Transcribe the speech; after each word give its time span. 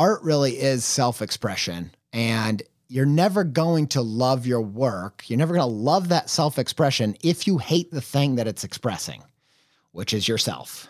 art 0.00 0.22
really 0.22 0.52
is 0.52 0.82
self 0.82 1.20
expression. 1.20 1.94
And 2.14 2.62
you're 2.88 3.04
never 3.04 3.44
going 3.44 3.86
to 3.88 4.00
love 4.00 4.46
your 4.46 4.62
work. 4.62 5.28
You're 5.28 5.38
never 5.38 5.52
going 5.52 5.68
to 5.68 5.76
love 5.76 6.08
that 6.08 6.30
self 6.30 6.58
expression 6.58 7.14
if 7.22 7.46
you 7.46 7.58
hate 7.58 7.90
the 7.90 8.00
thing 8.00 8.36
that 8.36 8.48
it's 8.48 8.64
expressing, 8.64 9.22
which 9.92 10.14
is 10.14 10.26
yourself. 10.26 10.88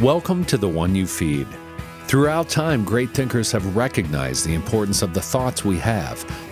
Welcome 0.00 0.44
to 0.44 0.56
The 0.56 0.68
One 0.68 0.94
You 0.94 1.08
Feed. 1.08 1.48
Throughout 2.06 2.48
time, 2.48 2.84
great 2.84 3.10
thinkers 3.10 3.50
have 3.50 3.76
recognized 3.76 4.46
the 4.46 4.54
importance 4.54 5.02
of 5.02 5.12
the 5.12 5.20
thoughts 5.20 5.64
we 5.64 5.76
have. 5.78 6.24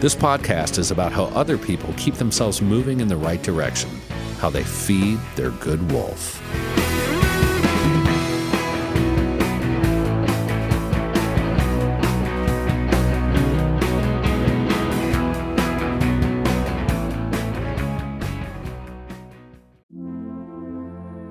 This 0.00 0.14
podcast 0.14 0.76
is 0.78 0.90
about 0.90 1.12
how 1.12 1.24
other 1.26 1.56
people 1.56 1.94
keep 1.96 2.16
themselves 2.16 2.60
moving 2.60 3.00
in 3.00 3.08
the 3.08 3.16
right 3.16 3.42
direction, 3.42 3.88
how 4.38 4.50
they 4.50 4.62
feed 4.62 5.18
their 5.34 5.50
good 5.50 5.90
wolf. 5.90 6.42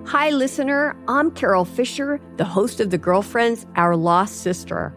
Hi, 0.07 0.29
listener. 0.31 0.95
I'm 1.07 1.29
Carole 1.31 1.65
Fisher, 1.65 2.19
the 2.37 2.45
host 2.45 2.79
of 2.79 2.89
The 2.89 2.97
Girlfriends, 2.97 3.67
Our 3.75 3.95
Lost 3.95 4.41
Sister. 4.41 4.95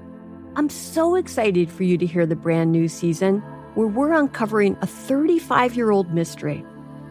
I'm 0.54 0.70
so 0.70 1.16
excited 1.16 1.70
for 1.70 1.82
you 1.82 1.98
to 1.98 2.06
hear 2.06 2.24
the 2.24 2.36
brand 2.36 2.72
new 2.72 2.88
season 2.88 3.42
where 3.76 3.86
we're 3.86 4.12
uncovering 4.12 4.76
a 4.80 4.86
35 4.86 5.76
year 5.76 5.92
old 5.92 6.12
mystery. 6.12 6.64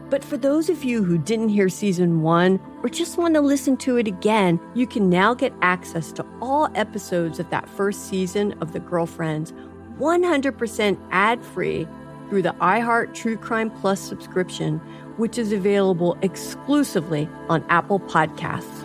But 0.10 0.24
for 0.24 0.36
those 0.36 0.70
of 0.70 0.84
you 0.84 1.04
who 1.04 1.18
didn't 1.18 1.50
hear 1.50 1.70
season 1.70 2.22
one 2.22 2.60
or 2.84 2.90
just 2.90 3.18
want 3.18 3.34
to 3.36 3.42
listen 3.42 3.78
to 3.78 3.98
it 3.98 4.08
again, 4.08 4.60
you 4.74 4.86
can 4.86 5.10
now 5.10 5.34
get 5.34 5.54
access 5.62 6.12
to 6.14 6.26
all 6.42 6.70
episodes 6.76 7.40
of 7.40 7.50
that 7.52 7.70
first 7.70 8.10
season 8.10 8.54
of 8.62 8.74
The 8.74 8.82
Girlfriends 8.82 9.54
100% 10.00 11.00
ad 11.12 11.44
free 11.44 11.88
through 12.30 12.42
the 12.42 12.56
iHeart 12.60 13.14
True 13.14 13.38
Crime 13.38 13.72
Plus 13.72 14.00
subscription 14.00 14.82
which 15.18 15.38
is 15.38 15.52
available 15.52 16.18
exclusively 16.22 17.30
on 17.50 17.64
Apple 17.70 18.00
Podcasts. 18.02 18.85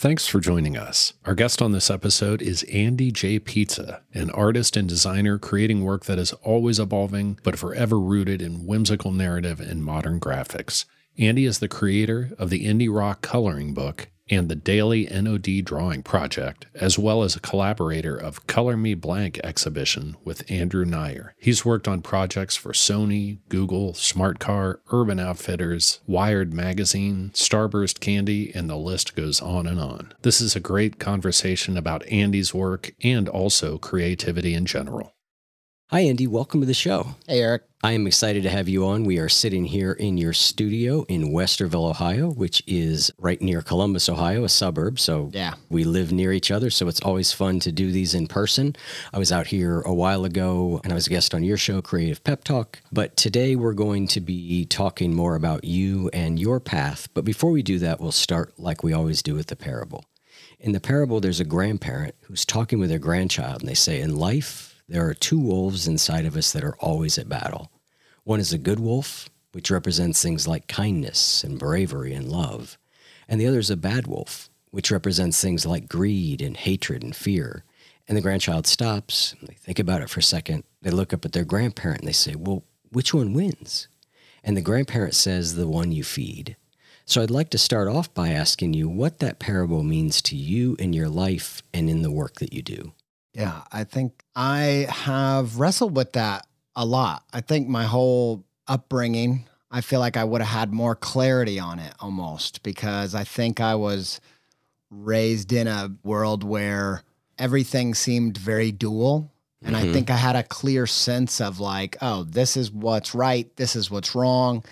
Thanks 0.00 0.26
for 0.26 0.40
joining 0.40 0.78
us. 0.78 1.12
Our 1.26 1.34
guest 1.34 1.60
on 1.60 1.72
this 1.72 1.90
episode 1.90 2.40
is 2.40 2.62
Andy 2.72 3.12
J. 3.12 3.38
Pizza, 3.38 4.00
an 4.14 4.30
artist 4.30 4.74
and 4.74 4.88
designer 4.88 5.38
creating 5.38 5.84
work 5.84 6.06
that 6.06 6.18
is 6.18 6.32
always 6.42 6.78
evolving 6.78 7.38
but 7.42 7.58
forever 7.58 8.00
rooted 8.00 8.40
in 8.40 8.64
whimsical 8.64 9.12
narrative 9.12 9.60
and 9.60 9.84
modern 9.84 10.18
graphics. 10.18 10.86
Andy 11.18 11.44
is 11.44 11.58
the 11.58 11.68
creator 11.68 12.30
of 12.38 12.48
the 12.48 12.64
indie 12.64 12.88
rock 12.90 13.20
coloring 13.20 13.74
book 13.74 14.08
and 14.30 14.48
the 14.48 14.54
Daily 14.54 15.06
NOD 15.10 15.64
Drawing 15.64 16.02
Project, 16.02 16.66
as 16.74 16.98
well 16.98 17.22
as 17.22 17.34
a 17.34 17.40
collaborator 17.40 18.16
of 18.16 18.46
Color 18.46 18.76
Me 18.76 18.94
Blank 18.94 19.40
exhibition 19.42 20.16
with 20.24 20.48
Andrew 20.50 20.84
Neyer. 20.84 21.30
He's 21.38 21.64
worked 21.64 21.88
on 21.88 22.00
projects 22.00 22.56
for 22.56 22.72
Sony, 22.72 23.38
Google, 23.48 23.92
Smart 23.94 24.38
Car, 24.38 24.80
Urban 24.92 25.18
Outfitters, 25.18 26.00
Wired 26.06 26.54
Magazine, 26.54 27.30
Starburst 27.34 28.00
Candy, 28.00 28.52
and 28.54 28.70
the 28.70 28.76
list 28.76 29.16
goes 29.16 29.40
on 29.42 29.66
and 29.66 29.80
on. 29.80 30.14
This 30.22 30.40
is 30.40 30.54
a 30.54 30.60
great 30.60 30.98
conversation 30.98 31.76
about 31.76 32.06
Andy's 32.06 32.54
work 32.54 32.92
and 33.02 33.28
also 33.28 33.78
creativity 33.78 34.54
in 34.54 34.64
general. 34.64 35.14
Hi, 35.90 36.00
Andy. 36.02 36.28
Welcome 36.28 36.60
to 36.60 36.66
the 36.66 36.74
show. 36.74 37.16
Hey, 37.26 37.40
Eric. 37.40 37.62
I 37.82 37.92
am 37.92 38.06
excited 38.06 38.44
to 38.44 38.48
have 38.50 38.68
you 38.68 38.86
on. 38.86 39.02
We 39.02 39.18
are 39.18 39.28
sitting 39.28 39.64
here 39.64 39.90
in 39.90 40.16
your 40.18 40.32
studio 40.32 41.02
in 41.08 41.32
Westerville, 41.32 41.90
Ohio, 41.90 42.30
which 42.30 42.62
is 42.64 43.10
right 43.18 43.42
near 43.42 43.60
Columbus, 43.60 44.08
Ohio, 44.08 44.44
a 44.44 44.48
suburb. 44.48 45.00
So 45.00 45.30
Yeah. 45.34 45.54
we 45.68 45.82
live 45.82 46.12
near 46.12 46.32
each 46.32 46.52
other. 46.52 46.70
So 46.70 46.86
it's 46.86 47.00
always 47.00 47.32
fun 47.32 47.58
to 47.60 47.72
do 47.72 47.90
these 47.90 48.14
in 48.14 48.28
person. 48.28 48.76
I 49.12 49.18
was 49.18 49.32
out 49.32 49.48
here 49.48 49.80
a 49.80 49.92
while 49.92 50.24
ago 50.24 50.80
and 50.84 50.92
I 50.92 50.94
was 50.94 51.08
a 51.08 51.10
guest 51.10 51.34
on 51.34 51.42
your 51.42 51.56
show, 51.56 51.82
Creative 51.82 52.22
Pep 52.22 52.44
Talk. 52.44 52.80
But 52.92 53.16
today 53.16 53.56
we're 53.56 53.72
going 53.72 54.06
to 54.08 54.20
be 54.20 54.66
talking 54.66 55.12
more 55.12 55.34
about 55.34 55.64
you 55.64 56.08
and 56.12 56.38
your 56.38 56.60
path. 56.60 57.08
But 57.14 57.24
before 57.24 57.50
we 57.50 57.64
do 57.64 57.80
that, 57.80 57.98
we'll 58.00 58.12
start 58.12 58.52
like 58.60 58.84
we 58.84 58.92
always 58.92 59.22
do 59.22 59.34
with 59.34 59.48
the 59.48 59.56
parable. 59.56 60.04
In 60.60 60.70
the 60.70 60.80
parable, 60.80 61.18
there's 61.20 61.40
a 61.40 61.44
grandparent 61.44 62.14
who's 62.22 62.44
talking 62.44 62.78
with 62.78 62.90
their 62.90 62.98
grandchild, 62.98 63.60
and 63.62 63.68
they 63.68 63.74
say, 63.74 63.98
In 64.00 64.14
life, 64.14 64.69
there 64.90 65.06
are 65.06 65.14
two 65.14 65.38
wolves 65.38 65.86
inside 65.86 66.26
of 66.26 66.36
us 66.36 66.50
that 66.50 66.64
are 66.64 66.74
always 66.80 67.16
at 67.16 67.28
battle. 67.28 67.70
One 68.24 68.40
is 68.40 68.52
a 68.52 68.58
good 68.58 68.80
wolf, 68.80 69.30
which 69.52 69.70
represents 69.70 70.20
things 70.20 70.48
like 70.48 70.66
kindness 70.66 71.44
and 71.44 71.60
bravery 71.60 72.12
and 72.12 72.28
love. 72.28 72.76
And 73.28 73.40
the 73.40 73.46
other 73.46 73.60
is 73.60 73.70
a 73.70 73.76
bad 73.76 74.08
wolf, 74.08 74.50
which 74.72 74.90
represents 74.90 75.40
things 75.40 75.64
like 75.64 75.88
greed 75.88 76.42
and 76.42 76.56
hatred 76.56 77.04
and 77.04 77.14
fear. 77.14 77.62
And 78.08 78.16
the 78.16 78.20
grandchild 78.20 78.66
stops, 78.66 79.36
they 79.40 79.54
think 79.54 79.78
about 79.78 80.02
it 80.02 80.10
for 80.10 80.18
a 80.18 80.24
second, 80.24 80.64
they 80.82 80.90
look 80.90 81.14
up 81.14 81.24
at 81.24 81.30
their 81.30 81.44
grandparent 81.44 82.00
and 82.00 82.08
they 82.08 82.12
say, 82.12 82.34
Well, 82.34 82.64
which 82.90 83.14
one 83.14 83.32
wins? 83.32 83.86
And 84.42 84.56
the 84.56 84.60
grandparent 84.60 85.14
says, 85.14 85.54
The 85.54 85.68
one 85.68 85.92
you 85.92 86.02
feed. 86.02 86.56
So 87.04 87.22
I'd 87.22 87.30
like 87.30 87.50
to 87.50 87.58
start 87.58 87.86
off 87.86 88.12
by 88.12 88.30
asking 88.30 88.74
you 88.74 88.88
what 88.88 89.20
that 89.20 89.38
parable 89.38 89.84
means 89.84 90.20
to 90.22 90.34
you 90.34 90.74
in 90.80 90.92
your 90.92 91.08
life 91.08 91.62
and 91.72 91.88
in 91.88 92.02
the 92.02 92.10
work 92.10 92.40
that 92.40 92.52
you 92.52 92.62
do. 92.62 92.92
Yeah, 93.32 93.62
I 93.72 93.84
think 93.84 94.24
I 94.34 94.86
have 94.90 95.58
wrestled 95.58 95.96
with 95.96 96.12
that 96.12 96.46
a 96.74 96.84
lot. 96.84 97.24
I 97.32 97.40
think 97.40 97.68
my 97.68 97.84
whole 97.84 98.44
upbringing, 98.66 99.48
I 99.70 99.80
feel 99.82 100.00
like 100.00 100.16
I 100.16 100.24
would 100.24 100.40
have 100.40 100.50
had 100.50 100.72
more 100.72 100.96
clarity 100.96 101.58
on 101.58 101.78
it 101.78 101.94
almost 102.00 102.62
because 102.62 103.14
I 103.14 103.24
think 103.24 103.60
I 103.60 103.74
was 103.76 104.20
raised 104.90 105.52
in 105.52 105.68
a 105.68 105.92
world 106.02 106.42
where 106.42 107.02
everything 107.38 107.94
seemed 107.94 108.36
very 108.36 108.72
dual. 108.72 109.30
And 109.62 109.76
I 109.76 109.84
Mhm. 109.84 109.92
think 109.92 110.10
I 110.10 110.16
had 110.16 110.36
a 110.36 110.42
clear 110.42 110.86
sense 110.86 111.40
of 111.40 111.60
like, 111.60 111.96
oh, 112.00 112.24
this 112.24 112.56
is 112.56 112.72
what's 112.72 113.14
right, 113.14 113.54
this 113.56 113.76
is 113.76 113.90
what's 113.90 114.14
wrong. 114.14 114.64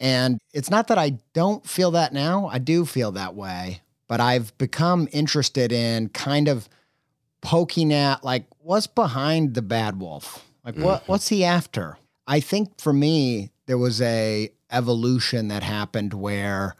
And 0.00 0.38
it's 0.52 0.70
not 0.70 0.86
that 0.88 0.98
I 0.98 1.18
don't 1.32 1.66
feel 1.66 1.90
that 1.92 2.12
now, 2.12 2.46
I 2.46 2.58
do 2.58 2.84
feel 2.84 3.10
that 3.12 3.34
way, 3.34 3.80
but 4.06 4.20
I've 4.20 4.56
become 4.58 5.08
interested 5.12 5.72
in 5.72 6.10
kind 6.10 6.46
of 6.48 6.68
poking 7.40 7.92
at 7.92 8.24
like 8.24 8.46
what's 8.58 8.86
behind 8.86 9.54
the 9.54 9.62
bad 9.62 10.00
wolf? 10.00 10.44
Like 10.64 10.76
what 10.76 11.02
mm-hmm. 11.02 11.12
what's 11.12 11.28
he 11.28 11.44
after? 11.44 11.98
I 12.26 12.40
think 12.40 12.80
for 12.80 12.92
me 12.92 13.50
there 13.66 13.78
was 13.78 14.00
a 14.00 14.50
evolution 14.70 15.48
that 15.48 15.62
happened 15.62 16.12
where 16.12 16.76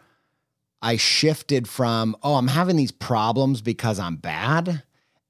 i 0.81 0.95
shifted 0.95 1.67
from 1.67 2.15
oh 2.21 2.35
i'm 2.35 2.47
having 2.47 2.75
these 2.75 2.91
problems 2.91 3.61
because 3.61 3.99
i'm 3.99 4.15
bad 4.15 4.83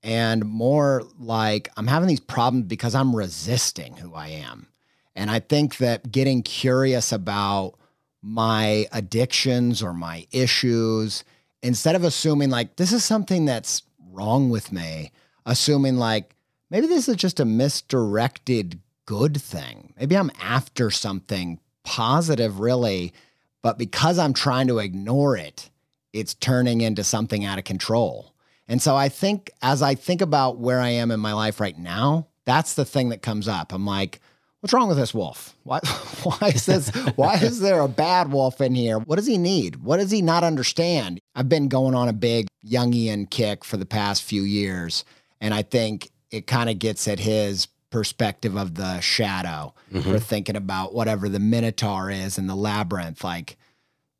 and 0.04 0.44
more 0.44 1.04
like 1.18 1.70
i'm 1.78 1.88
having 1.88 2.10
these 2.10 2.20
problems 2.20 2.66
because 2.66 2.94
i'm 2.94 3.16
resisting 3.16 3.96
who 3.98 4.14
i 4.14 4.28
am. 4.28 4.68
And 5.16 5.32
i 5.32 5.40
think 5.40 5.78
that 5.78 6.12
getting 6.12 6.44
curious 6.44 7.12
about 7.12 7.76
my 8.22 8.88
addictions 8.92 9.82
or 9.82 9.94
my 9.94 10.28
issues 10.32 11.24
instead 11.62 11.96
of 11.96 12.04
assuming 12.04 12.50
like 12.50 12.76
this 12.76 12.92
is 12.92 13.04
something 13.04 13.46
that's 13.46 13.84
wrong 14.12 14.50
with 14.50 14.72
me, 14.72 15.12
assuming 15.50 15.98
like 15.98 16.36
maybe 16.70 16.88
this 16.88 17.10
is 17.10 17.16
just 17.16 17.40
a 17.40 17.46
misdirected 17.46 18.80
good 19.06 19.42
thing. 19.42 19.94
Maybe 20.00 20.16
I'm 20.16 20.32
after 20.40 20.92
something 20.92 21.60
positive, 21.84 22.60
really, 22.60 23.14
but 23.64 23.80
because 23.80 24.20
I'm 24.20 24.34
trying 24.34 24.68
to 24.68 24.78
ignore 24.78 25.36
it, 25.36 25.72
it's 26.14 26.36
turning 26.36 26.82
into 26.82 27.04
something 27.04 27.44
out 27.44 27.58
of 27.58 27.66
control. 27.66 28.34
And 28.68 28.80
so 28.80 28.96
I 28.96 29.10
think 29.10 29.50
as 29.64 29.82
I 29.82 29.96
think 29.96 30.22
about 30.22 30.60
where 30.60 30.80
I 30.80 30.90
am 30.90 31.10
in 31.10 31.20
my 31.20 31.34
life 31.34 31.60
right 31.60 31.78
now, 31.78 32.28
that's 32.46 32.76
the 32.76 32.86
thing 32.86 33.10
that 33.10 33.24
comes 33.24 33.48
up. 33.48 33.74
I'm 33.74 33.86
like, 33.88 34.20
what's 34.60 34.74
wrong 34.74 34.88
with 34.88 34.98
this 34.98 35.14
wolf? 35.14 35.56
Why, 35.64 35.80
why 36.24 36.52
is 36.54 36.68
this? 36.68 36.90
why 37.16 37.36
is 37.36 37.60
there 37.60 37.80
a 37.82 37.88
bad 37.88 38.32
wolf 38.32 38.62
in 38.62 38.76
here? 38.76 39.00
What 39.00 39.16
does 39.16 39.28
he 39.28 39.40
need? 39.40 39.78
What 39.78 39.98
does 39.98 40.12
he 40.12 40.22
not 40.22 40.44
understand? 40.44 41.20
I've 41.34 41.50
been 41.50 41.68
going 41.68 41.96
on 41.96 42.08
a 42.08 42.14
big 42.14 42.48
Jungian 42.64 43.28
kick 43.28 43.66
for 43.66 43.78
the 43.78 43.86
past 43.86 44.22
few 44.24 44.44
years, 44.44 45.04
and 45.42 45.54
I 45.54 45.62
think 45.62 46.10
it 46.32 46.48
kind 46.48 46.70
of 46.70 46.80
gets 46.80 47.08
at 47.08 47.20
his 47.20 47.68
perspective 47.90 48.56
of 48.56 48.76
the 48.76 49.00
shadow. 49.00 49.74
Mm-hmm. 49.92 50.10
We're 50.10 50.20
thinking 50.20 50.56
about 50.56 50.94
whatever 50.94 51.30
the 51.30 51.40
minotaur 51.40 52.12
is 52.12 52.38
in 52.38 52.48
the 52.48 52.56
labyrinth, 52.56 53.24
like. 53.24 53.58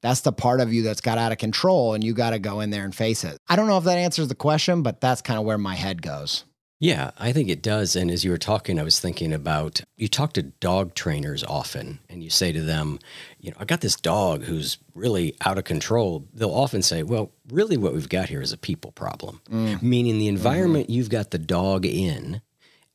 That's 0.02 0.22
the 0.22 0.32
part 0.32 0.62
of 0.62 0.72
you 0.72 0.82
that's 0.82 1.02
got 1.02 1.18
out 1.18 1.34
of 1.34 1.40
control, 1.40 1.94
and 1.94 2.02
you 2.02 2.14
got 2.14 2.30
to 2.30 2.40
go 2.40 2.62
in 2.62 2.70
there 2.70 2.86
and 2.86 2.96
face 2.96 3.26
it. 3.26 3.38
I 3.50 3.58
don't 3.58 3.68
know 3.68 3.78
if 3.78 3.84
that 3.84 3.98
answers 3.98 4.30
the 4.30 4.34
question, 4.34 4.82
but 4.82 5.02
that's 5.02 5.22
kind 5.22 5.38
of 5.38 5.46
where 5.46 5.58
my 5.58 5.76
head 5.76 6.02
goes. 6.02 6.46
Yeah, 6.80 7.12
I 7.18 7.34
think 7.34 7.50
it 7.50 7.62
does. 7.62 7.98
And 7.98 8.10
as 8.10 8.24
you 8.24 8.32
were 8.32 8.38
talking, 8.38 8.80
I 8.80 8.84
was 8.84 9.02
thinking 9.02 9.34
about 9.34 9.82
you 9.98 10.08
talk 10.08 10.32
to 10.34 10.44
dog 10.44 10.96
trainers 10.96 11.44
often 11.44 12.00
and 12.10 12.24
you 12.24 12.30
say 12.30 12.54
to 12.54 12.62
them, 12.62 13.00
you 13.40 13.52
know, 13.52 13.58
I 13.60 13.66
got 13.66 13.82
this 13.82 13.98
dog 13.98 14.44
who's 14.44 14.78
really 14.96 15.36
out 15.46 15.58
of 15.58 15.66
control. 15.66 16.26
They'll 16.34 16.50
often 16.52 16.82
say, 16.82 17.04
well, 17.04 17.32
really 17.50 17.76
what 17.76 17.94
we've 17.94 18.08
got 18.08 18.30
here 18.30 18.42
is 18.42 18.54
a 18.54 18.58
people 18.58 18.94
problem, 18.94 19.42
mm. 19.50 19.82
meaning 19.82 20.20
the 20.20 20.28
mm-hmm. 20.28 20.38
environment 20.38 20.90
you've 20.90 21.10
got 21.10 21.32
the 21.32 21.38
dog 21.38 21.86
in 21.86 22.42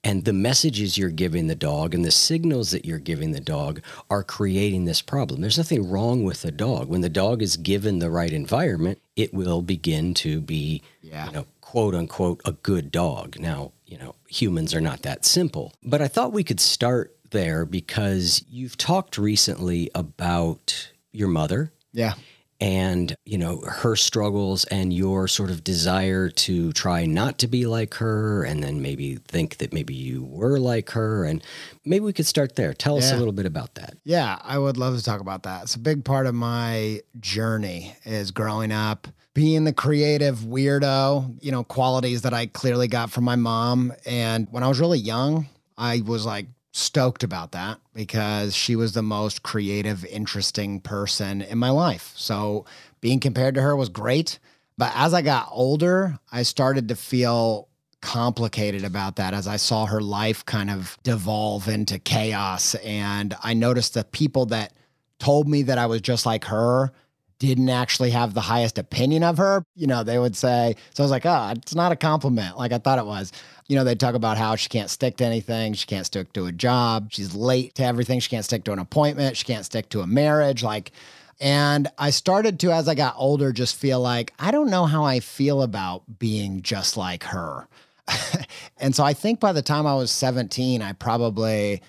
and 0.04 0.24
the 0.24 0.32
messages 0.34 0.96
you're 0.98 1.08
giving 1.10 1.46
the 1.46 1.54
dog 1.54 1.94
and 1.94 2.04
the 2.04 2.10
signals 2.10 2.70
that 2.70 2.84
you're 2.84 2.98
giving 2.98 3.32
the 3.32 3.40
dog 3.40 3.80
are 4.10 4.22
creating 4.22 4.84
this 4.84 5.00
problem. 5.02 5.40
There's 5.40 5.56
nothing 5.58 5.88
wrong 5.90 6.22
with 6.22 6.42
the 6.42 6.52
dog. 6.52 6.88
When 6.88 7.00
the 7.00 7.08
dog 7.08 7.42
is 7.42 7.56
given 7.56 7.98
the 7.98 8.10
right 8.10 8.32
environment, 8.32 9.00
it 9.16 9.32
will 9.32 9.62
begin 9.62 10.12
to 10.14 10.40
be, 10.40 10.82
Yeah. 11.02 11.26
you 11.26 11.32
know, 11.32 11.46
quote 11.62 11.94
unquote, 11.94 12.40
a 12.44 12.52
good 12.52 12.92
dog. 12.92 13.38
Now, 13.40 13.72
you 13.86 13.96
know, 13.98 14.14
humans 14.28 14.74
are 14.74 14.80
not 14.80 15.02
that 15.02 15.24
simple. 15.24 15.72
But 15.82 16.02
I 16.02 16.08
thought 16.08 16.32
we 16.32 16.44
could 16.44 16.60
start 16.60 17.16
there 17.30 17.64
because 17.64 18.44
you've 18.50 18.76
talked 18.76 19.18
recently 19.18 19.90
about 19.94 20.90
your 21.12 21.28
mother 21.28 21.72
Yeah. 21.92 22.14
And 22.64 23.14
you 23.26 23.36
know 23.36 23.60
her 23.60 23.94
struggles 23.94 24.64
and 24.64 24.90
your 24.90 25.28
sort 25.28 25.50
of 25.50 25.62
desire 25.62 26.30
to 26.30 26.72
try 26.72 27.04
not 27.04 27.36
to 27.38 27.46
be 27.46 27.66
like 27.66 27.92
her 27.94 28.42
and 28.42 28.62
then 28.62 28.80
maybe 28.80 29.16
think 29.28 29.58
that 29.58 29.72
maybe 29.74 29.92
you 29.92 30.24
were 30.24 30.58
like 30.58 30.90
her 30.90 31.24
and 31.26 31.44
maybe 31.84 32.02
we 32.04 32.12
could 32.12 32.24
start 32.24 32.56
there 32.56 32.72
tell 32.72 32.96
us 32.96 33.12
a 33.12 33.16
little 33.18 33.34
bit 33.34 33.44
about 33.44 33.74
that 33.74 33.94
Yeah, 34.04 34.38
I 34.42 34.58
would 34.58 34.76
love 34.76 34.96
to 34.96 35.04
talk 35.04 35.20
about 35.20 35.42
that. 35.42 35.64
It's 35.64 35.74
a 35.74 35.78
big 35.78 36.04
part 36.04 36.26
of 36.26 36.34
my 36.34 37.00
journey 37.20 37.94
is 38.04 38.30
growing 38.30 38.72
up, 38.72 39.08
being 39.34 39.64
the 39.64 39.72
creative 39.72 40.38
weirdo, 40.38 41.36
you 41.42 41.52
know, 41.52 41.64
qualities 41.64 42.22
that 42.22 42.32
I 42.32 42.46
clearly 42.46 42.88
got 42.88 43.10
from 43.10 43.24
my 43.24 43.36
mom. 43.36 43.92
And 44.06 44.48
when 44.50 44.62
I 44.62 44.68
was 44.68 44.80
really 44.80 44.98
young, 44.98 45.48
I 45.76 46.02
was 46.06 46.24
like 46.24 46.46
stoked 46.76 47.22
about 47.22 47.52
that 47.52 47.78
because 47.94 48.52
she 48.52 48.74
was 48.74 48.94
the 48.94 49.02
most 49.02 49.44
creative, 49.44 50.04
interesting 50.06 50.80
person 50.80 51.40
in 51.40 51.56
my 51.56 51.70
life. 51.70 52.12
So 52.16 52.66
being 53.00 53.20
compared 53.20 53.54
to 53.54 53.62
her 53.62 53.76
was 53.76 53.88
great. 53.88 54.40
But 54.76 54.90
as 54.96 55.14
I 55.14 55.22
got 55.22 55.48
older, 55.52 56.18
I 56.32 56.42
started 56.42 56.88
to 56.88 56.96
feel 56.96 57.68
complicated 58.00 58.84
about 58.84 59.16
that 59.16 59.34
as 59.34 59.46
I 59.46 59.54
saw 59.54 59.86
her 59.86 60.00
life 60.00 60.44
kind 60.44 60.68
of 60.68 60.98
devolve 61.04 61.68
into 61.68 62.00
chaos. 62.00 62.74
And 62.74 63.36
I 63.40 63.54
noticed 63.54 63.94
the 63.94 64.02
people 64.02 64.46
that 64.46 64.72
told 65.20 65.46
me 65.48 65.62
that 65.62 65.78
I 65.78 65.86
was 65.86 66.00
just 66.00 66.26
like 66.26 66.44
her 66.46 66.90
didn't 67.38 67.68
actually 67.68 68.10
have 68.10 68.34
the 68.34 68.40
highest 68.40 68.78
opinion 68.78 69.22
of 69.22 69.38
her. 69.38 69.64
You 69.76 69.86
know, 69.86 70.02
they 70.02 70.18
would 70.18 70.34
say, 70.34 70.74
so 70.92 71.02
I 71.02 71.04
was 71.04 71.10
like, 71.10 71.26
oh, 71.26 71.52
it's 71.56 71.74
not 71.74 71.92
a 71.92 71.96
compliment 71.96 72.58
like 72.58 72.72
I 72.72 72.78
thought 72.78 72.98
it 72.98 73.06
was. 73.06 73.32
You 73.66 73.76
know, 73.76 73.84
they 73.84 73.94
talk 73.94 74.14
about 74.14 74.36
how 74.36 74.56
she 74.56 74.68
can't 74.68 74.90
stick 74.90 75.16
to 75.16 75.24
anything. 75.24 75.72
She 75.72 75.86
can't 75.86 76.04
stick 76.04 76.32
to 76.34 76.46
a 76.46 76.52
job. 76.52 77.08
She's 77.10 77.34
late 77.34 77.74
to 77.76 77.84
everything. 77.84 78.20
She 78.20 78.28
can't 78.28 78.44
stick 78.44 78.64
to 78.64 78.72
an 78.72 78.78
appointment. 78.78 79.36
She 79.36 79.44
can't 79.44 79.64
stick 79.64 79.88
to 79.90 80.00
a 80.00 80.06
marriage. 80.06 80.62
Like, 80.62 80.92
and 81.40 81.88
I 81.98 82.10
started 82.10 82.60
to, 82.60 82.72
as 82.72 82.88
I 82.88 82.94
got 82.94 83.14
older, 83.16 83.52
just 83.52 83.76
feel 83.76 84.00
like 84.00 84.32
I 84.38 84.50
don't 84.50 84.70
know 84.70 84.84
how 84.86 85.04
I 85.04 85.20
feel 85.20 85.62
about 85.62 86.18
being 86.18 86.62
just 86.62 86.96
like 86.96 87.24
her. 87.24 87.66
and 88.78 88.94
so 88.94 89.02
I 89.02 89.14
think 89.14 89.40
by 89.40 89.52
the 89.52 89.62
time 89.62 89.86
I 89.86 89.94
was 89.94 90.10
17, 90.10 90.82
I 90.82 90.92
probably 90.92 91.82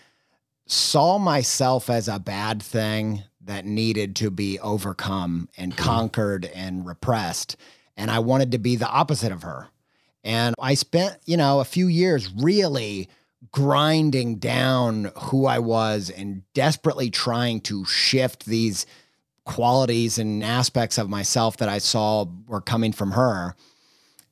saw 0.68 1.18
myself 1.18 1.90
as 1.90 2.08
a 2.08 2.20
bad 2.20 2.62
thing 2.62 3.24
that 3.42 3.66
needed 3.66 4.16
to 4.18 4.32
be 4.32 4.60
overcome 4.60 5.50
and 5.58 5.74
hmm. 5.74 5.80
conquered 5.80 6.46
and 6.46 6.86
repressed. 6.86 7.56
And 7.96 8.10
I 8.10 8.20
wanted 8.20 8.52
to 8.52 8.58
be 8.58 8.76
the 8.76 8.90
opposite 8.90 9.32
of 9.32 9.44
her. 9.44 9.68
And 10.26 10.56
I 10.60 10.74
spent, 10.74 11.18
you 11.26 11.38
know, 11.38 11.60
a 11.60 11.66
few 11.66 11.88
years 11.88 12.30
really 12.34 13.08
grinding 13.52 14.38
down 14.38 15.12
who 15.16 15.46
I 15.46 15.60
was 15.60 16.10
and 16.10 16.42
desperately 16.54 17.12
trying 17.12 17.62
to 17.62 17.86
shift 17.86 18.46
these 18.46 18.88
qualities 19.46 20.18
and 20.18 20.44
aspects 20.44 20.98
of 20.98 21.10
myself 21.10 21.58
that 21.58 21.70
I 21.70 21.78
saw 21.78 22.26
were 22.48 22.60
coming 22.60 22.92
from 22.92 23.12
her. 23.12 23.56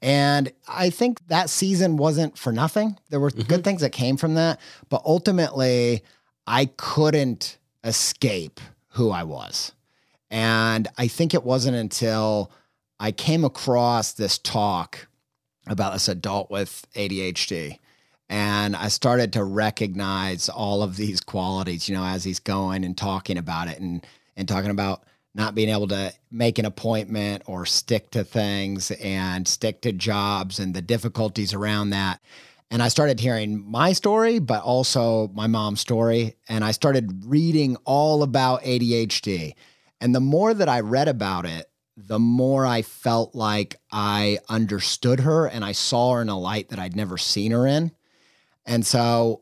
And 0.01 0.51
I 0.67 0.89
think 0.89 1.25
that 1.27 1.49
season 1.49 1.95
wasn't 1.95 2.39
for 2.39 2.51
nothing. 2.51 2.97
There 3.09 3.19
were 3.19 3.29
good 3.29 3.45
mm-hmm. 3.45 3.61
things 3.61 3.81
that 3.81 3.91
came 3.91 4.17
from 4.17 4.33
that, 4.33 4.59
but 4.89 5.03
ultimately, 5.05 6.03
I 6.47 6.65
couldn't 6.75 7.57
escape 7.83 8.59
who 8.89 9.11
I 9.11 9.23
was. 9.23 9.71
And 10.31 10.87
I 10.97 11.07
think 11.07 11.33
it 11.33 11.43
wasn't 11.43 11.77
until 11.77 12.51
I 12.99 13.11
came 13.11 13.45
across 13.45 14.13
this 14.13 14.39
talk 14.39 15.07
about 15.67 15.93
this 15.93 16.07
adult 16.07 16.51
with 16.51 16.85
ADHD. 16.95 17.79
And 18.29 18.75
I 18.75 18.87
started 18.87 19.33
to 19.33 19.43
recognize 19.43 20.49
all 20.49 20.81
of 20.81 20.95
these 20.97 21.19
qualities, 21.19 21.87
you 21.87 21.95
know, 21.95 22.05
as 22.05 22.23
he's 22.23 22.39
going 22.39 22.83
and 22.83 22.97
talking 22.97 23.37
about 23.37 23.67
it 23.67 23.79
and 23.79 24.05
and 24.35 24.47
talking 24.47 24.71
about 24.71 25.03
not 25.35 25.55
being 25.55 25.69
able 25.69 25.87
to 25.87 26.13
make 26.31 26.59
an 26.59 26.65
appointment 26.65 27.43
or 27.45 27.65
stick 27.65 28.11
to 28.11 28.23
things 28.23 28.91
and 28.91 29.47
stick 29.47 29.81
to 29.81 29.91
jobs 29.91 30.59
and 30.59 30.73
the 30.73 30.81
difficulties 30.81 31.53
around 31.53 31.91
that. 31.91 32.19
And 32.69 32.81
I 32.81 32.87
started 32.87 33.19
hearing 33.19 33.63
my 33.69 33.93
story, 33.93 34.39
but 34.39 34.63
also 34.63 35.27
my 35.29 35.47
mom's 35.47 35.79
story. 35.79 36.35
And 36.49 36.63
I 36.63 36.71
started 36.71 37.23
reading 37.25 37.77
all 37.85 38.23
about 38.23 38.63
ADHD. 38.63 39.53
And 40.01 40.13
the 40.13 40.19
more 40.19 40.53
that 40.53 40.69
I 40.69 40.79
read 40.79 41.07
about 41.07 41.45
it, 41.45 41.69
the 41.95 42.19
more 42.19 42.65
I 42.65 42.81
felt 42.81 43.35
like 43.35 43.79
I 43.91 44.39
understood 44.49 45.21
her 45.21 45.47
and 45.47 45.63
I 45.63 45.73
saw 45.73 46.13
her 46.13 46.21
in 46.21 46.29
a 46.29 46.39
light 46.39 46.69
that 46.69 46.79
I'd 46.79 46.95
never 46.95 47.17
seen 47.17 47.51
her 47.51 47.67
in. 47.67 47.91
And 48.65 48.85
so 48.85 49.41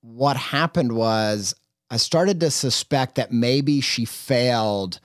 what 0.00 0.36
happened 0.36 0.92
was 0.92 1.54
I 1.90 1.96
started 1.96 2.40
to 2.40 2.50
suspect 2.50 3.16
that 3.16 3.32
maybe 3.32 3.80
she 3.80 4.04
failed 4.04 5.00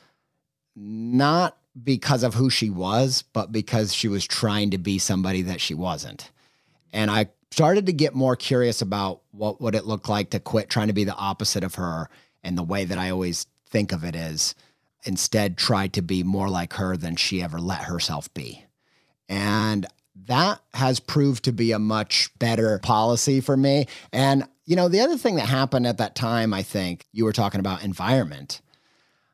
not 0.76 1.58
because 1.82 2.24
of 2.24 2.36
who 2.36 2.50
she 2.50 2.70
was, 2.70 3.24
but 3.34 3.52
because 3.52 3.94
she 3.94 4.08
was 4.08 4.26
trying 4.26 4.72
to 4.72 4.78
be 4.78 5.00
somebody 5.00 5.42
that 5.44 5.62
she 5.62 5.74
wasn't. 5.74 6.30
And 6.92 7.10
I 7.10 7.30
started 7.52 7.88
to 7.88 7.94
get 7.94 8.14
more 8.14 8.36
curious 8.36 8.82
about 8.82 9.22
what 9.32 9.62
would 9.62 9.76
it 9.76 9.86
look 9.86 10.10
like 10.10 10.32
to 10.32 10.40
quit 10.40 10.70
trying 10.70 10.88
to 10.88 10.94
be 10.94 11.04
the 11.04 11.16
opposite 11.16 11.64
of 11.64 11.76
her 11.76 12.10
and 12.44 12.58
the 12.58 12.64
way 12.64 12.86
that 12.86 12.98
I 12.98 13.10
always 13.10 13.48
think 13.70 13.92
of 13.92 14.04
it 14.04 14.16
is 14.16 14.54
instead 15.06 15.58
tried 15.58 15.94
to 15.94 16.02
be 16.02 16.24
more 16.24 16.50
like 16.50 16.74
her 16.74 16.98
than 16.98 17.16
she 17.16 17.42
ever 17.42 17.60
let 17.60 17.84
herself 17.84 18.34
be. 18.34 18.66
And 19.30 19.86
that 20.28 20.62
has 20.74 21.00
proved 21.00 21.44
to 21.46 21.52
be 21.52 21.72
a 21.72 21.80
much 21.80 22.30
better 22.40 22.80
policy 22.80 23.42
for 23.42 23.58
me. 23.58 23.88
And, 24.12 24.48
you 24.66 24.76
know, 24.76 24.88
the 24.88 25.02
other 25.02 25.18
thing 25.18 25.36
that 25.36 25.48
happened 25.48 25.88
at 25.88 25.98
that 25.98 26.16
time, 26.16 26.54
I 26.54 26.64
think 26.64 27.06
you 27.12 27.26
were 27.26 27.34
talking 27.34 27.60
about 27.60 27.84
environment. 27.84 28.62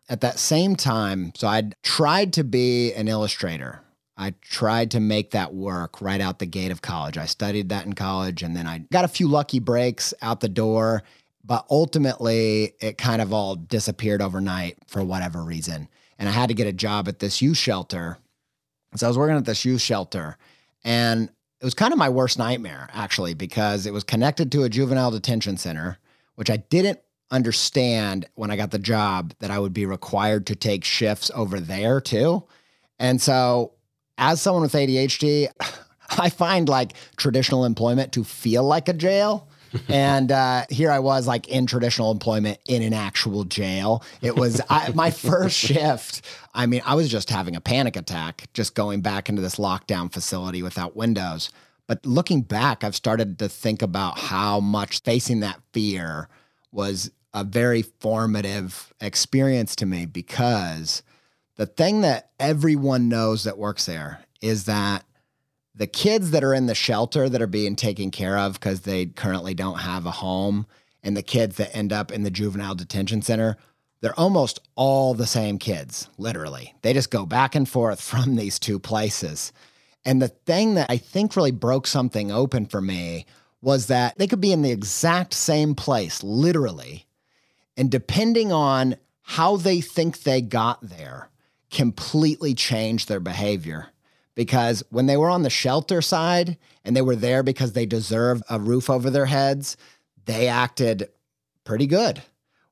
At 0.07 0.21
that 0.21 0.39
same 0.39 0.75
time, 0.75 1.33
so 1.35 1.47
I'd 1.47 1.75
tried 1.83 2.33
to 2.33 2.43
be 2.43 2.93
an 2.93 3.07
illustrator. 3.07 3.81
I 4.17 4.33
tried 4.41 4.91
to 4.91 4.99
make 4.99 5.31
that 5.31 5.53
work 5.53 6.01
right 6.01 6.19
out 6.19 6.39
the 6.39 6.45
gate 6.45 6.71
of 6.71 6.81
college. 6.81 7.17
I 7.17 7.25
studied 7.25 7.69
that 7.69 7.85
in 7.85 7.93
college 7.93 8.41
and 8.41 8.55
then 8.55 8.67
I 8.67 8.79
got 8.91 9.05
a 9.05 9.09
few 9.09 9.27
lucky 9.27 9.59
breaks 9.59 10.13
out 10.21 10.41
the 10.41 10.49
door, 10.49 11.03
but 11.49 11.65
ultimately 11.71 12.75
it 12.79 12.99
kind 12.99 13.23
of 13.23 13.33
all 13.33 13.55
disappeared 13.55 14.21
overnight 14.21 14.77
for 14.85 15.03
whatever 15.03 15.43
reason. 15.43 15.89
And 16.19 16.29
I 16.29 16.31
had 16.31 16.49
to 16.49 16.53
get 16.53 16.67
a 16.67 16.71
job 16.71 17.07
at 17.07 17.17
this 17.17 17.41
youth 17.41 17.57
shelter. 17.57 18.19
So 18.95 19.07
I 19.07 19.09
was 19.09 19.17
working 19.17 19.35
at 19.35 19.45
this 19.45 19.65
youth 19.65 19.81
shelter 19.81 20.37
and 20.83 21.27
it 21.59 21.65
was 21.65 21.73
kind 21.73 21.91
of 21.91 21.97
my 21.97 22.07
worst 22.07 22.37
nightmare 22.37 22.87
actually 22.93 23.33
because 23.33 23.87
it 23.87 23.93
was 23.93 24.03
connected 24.03 24.51
to 24.51 24.61
a 24.61 24.69
juvenile 24.69 25.09
detention 25.09 25.57
center, 25.57 25.97
which 26.35 26.51
I 26.51 26.57
didn't 26.57 26.99
understand 27.31 28.27
when 28.35 28.51
I 28.51 28.55
got 28.55 28.69
the 28.69 28.77
job 28.77 29.33
that 29.39 29.49
I 29.49 29.57
would 29.57 29.73
be 29.73 29.87
required 29.87 30.45
to 30.47 30.55
take 30.55 30.83
shifts 30.83 31.31
over 31.33 31.59
there 31.59 31.99
too. 31.99 32.43
And 32.99 33.19
so 33.19 33.73
as 34.19 34.39
someone 34.39 34.61
with 34.61 34.73
ADHD, 34.73 35.47
I 36.11 36.29
find 36.29 36.69
like 36.69 36.93
traditional 37.17 37.65
employment 37.65 38.11
to 38.13 38.23
feel 38.23 38.63
like 38.63 38.87
a 38.87 38.93
jail 38.93 39.48
and 39.89 40.31
uh, 40.31 40.65
here 40.69 40.91
I 40.91 40.99
was, 40.99 41.27
like 41.27 41.47
in 41.47 41.65
traditional 41.65 42.11
employment 42.11 42.59
in 42.67 42.81
an 42.81 42.93
actual 42.93 43.43
jail. 43.43 44.03
It 44.21 44.35
was 44.35 44.61
I, 44.69 44.91
my 44.93 45.11
first 45.29 45.57
shift. 45.57 46.25
I 46.53 46.65
mean, 46.65 46.81
I 46.85 46.95
was 46.95 47.09
just 47.09 47.29
having 47.29 47.55
a 47.55 47.61
panic 47.61 47.95
attack, 47.95 48.47
just 48.53 48.75
going 48.75 49.01
back 49.01 49.29
into 49.29 49.41
this 49.41 49.55
lockdown 49.55 50.11
facility 50.11 50.63
without 50.63 50.95
windows. 50.95 51.51
But 51.87 52.05
looking 52.05 52.41
back, 52.41 52.83
I've 52.83 52.95
started 52.95 53.39
to 53.39 53.49
think 53.49 53.81
about 53.81 54.19
how 54.19 54.59
much 54.59 55.01
facing 55.01 55.39
that 55.39 55.59
fear 55.73 56.29
was 56.71 57.11
a 57.33 57.43
very 57.43 57.81
formative 57.81 58.93
experience 59.01 59.75
to 59.77 59.85
me 59.85 60.05
because 60.05 61.03
the 61.55 61.65
thing 61.65 62.01
that 62.01 62.29
everyone 62.39 63.09
knows 63.09 63.43
that 63.43 63.57
works 63.57 63.85
there 63.85 64.23
is 64.41 64.65
that 64.65 65.03
the 65.79 65.87
kids 65.87 66.31
that 66.31 66.43
are 66.43 66.53
in 66.53 66.65
the 66.65 66.75
shelter 66.75 67.29
that 67.29 67.41
are 67.41 67.47
being 67.47 67.75
taken 67.75 68.11
care 68.11 68.37
of 68.37 68.53
because 68.53 68.81
they 68.81 69.05
currently 69.05 69.53
don't 69.53 69.79
have 69.79 70.05
a 70.05 70.11
home 70.11 70.67
and 71.01 71.15
the 71.15 71.23
kids 71.23 71.55
that 71.55 71.73
end 71.73 71.93
up 71.93 72.11
in 72.11 72.23
the 72.23 72.29
juvenile 72.29 72.75
detention 72.75 73.21
center 73.21 73.57
they're 74.01 74.19
almost 74.19 74.59
all 74.75 75.13
the 75.13 75.27
same 75.27 75.57
kids 75.57 76.07
literally. 76.17 76.73
They 76.81 76.93
just 76.93 77.11
go 77.11 77.25
back 77.25 77.55
and 77.55 77.67
forth 77.67 78.01
from 78.11 78.35
these 78.35 78.59
two 78.59 78.79
places. 78.79 79.51
And 80.05 80.21
the 80.21 80.27
thing 80.29 80.75
that 80.75 80.89
i 80.89 80.97
think 80.97 81.35
really 81.35 81.51
broke 81.51 81.87
something 81.87 82.31
open 82.31 82.65
for 82.65 82.81
me 82.81 83.25
was 83.61 83.87
that 83.87 84.17
they 84.17 84.27
could 84.27 84.41
be 84.41 84.51
in 84.51 84.61
the 84.61 84.71
exact 84.71 85.33
same 85.33 85.75
place 85.75 86.23
literally 86.23 87.05
and 87.77 87.91
depending 87.91 88.51
on 88.51 88.95
how 89.21 89.57
they 89.57 89.81
think 89.81 90.23
they 90.23 90.41
got 90.41 90.79
there 90.81 91.29
completely 91.69 92.53
change 92.55 93.05
their 93.05 93.19
behavior 93.19 93.89
because 94.39 94.81
when 94.89 95.05
they 95.05 95.17
were 95.17 95.29
on 95.29 95.43
the 95.43 95.49
shelter 95.49 96.01
side 96.01 96.57
and 96.85 96.95
they 96.95 97.01
were 97.01 97.17
there 97.17 97.43
because 97.43 97.73
they 97.73 97.85
deserve 97.85 98.41
a 98.49 98.57
roof 98.57 98.89
over 98.89 99.09
their 99.09 99.25
heads, 99.25 99.75
they 100.23 100.47
acted 100.47 101.09
pretty 101.65 101.85
good. 101.85 102.21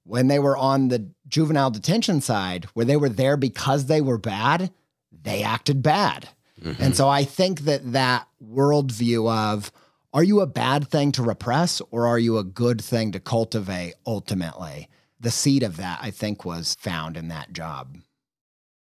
When 0.05 0.29
they 0.29 0.39
were 0.39 0.55
on 0.55 0.87
the 0.87 1.09
juvenile 1.27 1.69
detention 1.69 2.21
side, 2.21 2.69
where 2.73 2.85
they 2.85 2.95
were 2.95 3.09
there 3.09 3.35
because 3.35 3.87
they 3.87 3.99
were 3.99 4.17
bad, 4.17 4.71
they 5.11 5.43
acted 5.43 5.83
bad. 5.83 6.29
Mm-hmm. 6.63 6.81
And 6.81 6.95
so 6.95 7.09
I 7.09 7.25
think 7.25 7.65
that 7.65 7.91
that 7.91 8.29
worldview 8.41 9.29
of 9.29 9.69
are 10.13 10.23
you 10.23 10.39
a 10.39 10.47
bad 10.47 10.87
thing 10.87 11.11
to 11.11 11.21
repress 11.21 11.81
or 11.91 12.07
are 12.07 12.17
you 12.17 12.37
a 12.37 12.45
good 12.45 12.81
thing 12.81 13.11
to 13.11 13.19
cultivate 13.19 13.95
ultimately? 14.05 14.87
The 15.19 15.31
seed 15.31 15.63
of 15.63 15.75
that, 15.75 15.99
I 16.01 16.11
think, 16.11 16.45
was 16.45 16.77
found 16.79 17.17
in 17.17 17.27
that 17.27 17.51
job. 17.51 17.97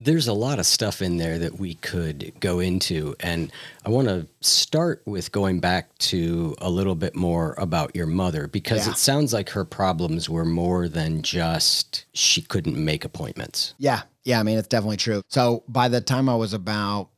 There's 0.00 0.28
a 0.28 0.32
lot 0.32 0.58
of 0.58 0.66
stuff 0.66 1.00
in 1.00 1.16
there 1.16 1.38
that 1.38 1.58
we 1.58 1.74
could 1.74 2.32
go 2.40 2.60
into. 2.60 3.14
And 3.20 3.50
I 3.86 3.90
want 3.90 4.08
to 4.08 4.26
start 4.40 5.02
with 5.06 5.32
going 5.32 5.60
back 5.60 5.96
to 5.98 6.54
a 6.58 6.68
little 6.68 6.94
bit 6.94 7.14
more 7.14 7.54
about 7.58 7.94
your 7.96 8.06
mother 8.06 8.48
because 8.48 8.86
yeah. 8.86 8.92
it 8.92 8.98
sounds 8.98 9.32
like 9.32 9.50
her 9.50 9.64
problems 9.64 10.28
were 10.28 10.44
more 10.44 10.88
than 10.88 11.22
just 11.22 12.04
she 12.12 12.42
couldn't 12.42 12.76
make 12.76 13.04
appointments. 13.04 13.74
Yeah. 13.78 14.02
Yeah. 14.24 14.40
I 14.40 14.42
mean, 14.42 14.58
it's 14.58 14.68
definitely 14.68 14.98
true. 14.98 15.22
So 15.28 15.64
by 15.68 15.88
the 15.88 16.00
time 16.00 16.28
I 16.28 16.34
was 16.34 16.52
about 16.52 17.08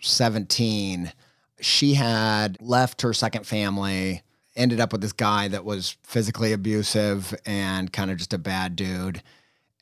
17, 0.00 1.12
she 1.60 1.94
had 1.94 2.60
left 2.60 3.02
her 3.02 3.12
second 3.12 3.46
family, 3.46 4.22
ended 4.56 4.80
up 4.80 4.92
with 4.92 5.00
this 5.00 5.12
guy 5.12 5.48
that 5.48 5.64
was 5.64 5.96
physically 6.02 6.52
abusive 6.52 7.34
and 7.46 7.92
kind 7.92 8.10
of 8.10 8.16
just 8.16 8.34
a 8.34 8.38
bad 8.38 8.74
dude 8.76 9.22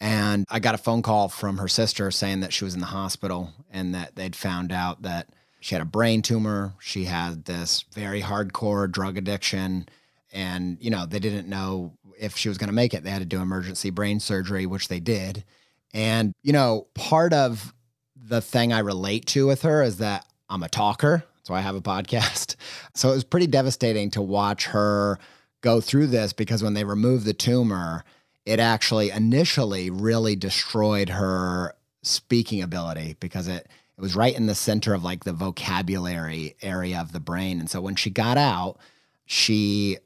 and 0.00 0.46
I 0.48 0.60
got 0.60 0.74
a 0.74 0.78
phone 0.78 1.02
call 1.02 1.28
from 1.28 1.58
her 1.58 1.68
sister 1.68 2.10
saying 2.10 2.40
that 2.40 2.52
she 2.52 2.64
was 2.64 2.74
in 2.74 2.80
the 2.80 2.86
hospital 2.86 3.52
and 3.70 3.94
that 3.94 4.16
they'd 4.16 4.34
found 4.34 4.72
out 4.72 5.02
that 5.02 5.28
she 5.60 5.74
had 5.74 5.82
a 5.82 5.86
brain 5.86 6.22
tumor. 6.22 6.72
She 6.80 7.04
had 7.04 7.44
this 7.44 7.84
very 7.92 8.22
hardcore 8.22 8.90
drug 8.90 9.18
addiction. 9.18 9.86
And, 10.32 10.78
you 10.80 10.90
know, 10.90 11.04
they 11.04 11.18
didn't 11.18 11.48
know 11.48 11.92
if 12.18 12.36
she 12.36 12.48
was 12.48 12.56
going 12.56 12.68
to 12.68 12.74
make 12.74 12.94
it. 12.94 13.04
They 13.04 13.10
had 13.10 13.18
to 13.18 13.26
do 13.26 13.42
emergency 13.42 13.90
brain 13.90 14.20
surgery, 14.20 14.64
which 14.64 14.88
they 14.88 15.00
did. 15.00 15.44
And, 15.92 16.32
you 16.42 16.54
know, 16.54 16.86
part 16.94 17.34
of 17.34 17.74
the 18.16 18.40
thing 18.40 18.72
I 18.72 18.78
relate 18.78 19.26
to 19.26 19.46
with 19.46 19.62
her 19.62 19.82
is 19.82 19.98
that 19.98 20.24
I'm 20.48 20.62
a 20.62 20.68
talker. 20.68 21.24
So 21.42 21.52
I 21.52 21.60
have 21.60 21.76
a 21.76 21.80
podcast. 21.82 22.56
So 22.94 23.10
it 23.10 23.14
was 23.14 23.24
pretty 23.24 23.48
devastating 23.48 24.10
to 24.12 24.22
watch 24.22 24.66
her 24.66 25.18
go 25.60 25.82
through 25.82 26.06
this 26.06 26.32
because 26.32 26.62
when 26.62 26.72
they 26.72 26.84
removed 26.84 27.26
the 27.26 27.34
tumor, 27.34 28.02
it 28.46 28.60
actually 28.60 29.10
initially 29.10 29.90
really 29.90 30.36
destroyed 30.36 31.10
her 31.10 31.74
speaking 32.02 32.62
ability 32.62 33.16
because 33.20 33.48
it 33.48 33.68
it 34.00 34.02
was 34.02 34.16
right 34.16 34.34
in 34.34 34.46
the 34.46 34.54
center 34.54 34.94
of 34.94 35.04
like 35.04 35.24
the 35.24 35.32
vocabulary 35.34 36.56
area 36.62 36.98
of 36.98 37.12
the 37.12 37.20
brain. 37.20 37.60
And 37.60 37.68
so 37.68 37.82
when 37.82 37.96
she 37.96 38.08
got 38.08 38.38
out, 38.38 38.78
she 39.26 39.98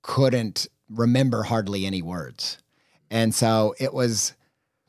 couldn't 0.00 0.66
remember 0.88 1.42
hardly 1.42 1.84
any 1.84 2.00
words. 2.00 2.56
And 3.10 3.34
so 3.34 3.74
it 3.78 3.92
was 3.92 4.32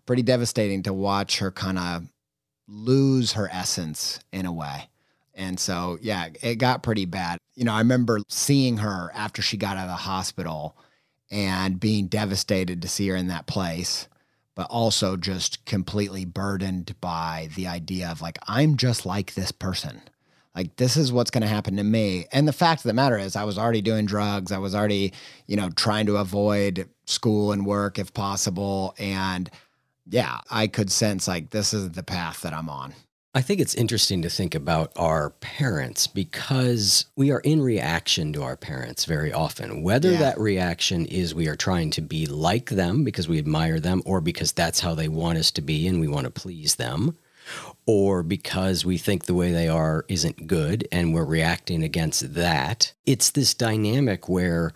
pretty 0.06 0.22
devastating 0.22 0.84
to 0.84 0.94
watch 0.94 1.40
her 1.40 1.52
kind 1.52 1.78
of 1.78 2.08
lose 2.66 3.34
her 3.34 3.50
essence 3.52 4.22
in 4.32 4.46
a 4.46 4.54
way. 4.54 4.88
And 5.34 5.60
so, 5.60 5.98
yeah, 6.02 6.30
it 6.42 6.56
got 6.56 6.82
pretty 6.82 7.06
bad. 7.06 7.40
You 7.56 7.66
know, 7.66 7.74
I 7.74 7.80
remember 7.80 8.22
seeing 8.30 8.78
her 8.78 9.12
after 9.14 9.42
she 9.42 9.58
got 9.58 9.76
out 9.76 9.84
of 9.84 9.90
the 9.90 9.96
hospital 9.96 10.78
and 11.32 11.80
being 11.80 12.08
devastated 12.08 12.82
to 12.82 12.88
see 12.88 13.08
her 13.08 13.16
in 13.16 13.28
that 13.28 13.48
place, 13.48 14.08
but 14.56 14.68
also 14.70 15.16
just 15.16 15.66
completely 15.66 16.26
burdened 16.26 16.96
by 17.00 17.50
the 17.56 17.68
idea 17.68 18.10
of 18.10 18.22
like, 18.22 18.40
I'm 18.48 18.78
just 18.78 19.06
like 19.06 19.34
this 19.34 19.52
person. 19.52 20.02
Like, 20.56 20.76
this 20.78 20.98
is 20.98 21.14
what's 21.14 21.32
going 21.32 21.44
to 21.44 21.48
happen 21.48 21.78
to 21.78 21.84
me. 21.84 22.26
And 22.32 22.48
the 22.48 22.54
fact 22.54 22.80
of 22.80 22.90
the 22.90 22.94
matter 22.94 23.18
is, 23.18 23.36
I 23.36 23.44
was 23.44 23.58
already 23.58 23.82
doing 23.82 24.06
drugs. 24.06 24.52
I 24.52 24.58
was 24.58 24.74
already, 24.74 25.14
you 25.46 25.56
know, 25.56 25.70
trying 25.70 26.08
to 26.08 26.18
avoid 26.18 26.90
school 27.06 27.52
and 27.52 27.66
work 27.66 28.00
if 28.00 28.14
possible. 28.14 28.96
And 28.98 29.50
yeah, 30.10 30.40
I 30.50 30.68
could 30.68 30.92
sense 30.92 31.28
like 31.28 31.52
this 31.52 31.74
is 31.74 31.92
the 31.92 32.04
path 32.04 32.42
that 32.42 32.54
I'm 32.54 32.68
on. 32.68 32.94
I 33.36 33.42
think 33.42 33.60
it's 33.60 33.76
interesting 33.76 34.24
to 34.24 34.30
think 34.30 34.56
about 34.56 34.92
our 34.96 35.30
parents 35.30 36.08
because 36.08 37.06
we 37.16 37.30
are 37.30 37.42
in 37.42 37.62
reaction 37.62 38.34
to 38.34 38.42
our 38.42 38.58
parents 38.58 39.06
very 39.06 39.32
often. 39.32 39.84
Whether 39.84 40.14
yeah. 40.14 40.20
that 40.20 40.40
reaction 40.40 41.06
is 41.06 41.36
we 41.36 41.48
are 41.48 41.56
trying 41.56 41.92
to 41.92 42.02
be 42.02 42.26
like 42.26 42.72
them 42.72 43.04
because 43.04 43.28
we 43.28 43.38
admire 43.38 43.80
them, 43.80 44.02
or 44.04 44.20
because 44.20 44.52
that's 44.52 44.80
how 44.80 44.96
they 44.96 45.08
want 45.08 45.38
us 45.38 45.52
to 45.52 45.62
be 45.62 45.88
and 45.88 46.00
we 46.00 46.08
want 46.08 46.26
to 46.26 46.32
please 46.32 46.76
them, 46.76 47.18
or 47.86 48.24
because 48.24 48.84
we 48.84 48.98
think 48.98 49.26
the 49.26 49.36
way 49.36 49.52
they 49.52 49.68
are 49.68 50.06
isn't 50.08 50.48
good 50.48 50.88
and 50.92 51.14
we're 51.14 51.24
reacting 51.24 51.84
against 51.84 52.34
that. 52.34 52.94
It's 53.06 53.30
this 53.30 53.54
dynamic 53.54 54.28
where 54.28 54.74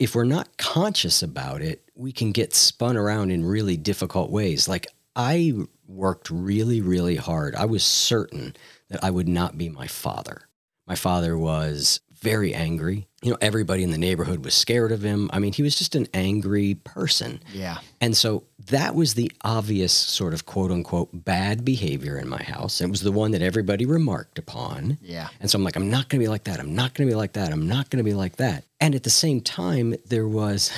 if 0.00 0.16
we're 0.16 0.24
not 0.24 0.56
conscious 0.56 1.22
about 1.22 1.62
it, 1.62 1.88
we 1.94 2.10
can 2.10 2.32
get 2.32 2.54
spun 2.54 2.96
around 2.96 3.30
in 3.30 3.44
really 3.44 3.76
difficult 3.76 4.30
ways. 4.30 4.68
Like 4.68 4.88
I 5.18 5.52
worked 5.88 6.30
really, 6.30 6.80
really 6.80 7.16
hard. 7.16 7.56
I 7.56 7.64
was 7.64 7.82
certain 7.82 8.54
that 8.88 9.02
I 9.02 9.10
would 9.10 9.28
not 9.28 9.58
be 9.58 9.68
my 9.68 9.88
father. 9.88 10.48
My 10.86 10.94
father 10.94 11.36
was 11.36 12.00
very 12.20 12.54
angry. 12.54 13.08
You 13.22 13.32
know, 13.32 13.38
everybody 13.40 13.82
in 13.82 13.90
the 13.90 13.98
neighborhood 13.98 14.44
was 14.44 14.54
scared 14.54 14.92
of 14.92 15.02
him. 15.02 15.28
I 15.32 15.40
mean, 15.40 15.52
he 15.52 15.62
was 15.62 15.76
just 15.76 15.96
an 15.96 16.06
angry 16.14 16.74
person. 16.74 17.42
Yeah. 17.52 17.78
And 18.00 18.16
so 18.16 18.44
that 18.66 18.94
was 18.94 19.14
the 19.14 19.30
obvious 19.42 19.92
sort 19.92 20.34
of 20.34 20.46
quote 20.46 20.70
unquote 20.70 21.08
bad 21.12 21.64
behavior 21.64 22.16
in 22.16 22.28
my 22.28 22.42
house. 22.42 22.80
It 22.80 22.88
was 22.88 23.00
the 23.00 23.12
one 23.12 23.32
that 23.32 23.42
everybody 23.42 23.86
remarked 23.86 24.38
upon. 24.38 24.98
Yeah. 25.02 25.28
And 25.40 25.50
so 25.50 25.58
I'm 25.58 25.64
like, 25.64 25.76
I'm 25.76 25.90
not 25.90 26.08
going 26.08 26.20
to 26.20 26.24
be 26.24 26.28
like 26.28 26.44
that. 26.44 26.60
I'm 26.60 26.74
not 26.74 26.94
going 26.94 27.08
to 27.08 27.12
be 27.12 27.16
like 27.16 27.32
that. 27.32 27.52
I'm 27.52 27.66
not 27.66 27.90
going 27.90 27.98
to 27.98 28.08
be 28.08 28.14
like 28.14 28.36
that. 28.36 28.64
And 28.80 28.94
at 28.94 29.02
the 29.02 29.10
same 29.10 29.40
time, 29.40 29.96
there 30.06 30.28
was 30.28 30.72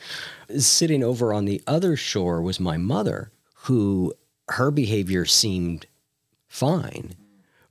sitting 0.58 1.02
over 1.02 1.32
on 1.32 1.46
the 1.46 1.62
other 1.66 1.96
shore 1.96 2.42
was 2.42 2.60
my 2.60 2.76
mother 2.76 3.32
who 3.68 4.14
her 4.48 4.70
behavior 4.70 5.26
seemed 5.26 5.84
fine. 6.46 7.14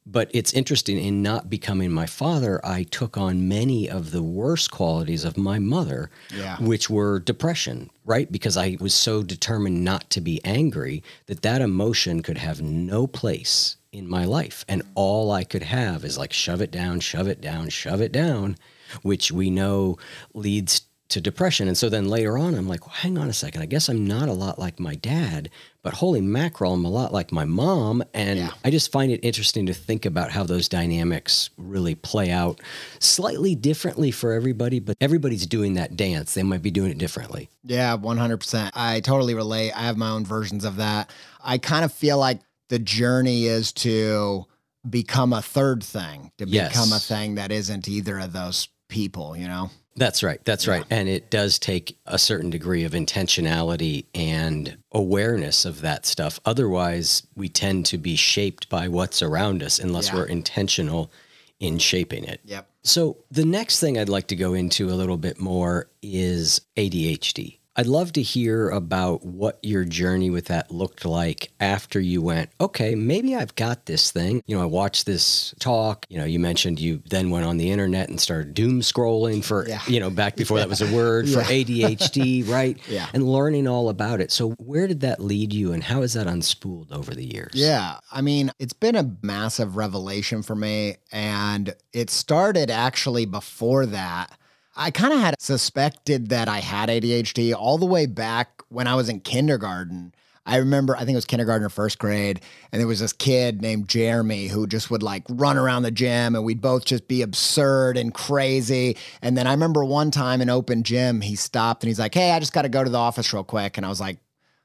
But 0.06 0.30
it's 0.32 0.54
interesting 0.54 1.00
in 1.00 1.24
not 1.24 1.50
becoming 1.50 1.92
my 1.92 2.06
father, 2.06 2.62
I 2.64 2.84
took 2.84 3.18
on 3.18 3.48
many 3.48 3.90
of 3.90 4.12
the 4.12 4.22
worst 4.22 4.70
qualities 4.70 5.26
of 5.26 5.38
my 5.38 5.58
mother, 5.58 6.12
yeah. 6.34 6.58
which 6.60 6.88
were 6.88 7.20
depression, 7.20 7.90
right? 8.06 8.32
Because 8.32 8.56
I 8.56 8.78
was 8.80 8.94
so 8.94 9.24
determined 9.24 9.84
not 9.84 10.10
to 10.12 10.22
be 10.22 10.40
angry 10.46 11.04
that 11.26 11.42
that 11.42 11.62
emotion 11.62 12.22
could 12.22 12.38
have 12.38 12.62
no 12.62 13.08
place 13.08 13.78
in 13.92 14.08
my 14.08 14.24
life. 14.24 14.64
And 14.70 14.84
all 14.94 15.32
I 15.32 15.44
could 15.44 15.64
have 15.64 16.06
is 16.06 16.16
like 16.16 16.32
shove 16.32 16.62
it 16.62 16.70
down, 16.70 17.00
shove 17.00 17.28
it 17.28 17.42
down, 17.42 17.70
shove 17.70 18.02
it 18.02 18.12
down, 18.12 18.56
which 19.02 19.32
we 19.32 19.50
know 19.50 19.98
leads 20.36 20.82
to 21.10 21.22
depression. 21.22 21.68
And 21.68 21.78
so 21.78 21.88
then 21.90 22.10
later 22.10 22.38
on, 22.38 22.54
I'm 22.54 22.68
like, 22.68 22.86
well, 22.86 22.96
hang 22.96 23.18
on 23.18 23.30
a 23.30 23.34
second. 23.34 23.62
I 23.62 23.66
guess 23.66 23.88
I'm 23.88 24.06
not 24.06 24.28
a 24.28 24.34
lot 24.34 24.60
like 24.60 24.80
my 24.80 24.96
dad, 24.96 25.50
but 25.82 25.94
holy 25.94 26.20
mackerel, 26.20 26.74
I'm 26.74 26.84
a 26.84 26.90
lot 26.90 27.14
like 27.14 27.32
my 27.32 27.46
mom. 27.46 28.04
And 28.14 28.40
yeah. 28.40 28.52
I 28.66 28.72
just 28.72 28.92
find 28.92 29.12
it 29.12 29.22
interesting 29.24 29.66
to 29.68 29.74
think 29.74 30.06
about 30.06 30.32
how 30.32 30.44
those 30.44 30.68
dynamics 30.68 31.50
really 31.58 31.96
play 31.96 32.30
out 32.30 32.60
slightly 33.00 33.56
differently 33.56 34.12
for 34.12 34.34
everybody, 34.34 34.80
but 34.80 34.98
everybody's 35.00 35.46
doing 35.46 35.76
that 35.76 35.96
dance. 35.96 36.34
They 36.34 36.44
might 36.44 36.62
be 36.62 36.72
doing 36.72 36.92
it 36.92 36.98
differently. 36.98 37.50
Yeah, 37.64 37.96
100%. 37.96 38.72
I 38.74 39.00
totally 39.00 39.34
relate. 39.34 39.72
I 39.72 39.84
have 39.84 39.98
my 39.98 40.10
own 40.10 40.26
versions 40.26 40.66
of 40.66 40.76
that. 40.78 41.10
I 41.42 41.58
kind 41.58 41.86
of 41.86 41.94
feel 41.94 42.18
like 42.18 42.42
the 42.68 42.80
journey 42.80 43.46
is 43.46 43.72
to 43.74 44.46
become 44.90 45.32
a 45.32 45.42
third 45.42 45.84
thing, 45.84 46.32
to 46.38 46.46
yes. 46.46 46.70
become 46.70 46.92
a 46.92 47.00
thing 47.00 47.36
that 47.36 47.52
isn't 47.52 47.88
either 47.88 48.20
of 48.20 48.34
those 48.34 48.68
people, 48.90 49.38
you 49.38 49.48
know? 49.48 49.70
That's 49.98 50.22
right. 50.24 50.40
That's 50.46 50.68
right. 50.68 50.86
And 50.90 51.10
it 51.10 51.30
does 51.32 51.58
take 51.60 51.98
a 52.06 52.20
certain 52.20 52.50
degree 52.52 52.84
of 52.84 52.92
intentionality 52.94 54.06
and 54.14 54.78
awareness 54.92 55.66
of 55.66 55.82
that 55.82 56.06
stuff. 56.06 56.40
Otherwise, 56.46 57.24
we 57.36 57.50
tend 57.50 57.88
to 57.88 57.98
be 57.98 58.16
shaped 58.16 58.70
by 58.70 58.88
what's 58.88 59.22
around 59.24 59.64
us 59.64 59.80
unless 59.80 60.10
Yeah. 60.10 60.16
we're 60.16 60.26
intentional 60.26 61.12
in 61.60 61.80
shaping 61.80 62.24
it. 62.24 62.40
Yep. 62.46 62.70
So, 62.84 63.18
the 63.32 63.44
next 63.44 63.80
thing 63.80 63.98
I'd 63.98 64.08
like 64.08 64.28
to 64.28 64.36
go 64.36 64.54
into 64.54 64.90
a 64.90 64.94
little 64.96 65.18
bit 65.18 65.40
more 65.40 65.90
is 66.02 66.62
ADHD. 66.78 67.57
I'd 67.80 67.86
love 67.86 68.12
to 68.14 68.22
hear 68.24 68.70
about 68.70 69.24
what 69.24 69.60
your 69.62 69.86
journey 69.86 70.32
with 70.32 70.46
that 70.46 70.72
looked 70.72 71.06
like 71.06 71.52
after 71.60 72.00
you 72.00 72.24
went, 72.24 72.50
okay, 72.60 72.96
maybe 72.96 73.36
I've 73.36 73.54
got 73.54 73.86
this 73.86 74.10
thing. 74.10 74.42
You 74.48 74.58
know, 74.58 74.64
I 74.64 74.66
watched 74.66 75.06
this 75.06 75.54
talk. 75.60 76.08
You 76.10 76.18
know, 76.18 76.26
you 76.26 76.40
mentioned 76.40 76.80
you 76.80 77.04
then 77.10 77.30
went 77.30 77.46
on 77.46 77.58
the 77.58 77.70
internet 77.70 78.10
and 78.10 78.20
started 78.20 78.56
doom 78.56 78.82
scrolling 78.82 79.44
for, 79.44 79.68
Yeah. 79.68 79.80
you 79.88 80.00
know, 80.00 80.10
back 80.10 80.36
before 80.36 80.58
that 80.58 80.68
was 80.70 80.82
a 80.82 80.92
word 80.92 81.30
for 81.30 81.42
ADHD, 81.42 82.48
right? 82.50 82.78
Yeah. 82.90 83.08
And 83.14 83.24
learning 83.28 83.68
all 83.68 83.90
about 83.90 84.22
it. 84.22 84.32
So, 84.32 84.52
where 84.54 84.88
did 84.88 85.02
that 85.02 85.20
lead 85.20 85.54
you 85.54 85.72
and 85.74 85.84
how 85.84 86.02
has 86.02 86.14
that 86.14 86.26
unspooled 86.26 86.92
over 86.92 87.14
the 87.14 87.26
years? 87.26 87.52
Yeah. 87.54 88.00
I 88.12 88.22
mean, 88.22 88.52
it's 88.58 88.74
been 88.74 88.96
a 88.96 89.16
massive 89.22 89.78
revelation 89.78 90.42
for 90.42 90.56
me. 90.56 90.96
And 91.12 91.76
it 91.94 92.10
started 92.10 92.72
actually 92.72 93.26
before 93.28 93.86
that. 93.86 94.36
I 94.78 94.92
kind 94.92 95.14
of 95.14 95.20
had 95.20 95.42
suspected 95.42 96.30
that 96.30 96.48
I 96.48 96.60
had 96.60 96.90
ADHD 96.90 97.54
all 97.54 97.78
the 97.78 97.86
way 97.86 98.06
back 98.06 98.62
when 98.70 98.88
I 98.88 98.96
was 98.96 99.10
in 99.10 99.22
kindergarten. 99.22 100.14
I 100.46 100.58
remember, 100.58 100.96
I 100.96 101.00
think 101.00 101.12
it 101.12 101.16
was 101.16 101.26
kindergarten 101.26 101.66
or 101.66 101.70
first 101.70 102.00
grade, 102.00 102.40
and 102.72 102.80
there 102.80 102.88
was 102.88 103.02
this 103.02 103.12
kid 103.12 103.62
named 103.62 103.90
Jeremy 103.90 104.48
who 104.48 104.66
just 104.66 104.90
would 104.90 105.04
like 105.04 105.24
run 105.28 105.58
around 105.58 105.84
the 105.84 105.92
gym 105.92 106.36
and 106.36 106.46
we'd 106.46 106.62
both 106.62 106.86
just 106.86 107.08
be 107.08 107.22
absurd 107.22 107.98
and 107.98 108.14
crazy. 108.14 108.96
And 109.22 109.38
then 109.38 109.46
I 109.46 109.52
remember 109.52 109.84
one 109.84 110.10
time 110.12 110.42
in 110.42 110.50
open 110.50 110.84
gym, 110.84 111.20
he 111.20 111.36
stopped 111.36 111.84
and 111.84 111.90
he's 111.90 112.00
like, 112.00 112.14
Hey, 112.14 112.32
I 112.32 112.40
just 112.40 112.54
got 112.54 112.62
to 112.62 112.70
go 112.70 112.84
to 112.84 112.90
the 112.90 112.98
office 112.98 113.34
real 113.34 113.44
quick. 113.44 113.76
And 113.78 113.86
I 113.86 113.90
was 113.90 114.00
like, 114.00 114.20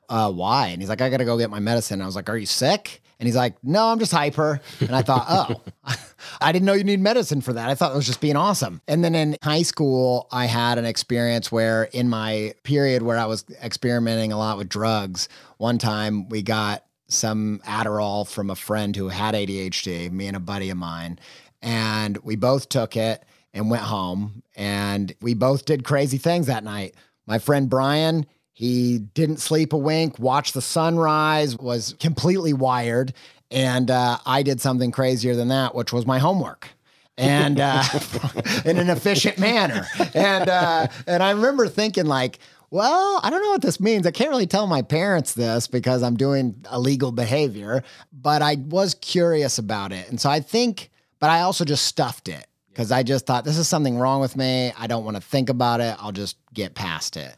uh, 0.09 0.31
why? 0.31 0.69
And 0.69 0.81
he's 0.81 0.89
like, 0.89 1.01
I 1.01 1.09
got 1.09 1.17
to 1.17 1.25
go 1.25 1.39
get 1.39 1.51
my 1.51 1.59
medicine. 1.59 2.01
I 2.03 2.07
was 2.07 2.15
like, 2.15 2.29
Are 2.29 2.37
you 2.37 2.47
sick? 2.47 3.03
And 3.19 3.27
he's 3.27 3.37
like, 3.37 3.55
No, 3.65 3.87
I'm 3.87 3.99
just 3.99 4.13
hyper. 4.13 4.61
And 4.81 4.95
I 4.95 5.03
thought, 5.03 5.27
Oh, 5.29 5.95
I 6.43 6.53
didn't 6.53 6.67
know 6.67 6.73
you 6.73 6.85
need 6.85 7.01
medicine 7.01 7.41
for 7.41 7.53
that. 7.53 7.71
I 7.71 7.75
thought 7.75 7.93
it 7.93 7.97
was 7.97 8.07
just 8.07 8.21
being 8.21 8.37
awesome. 8.37 8.81
And 8.89 9.05
then 9.05 9.15
in 9.15 9.37
high 9.43 9.63
school, 9.63 10.29
I 10.31 10.47
had 10.47 10.79
an 10.79 10.85
experience 10.85 11.51
where, 11.51 11.85
in 11.85 12.09
my 12.09 12.55
period 12.63 13.03
where 13.03 13.19
I 13.19 13.27
was 13.27 13.45
experimenting 13.63 14.33
a 14.33 14.39
lot 14.39 14.59
with 14.59 14.69
drugs, 14.69 15.29
one 15.59 15.79
time 15.79 16.29
we 16.29 16.43
got 16.43 16.85
some 17.09 17.61
Adderall 17.67 18.29
from 18.29 18.51
a 18.51 18.57
friend 18.57 18.97
who 18.97 19.09
had 19.09 19.35
ADHD, 19.35 20.11
me 20.11 20.27
and 20.27 20.37
a 20.37 20.41
buddy 20.41 20.71
of 20.71 20.77
mine. 20.77 21.19
And 21.61 22.19
we 22.19 22.37
both 22.37 22.69
took 22.69 22.97
it 22.97 23.25
and 23.55 23.71
went 23.71 23.85
home. 23.85 24.43
And 24.57 25.15
we 25.21 25.35
both 25.35 25.65
did 25.65 25.85
crazy 25.85 26.19
things 26.19 26.47
that 26.47 26.65
night. 26.65 26.95
My 27.27 27.39
friend 27.39 27.71
Brian, 27.71 28.27
he 28.53 28.99
didn't 28.99 29.39
sleep 29.39 29.73
a 29.73 29.79
wink, 29.79 30.19
watched 30.19 30.55
the 30.55 30.63
sunrise, 30.63 31.57
was 31.57 31.95
completely 32.01 32.53
wired. 32.53 33.13
And 33.53 33.91
uh, 33.91 34.19
I 34.25 34.43
did 34.43 34.61
something 34.61 34.91
crazier 34.91 35.37
than 35.37 35.49
that, 35.49 35.75
which 35.75 35.93
was 35.93 36.07
my 36.07 36.19
homework. 36.19 36.69
And 37.19 37.61
uh, 37.61 37.85
in 38.65 38.79
an 38.79 38.89
efficient 38.89 39.39
manner. 39.39 39.87
And 40.15 40.49
uh, 40.49 40.87
and 41.07 41.23
I 41.23 41.33
remember 41.33 41.69
thinking 41.69 42.07
like, 42.07 42.39
well, 42.71 43.21
I 43.23 43.29
don't 43.29 43.43
know 43.43 43.51
what 43.51 43.61
this 43.61 43.79
means. 43.81 44.07
I 44.07 44.11
can't 44.13 44.31
really 44.31 44.47
tell 44.47 44.67
my 44.67 44.81
parents 44.81 45.35
this 45.35 45.69
because 45.69 46.03
I'm 46.03 46.17
doing 46.17 46.65
illegal 46.73 47.13
behavior, 47.13 47.85
but 48.11 48.41
I 48.41 48.55
was 48.55 48.95
curious 48.95 49.59
about 49.59 49.93
it. 49.93 50.09
And 50.09 50.19
so 50.19 50.31
I 50.31 50.41
think, 50.41 50.91
but 51.21 51.29
I 51.29 51.43
also 51.43 51.67
just 51.67 51.85
stuffed 51.85 52.29
it 52.29 52.47
because 52.71 52.91
I 52.91 53.03
just 53.03 53.27
thought 53.27 53.45
this 53.45 53.59
is 53.59 53.69
something 53.69 53.99
wrong 53.99 54.23
with 54.23 54.37
me. 54.39 54.73
I 54.79 54.87
don't 54.87 55.05
want 55.05 55.19
to 55.19 55.21
think 55.21 55.51
about 55.51 55.83
it. 55.83 55.95
I'll 55.99 56.13
just 56.13 56.39
get 56.55 56.75
past 56.75 57.19
it. 57.19 57.37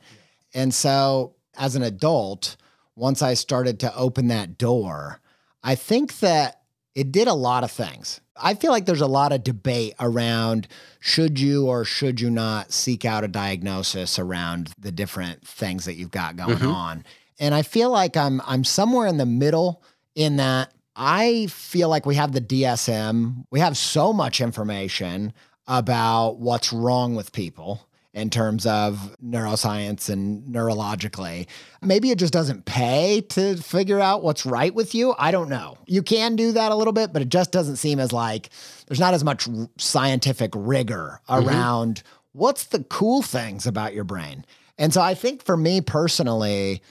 And 0.55 0.73
so 0.73 1.35
as 1.57 1.75
an 1.75 1.83
adult, 1.83 2.57
once 2.95 3.21
I 3.21 3.35
started 3.35 3.81
to 3.81 3.95
open 3.97 4.29
that 4.29 4.57
door, 4.57 5.21
I 5.65 5.75
think 5.75 6.19
that 6.21 6.61
it 6.95 7.11
did 7.11 7.27
a 7.27 7.35
lot 7.35 7.65
of 7.65 7.71
things. 7.71 8.21
I 8.37 8.55
feel 8.55 8.71
like 8.71 8.87
there's 8.87 9.01
a 9.01 9.07
lot 9.07 9.33
of 9.33 9.43
debate 9.43 9.95
around 9.99 10.69
should 11.01 11.41
you 11.41 11.67
or 11.67 11.85
should 11.85 12.21
you 12.21 12.31
not 12.31 12.73
seek 12.73 13.05
out 13.05 13.25
a 13.25 13.29
diagnosis 13.29 14.19
around 14.19 14.73
the 14.79 14.93
different 14.93 15.47
things 15.47 15.87
that 15.87 15.95
you've 15.95 16.11
got 16.11 16.37
going 16.37 16.59
mm-hmm. 16.59 16.71
on. 16.71 17.05
And 17.39 17.55
I 17.55 17.63
feel 17.63 17.91
like 17.91 18.17
I'm 18.17 18.41
I'm 18.47 18.65
somewhere 18.65 19.07
in 19.07 19.19
the 19.19 19.27
middle 19.27 19.83
in 20.15 20.37
that 20.37 20.73
I 20.95 21.47
feel 21.47 21.89
like 21.89 22.07
we 22.07 22.15
have 22.17 22.33
the 22.33 22.41
DSM. 22.41 23.45
We 23.51 23.61
have 23.61 23.77
so 23.77 24.13
much 24.13 24.41
information 24.41 25.33
about 25.67 26.39
what's 26.39 26.73
wrong 26.73 27.15
with 27.15 27.33
people 27.33 27.89
in 28.15 28.31
terms 28.31 28.65
of 28.65 29.15
neuroscience 29.23 30.09
and 30.09 30.45
neurologically. 30.45 31.47
Maybe 31.83 32.11
it 32.11 32.19
just 32.19 32.33
doesn't 32.33 32.65
pay 32.65 33.21
to 33.31 33.57
figure 33.57 34.01
out 34.01 34.23
what's 34.23 34.47
right 34.47 34.73
with 34.73 34.95
you. 34.95 35.15
I 35.19 35.33
don't 35.33 35.49
know. 35.49 35.77
You 35.87 36.03
can 36.03 36.37
do 36.37 36.53
that 36.53 36.71
a 36.71 36.77
little 36.77 36.93
bit, 36.93 37.13
but 37.13 37.23
it 37.23 37.29
just 37.29 37.51
doesn't 37.51 37.77
seem 37.77 37.99
as 37.99 38.13
like 38.13 38.51
there's 38.87 39.01
not 39.01 39.15
as 39.15 39.25
much 39.25 39.49
scientific 39.79 40.53
rigor 40.55 41.21
around 41.29 42.05
what's 42.33 42.67
the 42.67 42.85
cool 42.85 43.21
things 43.21 43.67
about 43.67 43.95
your 43.95 44.05
brain. 44.05 44.45
And 44.79 44.95
so 44.95 45.01
I 45.01 45.15
think 45.15 45.43
for 45.43 45.57
me 45.57 45.81
personally, 45.81 46.83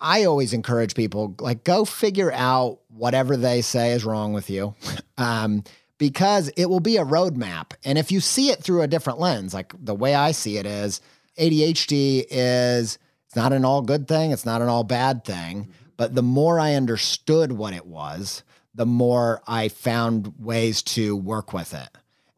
I 0.00 0.24
always 0.24 0.52
encourage 0.52 0.94
people 0.94 1.36
like 1.40 1.62
go 1.62 1.84
figure 1.84 2.32
out 2.32 2.80
whatever 2.88 3.36
they 3.36 3.62
say 3.62 3.92
is 3.92 4.04
wrong 4.04 4.32
with 4.32 4.50
you. 4.50 4.74
Um, 5.16 5.62
because 5.98 6.48
it 6.56 6.66
will 6.66 6.80
be 6.80 6.96
a 6.96 7.04
roadmap. 7.04 7.72
And 7.84 7.98
if 7.98 8.10
you 8.10 8.20
see 8.20 8.50
it 8.50 8.62
through 8.62 8.82
a 8.82 8.88
different 8.88 9.20
lens, 9.20 9.54
like 9.54 9.72
the 9.78 9.94
way 9.94 10.14
I 10.14 10.32
see 10.32 10.58
it 10.58 10.66
is 10.66 11.00
ADHD 11.38 12.26
is 12.30 12.98
it's 13.26 13.36
not 13.36 13.52
an 13.52 13.64
all 13.64 13.82
good 13.82 14.06
thing, 14.08 14.30
it's 14.30 14.46
not 14.46 14.62
an 14.62 14.68
all 14.68 14.84
bad 14.84 15.24
thing. 15.24 15.62
Mm-hmm. 15.62 15.70
But 15.96 16.14
the 16.14 16.22
more 16.22 16.58
I 16.58 16.74
understood 16.74 17.52
what 17.52 17.72
it 17.72 17.86
was, 17.86 18.42
the 18.74 18.86
more 18.86 19.42
I 19.46 19.68
found 19.68 20.34
ways 20.38 20.82
to 20.82 21.16
work 21.16 21.52
with 21.52 21.72
it. 21.72 21.88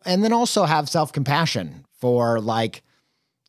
And 0.04 0.22
then 0.22 0.32
also 0.32 0.64
have 0.64 0.88
self 0.88 1.12
compassion 1.12 1.86
for 1.98 2.40
like, 2.40 2.82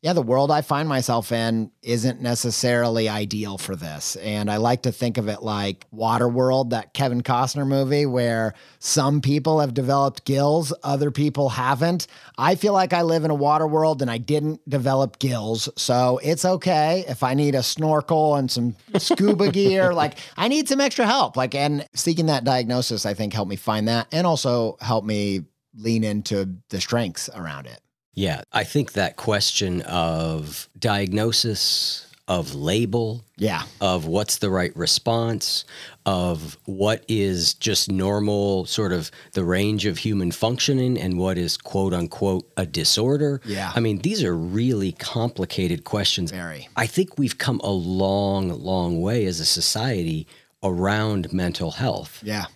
yeah, 0.00 0.12
the 0.12 0.22
world 0.22 0.52
I 0.52 0.62
find 0.62 0.88
myself 0.88 1.32
in 1.32 1.72
isn't 1.82 2.20
necessarily 2.20 3.08
ideal 3.08 3.58
for 3.58 3.74
this. 3.74 4.14
And 4.16 4.48
I 4.48 4.58
like 4.58 4.82
to 4.82 4.92
think 4.92 5.18
of 5.18 5.26
it 5.26 5.42
like 5.42 5.86
Waterworld, 5.92 6.70
that 6.70 6.94
Kevin 6.94 7.20
Costner 7.20 7.66
movie 7.66 8.06
where 8.06 8.54
some 8.78 9.20
people 9.20 9.58
have 9.58 9.74
developed 9.74 10.24
gills, 10.24 10.72
other 10.84 11.10
people 11.10 11.48
haven't. 11.48 12.06
I 12.36 12.54
feel 12.54 12.72
like 12.72 12.92
I 12.92 13.02
live 13.02 13.24
in 13.24 13.32
a 13.32 13.34
water 13.34 13.66
world 13.66 14.00
and 14.00 14.08
I 14.08 14.18
didn't 14.18 14.60
develop 14.70 15.18
gills. 15.18 15.68
So 15.76 16.20
it's 16.22 16.44
okay 16.44 17.04
if 17.08 17.24
I 17.24 17.34
need 17.34 17.56
a 17.56 17.62
snorkel 17.64 18.36
and 18.36 18.48
some 18.48 18.76
scuba 18.98 19.48
gear. 19.52 19.92
Like 19.92 20.18
I 20.36 20.46
need 20.46 20.68
some 20.68 20.80
extra 20.80 21.06
help. 21.06 21.36
Like, 21.36 21.56
and 21.56 21.84
seeking 21.94 22.26
that 22.26 22.44
diagnosis, 22.44 23.04
I 23.04 23.14
think 23.14 23.32
helped 23.32 23.50
me 23.50 23.56
find 23.56 23.88
that 23.88 24.06
and 24.12 24.28
also 24.28 24.76
helped 24.80 25.08
me 25.08 25.42
lean 25.74 26.04
into 26.04 26.56
the 26.70 26.80
strengths 26.80 27.28
around 27.34 27.66
it. 27.66 27.80
Yeah, 28.18 28.42
I 28.52 28.64
think 28.64 28.92
that 28.94 29.14
question 29.16 29.82
of 29.82 30.68
diagnosis, 30.76 32.04
of 32.26 32.52
label, 32.52 33.24
Yeah. 33.36 33.62
of 33.80 34.06
what's 34.06 34.38
the 34.38 34.50
right 34.50 34.76
response, 34.76 35.64
of 36.04 36.58
what 36.64 37.04
is 37.06 37.54
just 37.54 37.88
normal, 37.90 38.66
sort 38.66 38.92
of 38.92 39.12
the 39.34 39.44
range 39.44 39.86
of 39.86 39.98
human 39.98 40.32
functioning, 40.32 40.98
and 40.98 41.16
what 41.16 41.38
is 41.38 41.56
quote 41.56 41.94
unquote 41.94 42.50
a 42.56 42.66
disorder. 42.66 43.40
Yeah. 43.44 43.70
I 43.74 43.78
mean, 43.78 43.98
these 43.98 44.24
are 44.24 44.36
really 44.36 44.92
complicated 44.92 45.84
questions. 45.84 46.32
Very. 46.32 46.68
I 46.76 46.86
think 46.86 47.18
we've 47.18 47.38
come 47.38 47.60
a 47.62 47.70
long, 47.70 48.48
long 48.62 49.00
way 49.00 49.26
as 49.26 49.38
a 49.38 49.46
society 49.46 50.26
around 50.62 51.32
mental 51.32 51.70
health. 51.70 52.18
Yeah. 52.24 52.46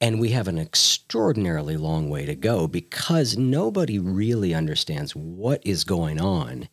And 0.00 0.20
we 0.20 0.30
have 0.30 0.46
an 0.46 0.58
extraordinarily 0.58 1.76
long 1.76 2.08
way 2.08 2.24
to 2.24 2.36
go 2.36 2.68
because 2.68 3.36
nobody 3.36 3.98
really 3.98 4.54
understands 4.54 5.16
what 5.16 5.60
is 5.64 5.82
going 5.82 6.20
on. 6.20 6.68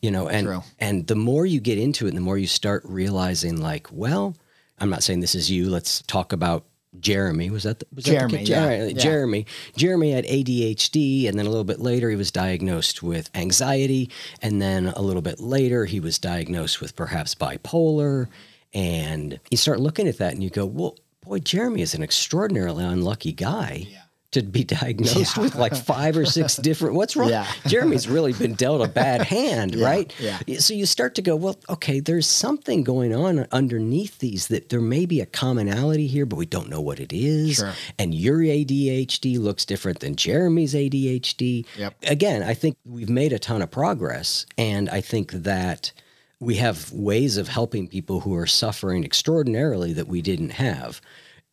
You 0.00 0.12
know, 0.12 0.28
and 0.28 0.46
True. 0.46 0.62
and 0.78 1.06
the 1.06 1.16
more 1.16 1.44
you 1.44 1.60
get 1.60 1.78
into 1.78 2.06
it, 2.06 2.14
the 2.14 2.20
more 2.20 2.38
you 2.38 2.46
start 2.46 2.82
realizing 2.84 3.60
like, 3.60 3.88
well, 3.90 4.36
I'm 4.78 4.90
not 4.90 5.02
saying 5.02 5.20
this 5.20 5.34
is 5.34 5.50
you. 5.50 5.68
Let's 5.68 6.02
talk 6.02 6.32
about 6.32 6.66
Jeremy. 7.00 7.50
Was 7.50 7.64
that 7.64 7.80
the, 7.80 7.86
was 7.94 8.04
Jeremy, 8.04 8.38
That 8.38 8.44
the 8.44 8.50
yeah, 8.50 8.66
right, 8.66 8.94
yeah. 8.94 9.02
Jeremy. 9.02 9.46
Jeremy 9.76 10.12
had 10.12 10.24
ADHD, 10.24 11.28
and 11.28 11.38
then 11.38 11.46
a 11.46 11.50
little 11.50 11.64
bit 11.64 11.80
later 11.80 12.10
he 12.10 12.16
was 12.16 12.30
diagnosed 12.30 13.02
with 13.02 13.30
anxiety, 13.34 14.10
and 14.40 14.60
then 14.60 14.88
a 14.88 15.02
little 15.02 15.22
bit 15.22 15.40
later 15.40 15.84
he 15.84 16.00
was 16.00 16.18
diagnosed 16.18 16.80
with 16.80 16.96
perhaps 16.96 17.34
bipolar. 17.34 18.28
And 18.74 19.40
you 19.50 19.56
start 19.56 19.80
looking 19.80 20.08
at 20.08 20.18
that, 20.18 20.34
and 20.34 20.42
you 20.42 20.50
go, 20.50 20.66
well, 20.66 20.96
boy, 21.28 21.38
Jeremy 21.40 21.82
is 21.82 21.94
an 21.94 22.02
extraordinarily 22.02 22.84
unlucky 22.84 23.32
guy 23.32 23.86
to 24.32 24.42
be 24.42 24.62
diagnosed 24.62 25.36
Yeah. 25.38 25.42
with 25.42 25.54
like 25.54 25.74
five 25.74 26.14
or 26.16 26.26
six 26.26 26.56
different 26.68 26.94
what's 26.94 27.16
wrong 27.16 27.30
Yeah. 27.30 27.46
jeremy's 27.66 28.06
really 28.06 28.34
been 28.34 28.52
dealt 28.52 28.82
a 28.84 28.88
bad 28.88 29.22
hand 29.36 29.74
Yeah, 29.74 29.86
right 29.86 30.14
yeah. 30.20 30.58
so 30.58 30.74
you 30.74 30.84
start 30.84 31.14
to 31.14 31.22
go 31.22 31.34
well 31.34 31.56
okay 31.70 31.98
there's 32.00 32.26
something 32.26 32.84
going 32.84 33.14
on 33.14 33.46
underneath 33.52 34.18
these 34.18 34.48
that 34.48 34.68
there 34.68 34.82
may 34.82 35.06
be 35.06 35.22
a 35.22 35.26
commonality 35.26 36.06
here 36.06 36.26
but 36.26 36.36
we 36.36 36.44
don't 36.44 36.68
know 36.68 36.80
what 36.82 37.00
it 37.00 37.10
is 37.14 37.56
Sure. 37.56 37.72
and 37.98 38.14
your 38.14 38.40
adhd 38.40 39.38
looks 39.38 39.64
different 39.64 40.00
than 40.00 40.14
jeremy's 40.14 40.74
adhd 40.74 41.64
Yep. 41.78 41.94
again 42.06 42.42
i 42.42 42.52
think 42.52 42.76
we've 42.84 43.08
made 43.08 43.32
a 43.32 43.38
ton 43.38 43.62
of 43.62 43.70
progress 43.70 44.44
and 44.58 44.90
i 44.90 45.00
think 45.00 45.32
that 45.32 45.90
we 46.40 46.56
have 46.56 46.92
ways 46.92 47.36
of 47.36 47.48
helping 47.48 47.88
people 47.88 48.20
who 48.20 48.34
are 48.34 48.46
suffering 48.46 49.04
extraordinarily 49.04 49.92
that 49.92 50.08
we 50.08 50.22
didn't 50.22 50.50
have. 50.50 51.00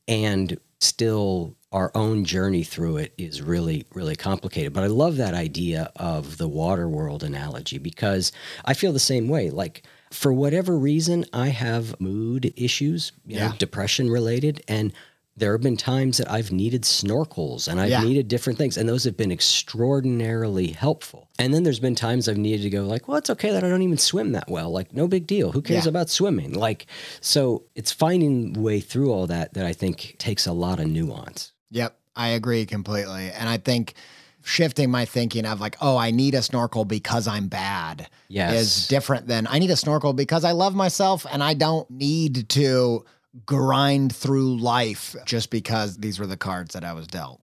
And 0.07 0.59
still 0.79 1.55
our 1.71 1.91
own 1.95 2.25
journey 2.25 2.63
through 2.63 2.97
it 2.97 3.13
is 3.17 3.41
really 3.41 3.85
really 3.93 4.15
complicated. 4.15 4.73
But 4.73 4.83
i 4.83 4.87
love 4.87 5.17
that 5.17 5.33
idea 5.33 5.91
of 5.95 6.37
the 6.37 6.47
water 6.47 6.87
world 6.87 7.23
analogy 7.23 7.77
because 7.79 8.31
i 8.65 8.73
feel 8.73 8.93
the 8.93 8.99
same 8.99 9.27
way. 9.27 9.49
Like 9.49 9.83
for 10.11 10.31
whatever 10.31 10.77
reason 10.77 11.25
i 11.33 11.47
have 11.49 11.99
mood 11.99 12.53
issues 12.55 13.11
you 13.25 13.37
know 13.37 13.51
depression 13.57 14.09
related 14.09 14.63
and 14.67 14.93
there 15.37 15.51
have 15.51 15.61
been 15.61 15.75
times 15.75 16.17
that 16.17 16.31
I've 16.31 16.51
needed 16.51 16.83
snorkels 16.83 17.67
and 17.67 17.79
I've 17.79 17.89
Yeah. 17.89 18.03
needed 18.03 18.27
different 18.29 18.57
things, 18.57 18.77
and 18.77 18.87
those 18.87 19.03
have 19.03 19.17
been 19.17 19.31
extraordinarily 19.31 20.67
helpful. 20.67 21.27
And 21.37 21.53
then 21.53 21.63
there's 21.63 21.79
been 21.79 21.95
times 21.95 22.29
I've 22.29 22.37
needed 22.37 22.63
to 22.63 22.69
go 22.69 22.83
like, 22.85 23.07
well, 23.07 23.17
it's 23.17 23.29
okay 23.29 23.51
that 23.51 23.63
I 23.63 23.69
don't 23.69 23.81
even 23.81 23.97
swim 23.97 24.31
that 24.31 24.49
well. 24.49 24.71
Like, 24.71 24.93
no 24.93 25.07
big 25.07 25.27
deal. 25.27 25.51
Who 25.51 25.61
cares 25.61 25.85
Yeah. 25.85 25.89
about 25.89 26.09
swimming? 26.09 26.53
Like, 26.53 26.87
so 27.21 27.63
it's 27.75 27.91
finding 27.91 28.53
way 28.53 28.79
through 28.79 29.11
all 29.11 29.27
that 29.27 29.53
that 29.53 29.65
I 29.65 29.73
think 29.73 30.15
takes 30.17 30.47
a 30.47 30.53
lot 30.53 30.79
of 30.79 30.87
nuance. 30.87 31.51
Yep, 31.71 31.97
I 32.15 32.29
agree 32.29 32.65
completely. 32.65 33.29
And 33.31 33.49
I 33.49 33.57
think 33.57 33.93
shifting 34.41 34.91
my 34.91 35.03
thinking 35.05 35.45
of 35.45 35.59
like, 35.59 35.75
oh, 35.81 35.97
I 35.97 36.11
need 36.11 36.35
a 36.35 36.41
snorkel 36.43 36.85
because 36.85 37.27
I'm 37.27 37.47
bad 37.47 38.07
Yes. 38.29 38.53
is 38.53 38.87
different 38.87 39.27
than 39.27 39.47
I 39.49 39.57
need 39.59 39.71
a 39.71 39.75
snorkel 39.75 40.13
because 40.13 40.43
I 40.43 40.51
love 40.51 40.75
myself 40.75 41.25
and 41.31 41.43
I 41.43 41.55
don't 41.55 41.89
need 41.89 42.47
to 42.49 43.03
grind 43.45 44.15
through 44.15 44.57
life 44.57 45.15
just 45.25 45.49
because 45.49 45.97
these 45.97 46.19
were 46.19 46.27
the 46.27 46.37
cards 46.37 46.73
that 46.73 46.83
I 46.83 46.93
was 46.93 47.07
dealt. 47.07 47.41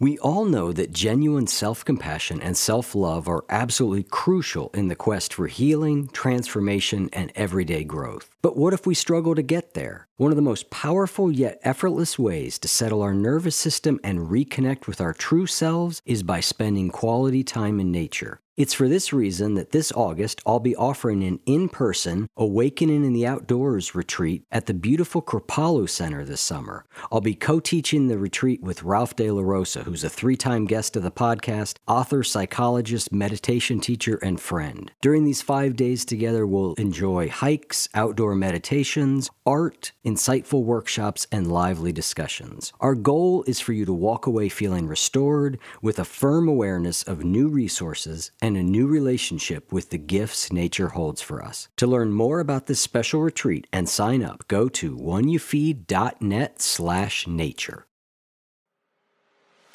We 0.00 0.16
all 0.18 0.44
know 0.44 0.72
that 0.72 0.92
genuine 0.92 1.48
self 1.48 1.84
compassion 1.84 2.40
and 2.40 2.56
self 2.56 2.94
love 2.94 3.28
are 3.28 3.44
absolutely 3.48 4.04
crucial 4.04 4.70
in 4.72 4.86
the 4.86 4.94
quest 4.94 5.34
for 5.34 5.48
healing, 5.48 6.08
transformation, 6.08 7.08
and 7.12 7.32
everyday 7.34 7.82
growth. 7.82 8.30
But 8.40 8.56
what 8.56 8.72
if 8.72 8.86
we 8.86 8.94
struggle 8.94 9.34
to 9.34 9.42
get 9.42 9.74
there? 9.74 10.07
One 10.18 10.32
of 10.32 10.36
the 10.36 10.42
most 10.42 10.68
powerful 10.68 11.30
yet 11.30 11.60
effortless 11.62 12.18
ways 12.18 12.58
to 12.58 12.66
settle 12.66 13.02
our 13.02 13.14
nervous 13.14 13.54
system 13.54 14.00
and 14.02 14.26
reconnect 14.26 14.88
with 14.88 15.00
our 15.00 15.12
true 15.12 15.46
selves 15.46 16.02
is 16.04 16.24
by 16.24 16.40
spending 16.40 16.90
quality 16.90 17.44
time 17.44 17.78
in 17.78 17.92
nature. 17.92 18.40
It's 18.58 18.74
for 18.74 18.88
this 18.88 19.12
reason 19.12 19.54
that 19.54 19.70
this 19.70 19.92
August 19.92 20.42
I'll 20.44 20.58
be 20.58 20.74
offering 20.74 21.22
an 21.22 21.38
in 21.46 21.68
person 21.68 22.28
Awakening 22.36 23.04
in 23.04 23.12
the 23.12 23.24
Outdoors 23.24 23.94
retreat 23.94 24.42
at 24.50 24.66
the 24.66 24.74
beautiful 24.74 25.22
Kripalu 25.22 25.88
Center 25.88 26.24
this 26.24 26.40
summer. 26.40 26.84
I'll 27.12 27.20
be 27.20 27.36
co 27.36 27.60
teaching 27.60 28.08
the 28.08 28.18
retreat 28.18 28.60
with 28.60 28.82
Ralph 28.82 29.14
De 29.14 29.30
La 29.30 29.42
Rosa, 29.42 29.84
who's 29.84 30.02
a 30.02 30.10
three 30.10 30.34
time 30.34 30.64
guest 30.64 30.96
of 30.96 31.04
the 31.04 31.12
podcast, 31.12 31.76
author, 31.86 32.24
psychologist, 32.24 33.12
meditation 33.12 33.78
teacher, 33.78 34.18
and 34.24 34.40
friend. 34.40 34.90
During 35.00 35.22
these 35.22 35.40
five 35.40 35.76
days 35.76 36.04
together, 36.04 36.44
we'll 36.44 36.74
enjoy 36.74 37.28
hikes, 37.28 37.88
outdoor 37.94 38.34
meditations, 38.34 39.30
art, 39.46 39.92
insightful 40.08 40.64
workshops, 40.64 41.26
and 41.30 41.52
lively 41.52 41.92
discussions. 41.92 42.72
Our 42.80 42.94
goal 42.94 43.44
is 43.46 43.60
for 43.60 43.72
you 43.72 43.84
to 43.84 43.92
walk 43.92 44.26
away 44.26 44.48
feeling 44.48 44.86
restored 44.86 45.58
with 45.82 45.98
a 45.98 46.04
firm 46.04 46.48
awareness 46.48 47.02
of 47.02 47.24
new 47.24 47.48
resources 47.48 48.30
and 48.40 48.56
a 48.56 48.62
new 48.62 48.86
relationship 48.86 49.70
with 49.72 49.90
the 49.90 49.98
gifts 49.98 50.52
nature 50.52 50.88
holds 50.88 51.20
for 51.20 51.44
us. 51.44 51.68
To 51.76 51.86
learn 51.86 52.12
more 52.12 52.40
about 52.40 52.66
this 52.66 52.80
special 52.80 53.20
retreat 53.20 53.66
and 53.72 53.88
sign 53.88 54.22
up, 54.22 54.48
go 54.48 54.68
to 54.70 54.96
oneyoufeed.net 54.96 56.62
slash 56.62 57.26
nature. 57.26 57.84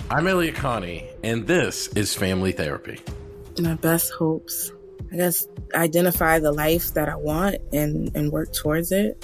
I'm 0.10 0.28
Elliott 0.28 0.56
Connie, 0.56 1.10
and 1.24 1.48
this 1.48 1.88
is 1.90 2.16
Family 2.16 2.52
Therapy. 2.52 3.00
my 3.60 3.76
best 3.76 4.12
hopes. 4.14 4.72
I 5.12 5.16
guess 5.16 5.48
identify 5.76 6.40
the 6.40 6.52
life 6.52 6.94
that 6.96 7.08
I 7.08 7.16
want 7.16 7.58
and, 7.72 8.12
and 8.16 8.32
work 8.32 8.52
towards 8.52 8.92
it. 8.92 9.24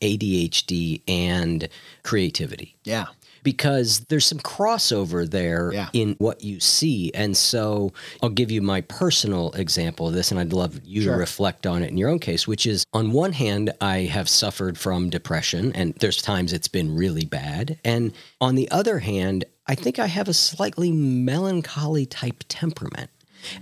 ADHD 0.00 1.02
and 1.08 1.68
creativity? 2.02 2.76
Yeah. 2.84 3.06
Because 3.44 4.00
there's 4.08 4.26
some 4.26 4.40
crossover 4.40 5.28
there 5.28 5.72
Yeah. 5.72 5.88
in 5.92 6.16
what 6.18 6.42
you 6.42 6.58
see. 6.60 7.12
And 7.14 7.36
so 7.36 7.92
I'll 8.22 8.28
give 8.30 8.50
you 8.50 8.60
my 8.60 8.80
personal 8.82 9.52
example 9.52 10.08
of 10.08 10.14
this, 10.14 10.30
and 10.30 10.40
I'd 10.40 10.52
love 10.52 10.80
you 10.84 11.02
Sure. 11.02 11.12
to 11.14 11.18
reflect 11.18 11.66
on 11.66 11.82
it 11.82 11.90
in 11.90 11.96
your 11.96 12.08
own 12.10 12.18
case, 12.18 12.46
which 12.48 12.66
is 12.66 12.84
on 12.92 13.12
one 13.12 13.32
hand, 13.32 13.72
I 13.80 14.00
have 14.00 14.28
suffered 14.28 14.76
from 14.76 15.08
depression, 15.08 15.72
and 15.74 15.94
there's 16.00 16.20
times 16.20 16.52
it's 16.52 16.68
been 16.68 16.94
really 16.96 17.24
bad. 17.24 17.78
And 17.84 18.12
on 18.40 18.56
the 18.56 18.68
other 18.70 18.98
hand, 18.98 19.44
I 19.66 19.74
think 19.76 19.98
I 19.98 20.06
have 20.06 20.28
a 20.28 20.34
slightly 20.34 20.90
melancholy 20.90 22.06
type 22.06 22.42
temperament. 22.48 23.10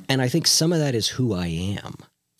And 0.08 0.22
I 0.22 0.28
think 0.28 0.46
some 0.46 0.72
of 0.72 0.78
that 0.78 0.94
is 0.94 1.08
who 1.08 1.34
I 1.34 1.48
am. 1.48 1.96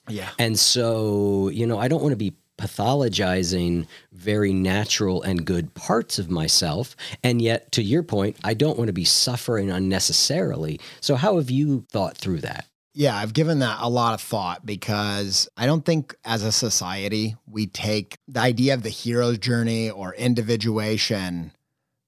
Yeah. 0.09 0.31
And 0.39 0.59
so, 0.59 1.49
you 1.51 1.67
know, 1.67 1.79
I 1.79 1.89
don't 1.89 2.01
want 2.03 2.13
to 2.13 2.17
be 2.17 2.33
pathologizing 2.59 3.87
very 4.13 4.53
natural 4.53 5.23
and 5.23 5.45
good 5.45 5.75
parts 5.75 6.19
of 6.19 6.31
myself. 6.31 6.97
And 7.23 7.41
yet, 7.43 7.73
to 7.73 7.83
your 7.83 8.03
point, 8.03 8.37
I 8.45 8.55
don't 8.55 8.79
want 8.79 8.89
to 8.89 8.93
be 8.93 9.05
suffering 9.05 9.71
unnecessarily. 9.71 10.81
So, 11.01 11.17
how 11.17 11.37
have 11.37 11.51
you 11.51 11.87
thought 11.91 12.17
through 12.17 12.41
that? 12.41 12.67
Yeah, 12.95 13.15
I've 13.15 13.35
given 13.35 13.59
that 13.59 13.79
a 13.81 13.91
lot 13.91 14.15
of 14.15 14.23
thought 14.23 14.65
because 14.65 15.51
I 15.55 15.67
don't 15.67 15.85
think 15.85 16.15
as 16.25 16.43
a 16.43 16.51
society 16.51 17.37
we 17.47 17.67
take 17.67 18.17
the 18.27 18.41
idea 18.41 18.73
of 18.73 18.83
the 18.83 18.89
hero's 18.89 19.37
journey 19.37 19.91
or 19.91 20.15
individuation 20.15 21.53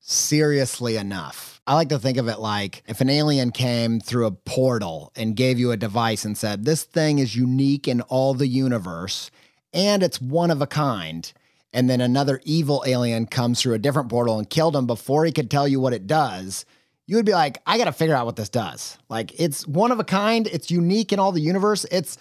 seriously 0.00 0.96
enough. 0.96 1.60
I 1.66 1.74
like 1.74 1.90
to 1.90 1.98
think 1.98 2.16
of 2.16 2.28
it 2.28 2.38
like 2.38 2.82
if 2.88 3.02
an 3.02 3.10
alien 3.10 3.50
came 3.52 4.00
through 4.00 4.24
a 4.24 4.30
portal 4.30 5.12
and 5.14 5.36
gave 5.36 5.58
you 5.58 5.70
a 5.70 5.76
device 5.76 6.24
and 6.24 6.38
said, 6.38 6.64
This 6.64 6.84
thing 6.84 7.18
is 7.18 7.36
unique 7.36 7.86
in 7.86 8.00
all 8.00 8.32
the 8.32 8.48
universe 8.48 9.30
and 9.72 10.02
it's 10.02 10.20
one 10.20 10.50
of 10.50 10.62
a 10.62 10.66
kind. 10.66 11.32
And 11.72 11.88
then 11.88 12.00
another 12.00 12.40
evil 12.44 12.82
alien 12.86 13.26
comes 13.26 13.60
through 13.60 13.74
a 13.74 13.78
different 13.78 14.08
portal 14.08 14.38
and 14.38 14.48
killed 14.48 14.74
him 14.74 14.86
before 14.86 15.24
he 15.24 15.32
could 15.32 15.50
tell 15.50 15.68
you 15.68 15.80
what 15.80 15.92
it 15.92 16.06
does. 16.06 16.64
You 17.06 17.16
would 17.16 17.26
be 17.26 17.32
like, 17.32 17.60
I 17.66 17.78
got 17.78 17.84
to 17.84 17.92
figure 17.92 18.14
out 18.14 18.26
what 18.26 18.36
this 18.36 18.48
does. 18.48 18.98
Like, 19.08 19.38
it's 19.38 19.66
one 19.66 19.92
of 19.92 20.00
a 20.00 20.04
kind, 20.04 20.46
it's 20.46 20.70
unique 20.70 21.12
in 21.12 21.18
all 21.18 21.32
the 21.32 21.40
universe. 21.40 21.86
It's 21.90 22.18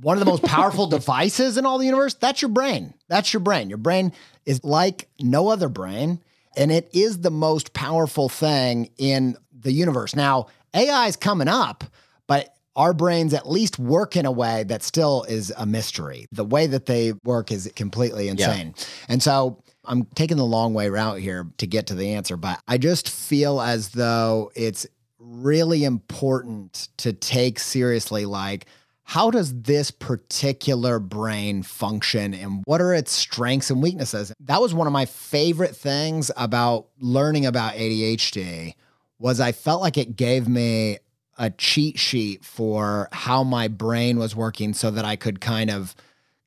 one 0.00 0.16
of 0.16 0.20
the 0.20 0.30
most 0.30 0.42
powerful 0.42 0.86
devices 0.88 1.56
in 1.56 1.66
all 1.66 1.78
the 1.78 1.84
universe. 1.84 2.14
That's 2.14 2.42
your 2.42 2.48
brain. 2.48 2.94
That's 3.08 3.32
your 3.32 3.40
brain. 3.40 3.68
Your 3.68 3.78
brain 3.78 4.12
is 4.44 4.64
like 4.64 5.08
no 5.20 5.48
other 5.48 5.68
brain, 5.68 6.20
and 6.56 6.72
it 6.72 6.90
is 6.92 7.20
the 7.20 7.30
most 7.30 7.72
powerful 7.72 8.28
thing 8.28 8.90
in 8.98 9.36
the 9.52 9.72
universe. 9.72 10.14
Now, 10.16 10.46
AI 10.74 11.06
is 11.06 11.16
coming 11.16 11.48
up, 11.48 11.84
but 12.26 12.54
our 12.80 12.94
brains 12.94 13.34
at 13.34 13.46
least 13.46 13.78
work 13.78 14.16
in 14.16 14.24
a 14.24 14.32
way 14.32 14.64
that 14.64 14.82
still 14.82 15.24
is 15.24 15.52
a 15.58 15.66
mystery. 15.66 16.26
The 16.32 16.46
way 16.46 16.66
that 16.66 16.86
they 16.86 17.12
work 17.24 17.52
is 17.52 17.70
completely 17.76 18.28
insane. 18.28 18.72
Yeah. 18.74 18.84
And 19.10 19.22
so 19.22 19.62
I'm 19.84 20.06
taking 20.14 20.38
the 20.38 20.46
long 20.46 20.72
way 20.72 20.86
around 20.86 21.20
here 21.20 21.46
to 21.58 21.66
get 21.66 21.88
to 21.88 21.94
the 21.94 22.14
answer, 22.14 22.38
but 22.38 22.58
I 22.66 22.78
just 22.78 23.10
feel 23.10 23.60
as 23.60 23.90
though 23.90 24.50
it's 24.54 24.86
really 25.18 25.84
important 25.84 26.88
to 26.96 27.12
take 27.12 27.58
seriously 27.58 28.24
like 28.24 28.64
how 29.04 29.30
does 29.30 29.62
this 29.62 29.90
particular 29.90 30.98
brain 30.98 31.62
function 31.62 32.32
and 32.32 32.62
what 32.64 32.80
are 32.80 32.94
its 32.94 33.12
strengths 33.12 33.70
and 33.70 33.82
weaknesses 33.82 34.32
that 34.40 34.62
was 34.62 34.72
one 34.72 34.86
of 34.86 34.94
my 34.94 35.04
favorite 35.04 35.76
things 35.76 36.30
about 36.38 36.86
learning 36.98 37.44
about 37.44 37.74
ADHD 37.74 38.72
was 39.18 39.38
I 39.38 39.52
felt 39.52 39.82
like 39.82 39.98
it 39.98 40.16
gave 40.16 40.48
me 40.48 40.98
a 41.40 41.48
cheat 41.48 41.98
sheet 41.98 42.44
for 42.44 43.08
how 43.12 43.42
my 43.42 43.66
brain 43.66 44.18
was 44.18 44.36
working 44.36 44.74
so 44.74 44.90
that 44.90 45.06
I 45.06 45.16
could 45.16 45.40
kind 45.40 45.70
of 45.70 45.94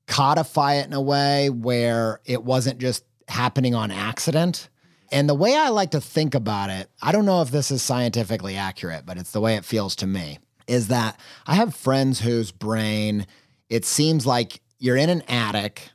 codify 0.05 0.75
it 0.75 0.85
in 0.85 0.93
a 0.93 1.01
way 1.01 1.49
where 1.49 2.21
it 2.25 2.43
wasn't 2.43 2.77
just 2.77 3.03
happening 3.27 3.73
on 3.73 3.89
accident. 3.89 4.69
And 5.11 5.27
the 5.27 5.33
way 5.33 5.57
I 5.57 5.69
like 5.69 5.91
to 5.91 6.01
think 6.01 6.35
about 6.35 6.69
it, 6.69 6.91
I 7.01 7.11
don't 7.11 7.25
know 7.25 7.41
if 7.41 7.49
this 7.49 7.71
is 7.71 7.81
scientifically 7.81 8.55
accurate, 8.55 9.03
but 9.03 9.17
it's 9.17 9.31
the 9.31 9.41
way 9.41 9.55
it 9.55 9.65
feels 9.65 9.95
to 9.97 10.07
me, 10.07 10.37
is 10.67 10.89
that 10.89 11.19
I 11.47 11.55
have 11.55 11.75
friends 11.75 12.19
whose 12.19 12.51
brain, 12.51 13.25
it 13.69 13.85
seems 13.85 14.27
like 14.27 14.61
you're 14.77 14.95
in 14.95 15.09
an 15.09 15.23
attic 15.23 15.89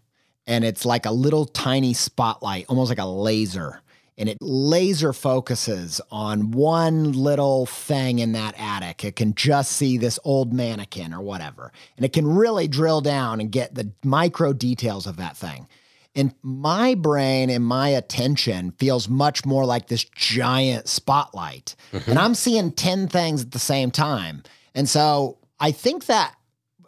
and 0.45 0.65
it's 0.65 0.85
like 0.85 1.07
a 1.07 1.13
little 1.13 1.45
tiny 1.45 1.95
spotlight, 1.95 2.67
almost 2.69 2.89
like 2.89 2.99
a 2.99 3.07
laser 3.07 3.81
and 4.19 4.29
it 4.29 4.37
laser 4.41 5.13
focuses 5.13 6.01
on 6.11 6.51
one 6.51 7.13
little 7.13 7.67
thing 7.67 8.19
in 8.19 8.33
that 8.33 8.55
attic. 8.59 9.05
It 9.05 9.15
can 9.15 9.33
just 9.35 9.73
see 9.73 9.97
this 9.97 10.19
old 10.25 10.53
mannequin 10.53 11.15
or 11.15 11.23
whatever. 11.23 11.73
And 11.97 12.05
it 12.05 12.13
can 12.13 12.27
really 12.27 12.67
drill 12.67 13.01
down 13.01 13.41
and 13.41 13.53
get 13.53 13.77
the 13.77 13.93
micro 14.05 14.53
details 14.53 15.07
of 15.07 15.17
that 15.19 15.37
thing. 15.37 15.69
And 16.17 16.35
my 16.43 16.97
brain 16.97 17.49
and 17.49 17.65
my 17.65 17.91
attention 17.91 18.73
feels 18.73 19.09
much 19.09 19.47
more 19.47 19.65
like 19.65 19.87
this 19.87 20.05
giant 20.05 20.89
spotlight. 20.89 21.77
Mm-hmm. 21.93 22.11
And 22.11 22.19
I'm 22.19 22.35
seeing 22.35 22.73
10 22.73 23.07
things 23.07 23.43
at 23.43 23.53
the 23.53 23.61
same 23.61 23.93
time. 23.93 24.43
And 24.75 24.89
so 24.89 25.39
I 25.61 25.71
think 25.71 26.07
that 26.07 26.35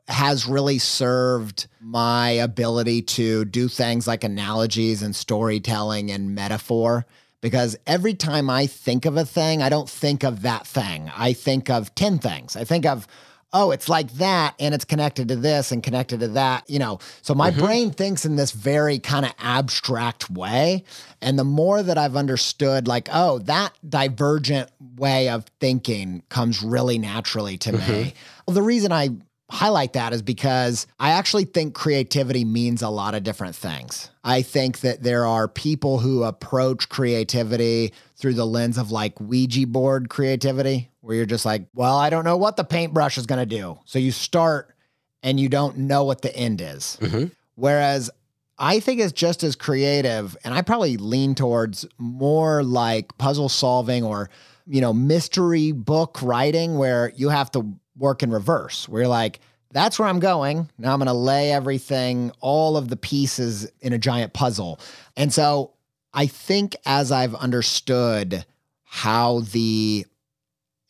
has 0.08 0.46
really 0.46 0.78
served 0.80 1.68
my 1.80 2.30
ability 2.30 3.02
to 3.02 3.44
do 3.44 3.68
things 3.68 4.08
like 4.08 4.24
analogies 4.24 5.02
and 5.02 5.14
storytelling 5.14 6.10
and 6.10 6.34
metaphor 6.34 7.06
because 7.40 7.76
every 7.86 8.14
time 8.14 8.50
I 8.50 8.66
think 8.66 9.06
of 9.06 9.16
a 9.16 9.24
thing, 9.24 9.62
I 9.62 9.68
don't 9.68 9.88
think 9.88 10.24
of 10.24 10.42
that 10.42 10.66
thing. 10.66 11.10
I 11.16 11.32
think 11.32 11.70
of 11.70 11.94
10 11.94 12.18
things. 12.18 12.56
I 12.56 12.64
think 12.64 12.84
of, 12.84 13.06
oh, 13.52 13.70
it's 13.70 13.88
like 13.88 14.12
that 14.12 14.54
and 14.60 14.74
it's 14.74 14.84
connected 14.84 15.28
to 15.28 15.36
this 15.36 15.72
and 15.72 15.82
connected 15.82 16.20
to 16.20 16.28
that, 16.28 16.68
you 16.68 16.78
know. 16.78 16.98
So 17.22 17.34
my 17.34 17.50
mm-hmm. 17.50 17.60
brain 17.60 17.90
thinks 17.90 18.24
in 18.24 18.36
this 18.36 18.52
very 18.52 18.98
kind 18.98 19.24
of 19.24 19.32
abstract 19.38 20.30
way. 20.30 20.84
And 21.20 21.38
the 21.38 21.44
more 21.44 21.82
that 21.82 21.98
I've 21.98 22.16
understood, 22.16 22.86
like, 22.86 23.08
oh, 23.12 23.38
that 23.40 23.72
divergent 23.88 24.70
way 24.96 25.28
of 25.28 25.46
thinking 25.60 26.22
comes 26.28 26.62
really 26.62 26.98
naturally 26.98 27.56
to 27.58 27.72
mm-hmm. 27.72 27.92
me. 27.92 28.14
Well, 28.46 28.54
the 28.54 28.62
reason 28.62 28.92
I 28.92 29.10
highlight 29.50 29.94
that 29.94 30.12
is 30.12 30.22
because 30.22 30.86
I 30.98 31.10
actually 31.10 31.44
think 31.44 31.74
creativity 31.74 32.44
means 32.44 32.82
a 32.82 32.88
lot 32.88 33.14
of 33.14 33.22
different 33.22 33.56
things. 33.56 34.10
I 34.22 34.42
think 34.42 34.80
that 34.80 35.02
there 35.02 35.26
are 35.26 35.48
people 35.48 35.98
who 35.98 36.22
approach 36.22 36.88
creativity 36.88 37.92
through 38.16 38.34
the 38.34 38.46
lens 38.46 38.78
of 38.78 38.90
like 38.90 39.20
Ouija 39.20 39.66
board 39.66 40.08
creativity, 40.08 40.90
where 41.00 41.16
you're 41.16 41.26
just 41.26 41.44
like, 41.44 41.66
well, 41.74 41.96
I 41.96 42.10
don't 42.10 42.24
know 42.24 42.36
what 42.36 42.56
the 42.56 42.64
paintbrush 42.64 43.18
is 43.18 43.26
going 43.26 43.40
to 43.40 43.46
do. 43.46 43.78
So 43.86 43.98
you 43.98 44.12
start 44.12 44.74
and 45.22 45.40
you 45.40 45.48
don't 45.48 45.78
know 45.78 46.04
what 46.04 46.22
the 46.22 46.34
end 46.36 46.60
is. 46.60 46.98
Mm-hmm. 47.00 47.26
Whereas 47.54 48.10
I 48.58 48.78
think 48.80 49.00
it's 49.00 49.12
just 49.12 49.42
as 49.42 49.56
creative, 49.56 50.36
and 50.44 50.52
I 50.52 50.62
probably 50.62 50.98
lean 50.98 51.34
towards 51.34 51.86
more 51.98 52.62
like 52.62 53.16
puzzle 53.16 53.48
solving 53.48 54.04
or, 54.04 54.28
you 54.66 54.82
know, 54.82 54.92
mystery 54.92 55.72
book 55.72 56.20
writing 56.22 56.76
where 56.76 57.10
you 57.16 57.30
have 57.30 57.50
to 57.52 57.66
work 58.00 58.24
in 58.24 58.30
reverse, 58.30 58.88
where 58.88 59.02
you're 59.02 59.08
like, 59.08 59.38
that's 59.72 59.98
where 59.98 60.08
I'm 60.08 60.18
going. 60.18 60.68
Now 60.78 60.92
I'm 60.92 60.98
going 60.98 61.06
to 61.06 61.12
lay 61.12 61.52
everything, 61.52 62.32
all 62.40 62.76
of 62.76 62.88
the 62.88 62.96
pieces 62.96 63.70
in 63.80 63.92
a 63.92 63.98
giant 63.98 64.32
puzzle. 64.32 64.80
And 65.16 65.32
so 65.32 65.74
I 66.12 66.26
think 66.26 66.74
as 66.84 67.12
I've 67.12 67.36
understood 67.36 68.44
how 68.82 69.40
the 69.52 70.06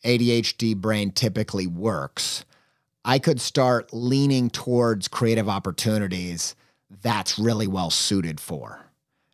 ADHD 0.03 0.75
brain 0.75 1.11
typically 1.11 1.67
works, 1.67 2.43
I 3.05 3.19
could 3.19 3.39
start 3.39 3.93
leaning 3.93 4.49
towards 4.49 5.07
creative 5.07 5.47
opportunities 5.47 6.55
that's 7.01 7.39
really 7.39 7.67
well 7.67 7.89
suited 7.89 8.39
for. 8.39 8.85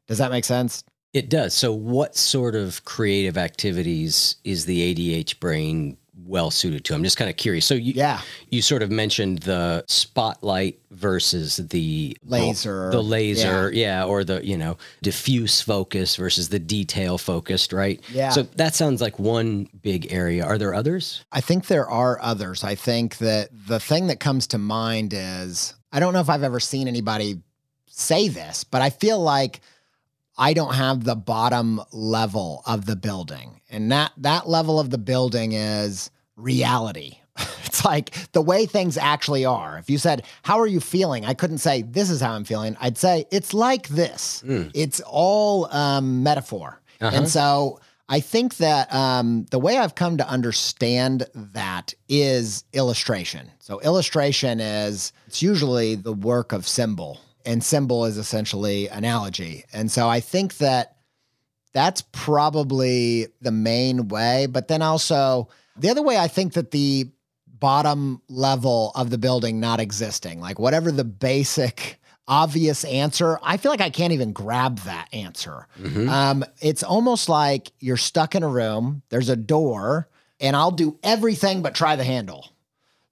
Does 0.08 0.20
that 0.20 0.32
make 0.32 0.46
sense? 0.46 0.84
It 1.14 1.30
does. 1.30 1.54
So, 1.54 1.74
what 1.74 2.16
sort 2.16 2.56
of 2.56 2.86
creative 2.86 3.38
activities 3.38 4.36
is 4.44 4.66
the 4.66 4.94
ADH 4.94 5.40
brain 5.40 5.98
well 6.26 6.52
suited 6.52 6.84
to. 6.86 6.94
I'm 6.94 7.04
just 7.04 7.18
kind 7.18 7.30
of 7.30 7.38
curious. 7.38 7.66
So 7.66 7.74
you 7.74 7.94
yeah, 7.96 8.22
you 8.50 8.62
sort 8.62 8.82
of 8.82 8.92
mentioned 8.92 9.40
the 9.40 9.84
spotlight 9.88 10.80
versus 10.92 11.58
the 11.58 12.18
laser, 12.24 12.92
the 12.92 13.02
laser, 13.02 13.72
yeah. 13.72 14.02
yeah, 14.02 14.06
or 14.06 14.24
the 14.24 14.46
you 14.46 14.58
know 14.58 14.78
diffuse 15.02 15.62
focus 15.62 16.16
versus 16.16 16.50
the 16.50 16.60
detail 16.60 17.18
focused, 17.18 17.74
right? 17.74 18.02
Yeah. 18.12 18.30
So 18.30 18.44
that 18.44 18.76
sounds 18.76 19.02
like 19.02 19.20
one 19.20 19.70
big 19.82 20.12
area. 20.12 20.46
Are 20.46 20.58
there 20.58 20.74
others? 20.74 21.24
I 21.32 21.42
think 21.42 21.68
there 21.68 21.88
are 21.88 22.20
others. 22.22 22.64
I 22.64 22.76
think 22.76 23.18
that 23.18 23.50
the 23.68 23.80
thing 23.80 24.08
that 24.08 24.20
comes 24.20 24.48
to 24.48 24.58
mind 24.58 25.14
is 25.16 25.74
I 25.92 26.00
don't 26.00 26.14
know 26.14 26.22
if 26.22 26.30
I've 26.30 26.44
ever 26.44 26.60
seen 26.60 26.88
anybody 26.88 27.42
say 27.88 28.28
this, 28.28 28.64
but 28.64 28.82
I 28.82 28.90
feel 28.90 29.20
like 29.20 29.62
I 30.38 30.54
don't 30.54 30.76
have 30.76 31.04
the 31.04 31.16
bottom 31.16 31.82
level 31.92 32.62
of 32.66 32.86
the 32.86 32.96
building. 32.96 33.57
And 33.70 33.92
that 33.92 34.14
that 34.18 34.48
level 34.48 34.80
of 34.80 34.90
the 34.90 34.98
building 34.98 35.54
is 35.54 36.10
reality. 36.36 37.20
It's 37.66 37.86
like 37.86 38.32
the 38.32 38.42
way 38.42 38.66
things 38.66 38.98
actually 38.98 39.46
are. 39.46 39.78
If 39.78 39.88
you 39.90 40.00
said, 40.00 40.24
How 40.42 40.58
are 40.60 40.66
you 40.66 40.80
feeling? 40.80 41.26
I 41.26 41.36
couldn't 41.36 41.60
say, 41.60 41.84
This 41.84 42.10
is 42.10 42.22
how 42.22 42.34
I'm 42.34 42.46
feeling. 42.46 42.76
I'd 42.80 42.98
say, 42.98 43.26
It's 43.30 43.54
like 43.54 43.90
this. 43.90 44.42
Mm. 44.48 44.72
It's 44.74 45.00
all 45.06 45.72
um, 45.72 46.24
metaphor. 46.24 46.82
Uh-huh. 47.00 47.16
And 47.16 47.30
so 47.30 47.80
I 48.10 48.20
think 48.22 48.58
that 48.58 48.94
um, 48.94 49.46
the 49.52 49.60
way 49.60 49.78
I've 49.78 49.96
come 49.96 50.18
to 50.18 50.28
understand 50.28 51.28
that 51.34 51.94
is 52.08 52.64
illustration. 52.72 53.52
So, 53.60 53.82
illustration 53.82 54.60
is, 54.62 55.12
it's 55.28 55.42
usually 55.42 55.96
the 55.96 56.14
work 56.14 56.54
of 56.54 56.66
symbol, 56.68 57.20
and 57.46 57.64
symbol 57.64 58.06
is 58.06 58.18
essentially 58.18 58.88
analogy. 58.88 59.66
And 59.74 59.92
so 59.92 60.08
I 60.08 60.22
think 60.22 60.58
that 60.58 60.97
that's 61.78 62.02
probably 62.12 63.28
the 63.40 63.52
main 63.52 64.08
way. 64.08 64.48
But 64.48 64.68
then 64.68 64.82
also, 64.82 65.48
the 65.78 65.92
other 65.92 66.02
way 66.02 66.18
I 66.18 66.28
think 66.28 66.54
that 66.54 66.72
the 66.72 67.12
bottom 67.48 68.20
level 68.28 68.92
of 68.96 69.12
the 69.12 69.20
building 69.20 69.60
not 69.60 69.80
existing, 69.80 70.42
like 70.42 70.58
whatever 70.58 70.92
the 70.92 71.04
basic 71.04 72.02
obvious 72.28 72.84
answer, 72.84 73.38
I 73.44 73.58
feel 73.58 73.72
like 73.72 73.82
I 73.82 73.92
can't 73.92 74.12
even 74.12 74.34
grab 74.34 74.80
that 74.80 75.08
answer. 75.14 75.68
Mm-hmm. 75.80 76.10
Um, 76.10 76.44
it's 76.62 76.82
almost 76.82 77.30
like 77.30 77.72
you're 77.80 77.96
stuck 77.96 78.34
in 78.34 78.42
a 78.42 78.50
room, 78.50 79.04
there's 79.10 79.30
a 79.30 79.36
door, 79.36 80.10
and 80.40 80.56
I'll 80.56 80.72
do 80.72 80.98
everything 81.04 81.62
but 81.62 81.76
try 81.76 81.96
the 81.96 82.04
handle. 82.04 82.50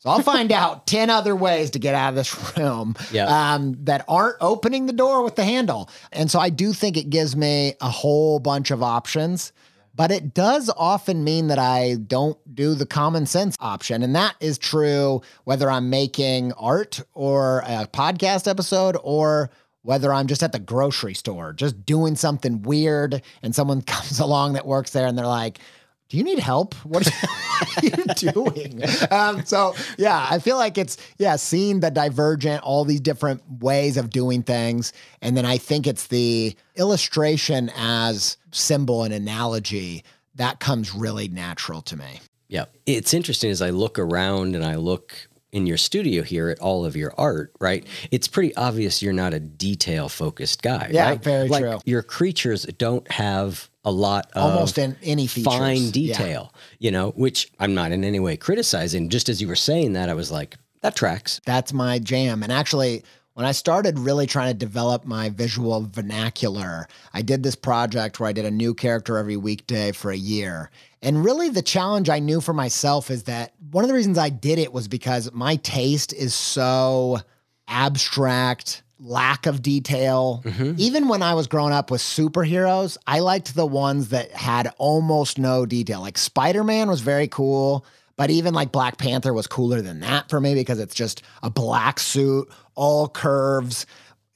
So 0.06 0.12
I'll 0.12 0.22
find 0.22 0.52
out 0.52 0.86
10 0.88 1.10
other 1.10 1.36
ways 1.36 1.72
to 1.72 1.80
get 1.80 1.96
out 1.96 2.10
of 2.10 2.16
this 2.16 2.58
room 2.58 2.96
Yeah. 3.12 3.26
um, 3.56 3.76
that 3.86 4.06
aren't 4.08 4.38
opening 4.40 4.86
the 4.86 4.94
door 4.94 5.24
with 5.24 5.36
the 5.36 5.44
handle. 5.44 5.90
And 6.12 6.30
so 6.30 6.40
I 6.40 6.50
do 6.50 6.74
think 6.74 6.96
it 6.96 7.10
gives 7.10 7.36
me 7.36 7.74
a 7.82 7.90
whole 7.90 8.40
bunch 8.40 8.70
of 8.70 8.84
options, 8.84 9.52
but 9.96 10.12
it 10.12 10.34
does 10.36 10.70
often 10.78 11.24
mean 11.24 11.48
that 11.48 11.58
I 11.58 11.96
don't 11.96 12.38
do 12.54 12.76
the 12.76 12.86
common 12.86 13.26
sense 13.26 13.56
option. 13.60 14.04
And 14.04 14.16
that 14.16 14.36
is 14.40 14.58
true 14.60 15.22
whether 15.46 15.72
I'm 15.72 15.90
making 15.90 16.54
art 16.54 17.02
or 17.16 17.64
a 17.66 17.88
podcast 17.88 18.48
episode 18.48 18.96
or 19.02 19.50
whether 19.82 20.14
I'm 20.14 20.28
just 20.28 20.44
at 20.44 20.52
the 20.52 20.60
grocery 20.60 21.14
store, 21.14 21.54
just 21.54 21.84
doing 21.86 22.16
something 22.16 22.62
weird 22.64 23.22
and 23.42 23.56
someone 23.56 23.82
comes 23.88 24.20
along 24.20 24.54
that 24.54 24.68
works 24.68 24.92
there 24.92 25.08
and 25.08 25.18
they're 25.18 25.26
like, 25.26 25.60
do 26.10 26.18
you 26.18 26.24
need 26.24 26.40
help? 26.40 26.76
What 26.86 27.08
are 27.08 27.86
you 27.86 28.34
doing? 28.34 28.84
Um, 29.12 29.46
so 29.46 29.76
yeah, 29.98 30.28
I 30.30 30.40
feel 30.40 30.58
like 30.58 30.78
it's 30.78 30.98
yeah, 31.18 31.38
seeing 31.38 31.80
the 31.80 31.90
divergent, 31.90 32.64
all 32.64 32.84
these 32.84 33.00
different 33.00 33.42
ways 33.62 33.96
of 33.96 34.10
doing 34.10 34.44
things, 34.44 34.92
and 35.22 35.38
then 35.38 35.46
I 35.46 35.58
think 35.58 35.88
it's 35.88 36.08
the 36.08 36.56
illustration 36.76 37.72
as 37.78 38.38
symbol 38.52 39.04
and 39.04 39.14
analogy 39.14 40.04
that 40.36 40.60
comes 40.60 40.94
really 40.94 41.28
natural 41.28 41.82
to 41.84 41.98
me. 41.98 42.20
Yeah. 42.48 42.66
It's 42.86 43.14
interesting 43.14 43.50
as 43.50 43.62
I 43.62 43.72
look 43.72 43.98
around 43.98 44.56
and 44.56 44.64
I 44.64 44.76
look 44.76 45.28
in 45.52 45.66
your 45.66 45.78
studio 45.78 46.22
here 46.22 46.50
at 46.50 46.60
all 46.60 46.86
of 46.86 46.96
your 46.96 47.14
art, 47.18 47.54
right? 47.60 47.86
It's 48.12 48.28
pretty 48.28 48.54
obvious 48.56 49.02
you're 49.02 49.14
not 49.14 49.34
a 49.34 49.40
detail 49.40 50.10
focused 50.10 50.62
guy. 50.62 50.90
Yeah, 50.92 51.10
right? 51.10 51.24
very 51.24 51.48
like 51.48 51.64
true. 51.64 51.80
Your 51.86 52.04
creatures 52.04 52.66
don't 52.78 53.10
have 53.12 53.70
a 53.86 53.92
lot 53.92 54.30
of 54.34 54.52
Almost 54.54 54.78
in 54.78 54.98
any 55.04 55.28
features. 55.28 55.54
fine 55.54 55.84
Yeah. 55.84 55.92
detail, 55.92 56.54
you 56.80 56.92
know, 56.92 57.12
which 57.12 57.52
I'm 57.60 57.74
not 57.74 57.92
in 57.92 58.04
any 58.04 58.20
way 58.20 58.36
criticizing. 58.36 59.10
Just 59.10 59.30
as 59.30 59.42
you 59.42 59.48
were 59.48 59.56
saying 59.56 59.94
that, 59.94 60.10
I 60.10 60.14
was 60.14 60.32
like, 60.32 60.58
that 60.82 60.96
tracks. 60.96 61.40
That's 61.46 61.72
my 61.72 62.00
jam. 62.00 62.44
And 62.44 62.52
actually, 62.52 63.04
when 63.36 63.46
I 63.46 63.52
started 63.52 64.00
really 64.00 64.28
trying 64.28 64.48
to 64.52 64.58
develop 64.58 65.06
my 65.06 65.30
visual 65.30 65.88
vernacular, 65.92 66.88
I 67.14 67.22
did 67.22 67.44
this 67.44 67.56
project 67.56 68.20
where 68.20 68.30
I 68.30 68.34
did 68.34 68.46
a 68.46 68.52
new 68.52 68.74
character 68.74 69.18
every 69.18 69.36
weekday 69.38 69.92
for 69.92 70.10
a 70.12 70.18
year. 70.18 70.70
And 71.02 71.24
really, 71.24 71.50
the 71.50 71.62
challenge 71.62 72.10
I 72.10 72.20
knew 72.20 72.40
for 72.42 72.54
myself 72.54 73.12
is 73.12 73.24
that 73.24 73.54
one 73.72 73.84
of 73.84 73.88
the 73.90 73.94
reasons 73.94 74.18
I 74.18 74.30
did 74.30 74.58
it 74.58 74.74
was 74.74 74.88
because 74.88 75.32
my 75.34 75.58
taste 75.58 76.14
is 76.14 76.34
so 76.34 77.20
abstract, 77.68 78.84
lack 79.00 79.46
of 79.46 79.62
detail. 79.62 80.42
Mm-hmm. 80.46 80.74
Even 80.78 81.08
when 81.08 81.22
I 81.22 81.34
was 81.34 81.48
growing 81.48 81.74
up 81.74 81.92
with 81.92 82.02
superheroes, 82.02 82.98
I 83.06 83.20
liked 83.20 83.54
the 83.56 83.66
ones 83.66 84.10
that 84.10 84.32
had 84.32 84.72
almost 84.78 85.38
no 85.38 85.66
detail. 85.66 86.02
Like 86.02 86.18
Spider 86.18 86.64
Man 86.64 86.88
was 86.90 87.02
very 87.02 87.28
cool. 87.28 87.86
But 88.18 88.30
even 88.30 88.54
like 88.54 88.72
Black 88.72 88.98
Panther 88.98 89.34
was 89.34 89.46
cooler 89.46 89.82
than 89.82 90.00
that 90.00 90.30
for 90.30 90.40
me 90.40 90.54
because 90.56 90.80
it's 90.80 90.96
just 90.96 91.22
a 91.44 91.50
black 91.50 92.00
suit, 92.00 92.48
all 92.74 93.10
curves. 93.10 93.86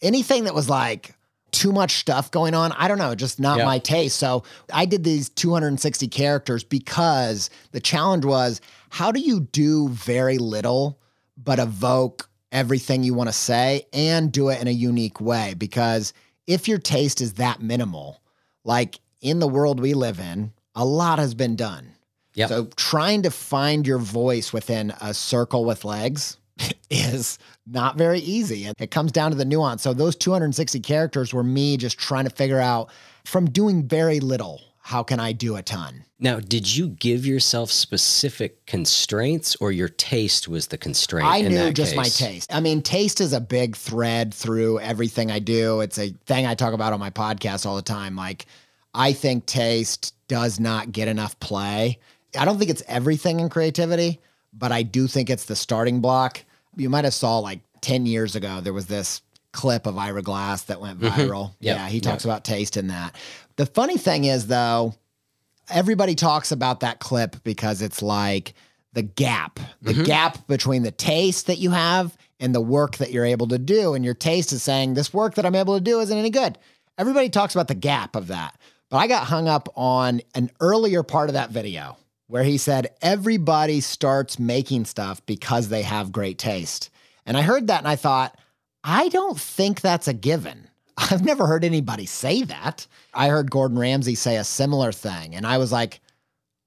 Anything 0.02 0.44
that 0.44 0.54
was 0.54 0.70
like 0.70 1.16
too 1.52 1.72
much 1.72 1.94
stuff 1.94 2.30
going 2.30 2.54
on, 2.54 2.74
I 2.74 2.90
don't 2.90 2.98
know, 2.98 3.16
just 3.16 3.40
not 3.40 3.60
Yeah. 3.60 3.66
my 3.66 3.80
taste. 3.80 4.18
So 4.20 4.44
I 4.74 4.84
did 4.86 5.06
these 5.06 5.30
260 5.30 6.10
characters 6.10 6.64
because 6.66 7.50
the 7.72 7.80
challenge 7.80 8.26
was 8.26 8.60
how 8.90 9.14
do 9.14 9.22
you 9.22 9.40
do 9.40 9.88
very 9.90 10.38
little 10.40 11.00
but 11.42 11.58
evoke 11.58 12.29
everything 12.52 13.04
you 13.04 13.14
want 13.14 13.30
to 13.30 13.34
say 13.34 13.86
and 13.94 14.32
do 14.32 14.50
it 14.50 14.62
in 14.62 14.68
a 14.68 14.72
unique 14.72 15.20
way? 15.20 15.54
Because 15.58 16.14
if 16.48 16.68
your 16.68 16.80
taste 16.80 17.22
is 17.22 17.34
that 17.34 17.62
minimal, 17.62 18.22
like 18.64 19.00
in 19.22 19.40
the 19.40 19.48
world 19.48 19.80
we 19.80 19.94
live 19.94 20.20
in, 20.20 20.52
a 20.76 20.86
lot 20.86 21.20
has 21.20 21.34
been 21.34 21.56
done. 21.56 21.94
Yep. 22.36 22.50
So 22.50 22.66
trying 22.76 23.24
to 23.24 23.32
find 23.32 23.86
your 23.86 23.98
voice 23.98 24.54
within 24.54 24.94
a 25.02 25.14
circle 25.14 25.66
with 25.66 25.84
legs 25.84 26.38
is 26.90 27.38
not 27.68 27.98
very 27.98 28.20
easy. 28.20 28.66
And 28.66 28.76
it 28.80 28.92
comes 28.92 29.12
down 29.12 29.32
to 29.32 29.38
the 29.38 29.46
nuance. 29.46 29.82
So 29.82 29.94
those 29.94 30.16
260 30.16 30.80
characters 30.80 31.34
were 31.34 31.44
me 31.44 31.78
just 31.78 31.98
trying 31.98 32.26
to 32.26 32.30
figure 32.30 32.60
out 32.60 32.90
from 33.26 33.50
doing 33.50 33.88
very 33.88 34.20
little, 34.20 34.62
how 34.90 35.04
can 35.04 35.20
I 35.20 35.34
do 35.34 35.56
a 35.56 35.62
ton? 35.62 36.04
Now, 36.20 36.40
did 36.40 36.76
you 36.76 36.88
give 36.90 37.24
yourself 37.24 37.70
specific 37.72 38.66
constraints 38.66 39.56
or 39.58 39.72
your 39.72 39.88
taste 39.88 40.48
was 40.48 40.66
the 40.66 40.80
constraint? 40.80 41.28
I 41.30 41.42
knew 41.42 41.72
just 41.72 41.96
my 41.96 42.06
taste. 42.06 42.52
I 42.52 42.60
mean, 42.60 42.82
taste 42.82 43.22
is 43.22 43.32
a 43.32 43.40
big 43.40 43.76
thread 43.76 44.34
through 44.34 44.80
everything 44.80 45.30
I 45.30 45.38
do. 45.38 45.82
It's 45.82 46.00
a 46.00 46.10
thing 46.26 46.48
I 46.48 46.56
talk 46.56 46.74
about 46.74 46.92
on 46.92 47.00
my 47.00 47.12
podcast 47.12 47.68
all 47.68 47.76
the 47.76 47.84
time. 47.84 48.16
Like, 48.16 48.48
I 48.96 49.14
think 49.14 49.46
taste 49.46 50.16
does 50.28 50.60
not 50.60 50.92
get 50.92 51.08
enough 51.08 51.40
play. 51.40 52.00
I 52.36 52.44
don't 52.44 52.58
think 52.58 52.72
it's 52.72 52.84
everything 52.88 53.40
in 53.40 53.50
creativity, 53.50 54.20
but 54.54 54.72
I 54.72 54.82
do 54.82 55.06
think 55.06 55.30
it's 55.30 55.46
the 55.46 55.56
starting 55.56 56.02
block. 56.02 56.44
You 56.76 56.90
might 56.90 57.04
have 57.06 57.14
saw 57.14 57.38
like 57.38 57.60
10 57.82 58.08
years 58.08 58.36
ago, 58.36 58.60
there 58.60 58.74
was 58.74 58.88
this 58.88 59.22
clip 59.52 59.86
of 59.88 59.98
Ira 59.98 60.22
Glass 60.22 60.64
that 60.64 60.80
went 60.82 61.00
Mhm. 61.00 61.10
viral. 61.12 61.52
Yep. 61.60 61.78
Yeah, 61.78 61.88
he 61.90 62.00
talks 62.02 62.24
about 62.26 62.44
taste 62.44 62.76
in 62.78 62.88
that. 62.88 63.16
The 63.60 63.66
funny 63.66 63.98
thing 63.98 64.24
is, 64.24 64.48
though, 64.48 64.94
everybody 65.70 66.16
talks 66.16 66.54
about 66.54 66.80
that 66.80 67.00
clip 67.00 67.44
because 67.44 67.82
it's 67.82 68.02
like 68.02 68.54
the 68.94 69.02
gap, 69.02 69.60
the 69.82 69.96
Mhm. 69.96 70.06
gap 70.06 70.48
between 70.48 70.84
the 70.84 70.92
taste 70.92 71.48
that 71.48 71.58
you 71.58 71.72
have 71.72 72.18
and 72.40 72.56
the 72.56 72.62
work 72.62 72.96
that 73.00 73.12
you're 73.12 73.26
able 73.26 73.50
to 73.50 73.60
do. 73.60 73.96
And 73.96 74.06
your 74.06 74.14
taste 74.14 74.54
is 74.54 74.64
saying, 74.64 74.94
this 74.94 75.14
work 75.14 75.36
that 75.36 75.46
I'm 75.46 75.56
able 75.56 75.76
to 75.76 75.84
do 75.84 76.00
isn't 76.00 76.18
any 76.18 76.30
good. 76.30 76.58
Everybody 76.98 77.28
talks 77.28 77.54
about 77.54 77.68
the 77.68 77.76
gap 77.76 78.16
of 78.16 78.28
that. 78.28 78.56
But 78.90 79.00
I 79.00 79.08
got 79.08 79.26
hung 79.26 79.50
up 79.50 79.68
on 79.76 80.22
an 80.36 80.52
earlier 80.62 81.04
part 81.04 81.30
of 81.30 81.34
that 81.34 81.52
video 81.52 81.98
where 82.28 82.44
he 82.46 82.58
said, 82.58 82.88
everybody 83.02 83.82
starts 83.82 84.40
making 84.40 84.86
stuff 84.86 85.22
because 85.26 85.68
they 85.68 85.82
have 85.82 86.14
great 86.14 86.38
taste. 86.38 86.90
And 87.26 87.36
I 87.36 87.42
heard 87.42 87.68
that 87.68 87.80
and 87.80 87.90
I 87.90 87.98
thought, 87.98 88.38
I 88.86 89.10
don't 89.10 89.38
think 89.38 89.82
that's 89.82 90.08
a 90.08 90.14
given. 90.14 90.69
I've 91.00 91.24
never 91.24 91.48
heard 91.48 91.64
anybody 91.64 92.06
say 92.06 92.44
that. 92.44 92.86
I 93.14 93.30
heard 93.30 93.50
Gordon 93.50 93.80
Ramsay 93.80 94.16
say 94.16 94.36
a 94.36 94.44
similar 94.44 94.92
thing. 94.92 95.34
And 95.34 95.48
I 95.48 95.58
was 95.58 95.72
like, 95.72 96.02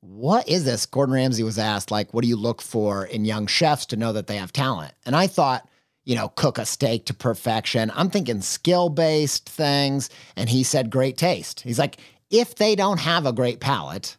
what 0.01 0.49
is 0.49 0.65
this? 0.65 0.87
Gordon 0.87 1.15
Ramsay 1.15 1.43
was 1.43 1.59
asked, 1.59 1.91
like, 1.91 2.13
what 2.15 2.23
do 2.23 2.29
you 2.29 2.37
look 2.37 2.63
for 2.63 3.05
in 3.05 3.25
young 3.25 3.47
chefs 3.47 3.87
to 3.87 3.97
know 3.97 4.13
that 4.15 4.27
they 4.27 4.37
have 4.37 4.53
talent? 4.53 4.95
And 5.05 5.15
I 5.15 5.27
thought, 5.27 5.69
you 6.05 6.17
know, 6.17 6.29
cook 6.31 6.59
a 6.59 6.65
steak 6.67 7.05
to 7.07 7.15
perfection. 7.15 7.93
I'm 7.95 8.11
thinking 8.11 8.41
skill 8.41 8.89
based 8.89 9.49
things. 9.49 10.09
And 10.35 10.49
he 10.49 10.63
said 10.65 10.91
great 10.91 11.17
taste. 11.19 11.61
He's 11.61 11.79
like, 11.79 11.99
if 12.31 12.57
they 12.57 12.75
don't 12.75 12.99
have 13.01 13.27
a 13.27 13.33
great 13.33 13.61
palate 13.61 14.17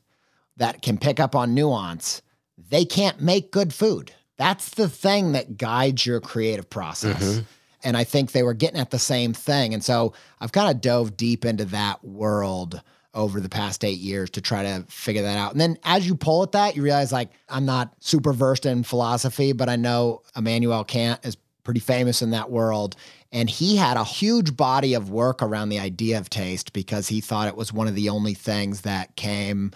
that 0.58 0.82
can 0.84 0.98
pick 1.00 1.20
up 1.20 1.36
on 1.36 1.56
nuance, 1.56 2.22
they 2.70 2.86
can't 2.86 3.20
make 3.20 3.52
good 3.52 3.74
food. 3.74 4.14
That's 4.38 4.70
the 4.70 4.88
thing 4.88 5.32
that 5.34 5.58
guides 5.58 6.06
your 6.06 6.22
creative 6.22 6.70
process. 6.70 7.24
Mhm. 7.24 7.46
And 7.84 7.98
I 7.98 8.04
think 8.04 8.32
they 8.32 8.44
were 8.44 8.54
getting 8.54 8.80
at 8.80 8.92
the 8.92 9.00
same 9.00 9.34
thing. 9.34 9.74
And 9.74 9.84
so 9.84 10.14
I've 10.40 10.52
kind 10.52 10.74
of 10.74 10.82
dove 10.82 11.18
deep 11.18 11.46
into 11.46 11.66
that 11.66 12.04
world 12.04 12.82
over 13.14 13.40
the 13.40 13.50
past 13.50 13.86
eight 13.86 14.00
years 14.00 14.30
to 14.32 14.42
try 14.42 14.64
to 14.64 14.86
figure 14.90 15.22
that 15.22 15.38
out. 15.38 15.52
And 15.52 15.62
then 15.62 15.78
as 15.84 16.08
you 16.08 16.16
pull 16.16 16.44
at 16.44 16.54
that, 16.54 16.76
you 16.76 16.82
realize 16.82 17.12
like 17.12 17.30
I'm 17.48 17.66
not 17.66 17.94
super 18.00 18.34
versed 18.34 18.66
in 18.66 18.84
philosophy, 18.84 19.54
but 19.54 19.70
I 19.70 19.76
know 19.76 20.24
Immanuel 20.36 20.84
Kant 20.84 21.20
is 21.24 21.38
pretty 21.64 21.80
famous 21.80 22.22
in 22.22 22.32
that 22.32 22.50
world. 22.50 22.96
And 23.32 23.50
he 23.50 23.76
had 23.76 23.98
a 23.98 24.04
huge 24.04 24.56
body 24.56 24.94
of 24.94 25.10
work 25.10 25.42
around 25.42 25.70
the 25.70 25.80
idea 25.80 26.18
of 26.18 26.30
taste 26.30 26.74
because 26.74 27.08
he 27.08 27.22
thought 27.22 27.48
it 27.48 27.56
was 27.56 27.74
one 27.74 27.88
of 27.88 27.96
the 27.96 28.10
only 28.10 28.34
things 28.34 28.82
that 28.82 29.16
came 29.16 29.72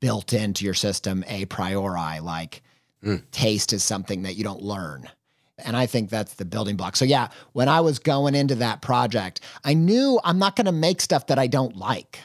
built 0.00 0.32
into 0.32 0.64
your 0.64 0.74
system 0.74 1.24
a 1.28 1.44
priori. 1.46 2.20
Like 2.20 2.62
hmm. 3.02 3.16
taste 3.30 3.72
is 3.72 3.82
something 3.82 4.22
that 4.22 4.34
you 4.34 4.44
don't 4.44 4.62
learn. 4.62 5.08
And 5.64 5.76
I 5.76 5.86
think 5.86 6.10
that's 6.10 6.34
the 6.34 6.44
building 6.44 6.76
block. 6.76 6.96
So, 6.96 7.04
yeah, 7.04 7.28
when 7.52 7.68
I 7.68 7.80
was 7.80 7.98
going 7.98 8.34
into 8.34 8.54
that 8.56 8.82
project, 8.82 9.40
I 9.64 9.74
knew 9.74 10.20
I'm 10.24 10.38
not 10.38 10.56
going 10.56 10.66
to 10.66 10.72
make 10.72 11.00
stuff 11.00 11.26
that 11.28 11.38
I 11.38 11.46
don't 11.46 11.76
like. 11.76 12.18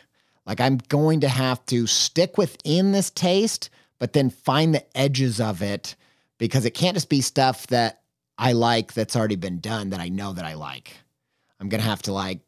Like, 0.45 0.61
I'm 0.61 0.77
going 0.77 1.21
to 1.21 1.29
have 1.29 1.65
to 1.67 1.87
stick 1.87 2.37
within 2.37 2.91
this 2.91 3.09
taste, 3.09 3.69
but 3.99 4.13
then 4.13 4.29
find 4.29 4.75
the 4.75 4.97
edges 4.97 5.41
of 5.41 5.61
it 5.61 5.95
because 6.37 6.65
it 6.65 6.71
can't 6.71 6.95
just 6.95 7.09
be 7.09 7.21
stuff 7.21 7.67
that 7.67 8.01
I 8.37 8.51
like 8.51 8.93
that's 8.93 9.15
already 9.15 9.37
been 9.37 9.59
done 9.59 9.89
that 9.91 9.99
I 9.99 10.09
know 10.09 10.33
that 10.33 10.45
I 10.45 10.53
like. 10.55 10.93
I'm 11.59 11.69
going 11.69 11.81
to 11.81 11.87
have 11.87 12.01
to 12.03 12.13
like 12.13 12.39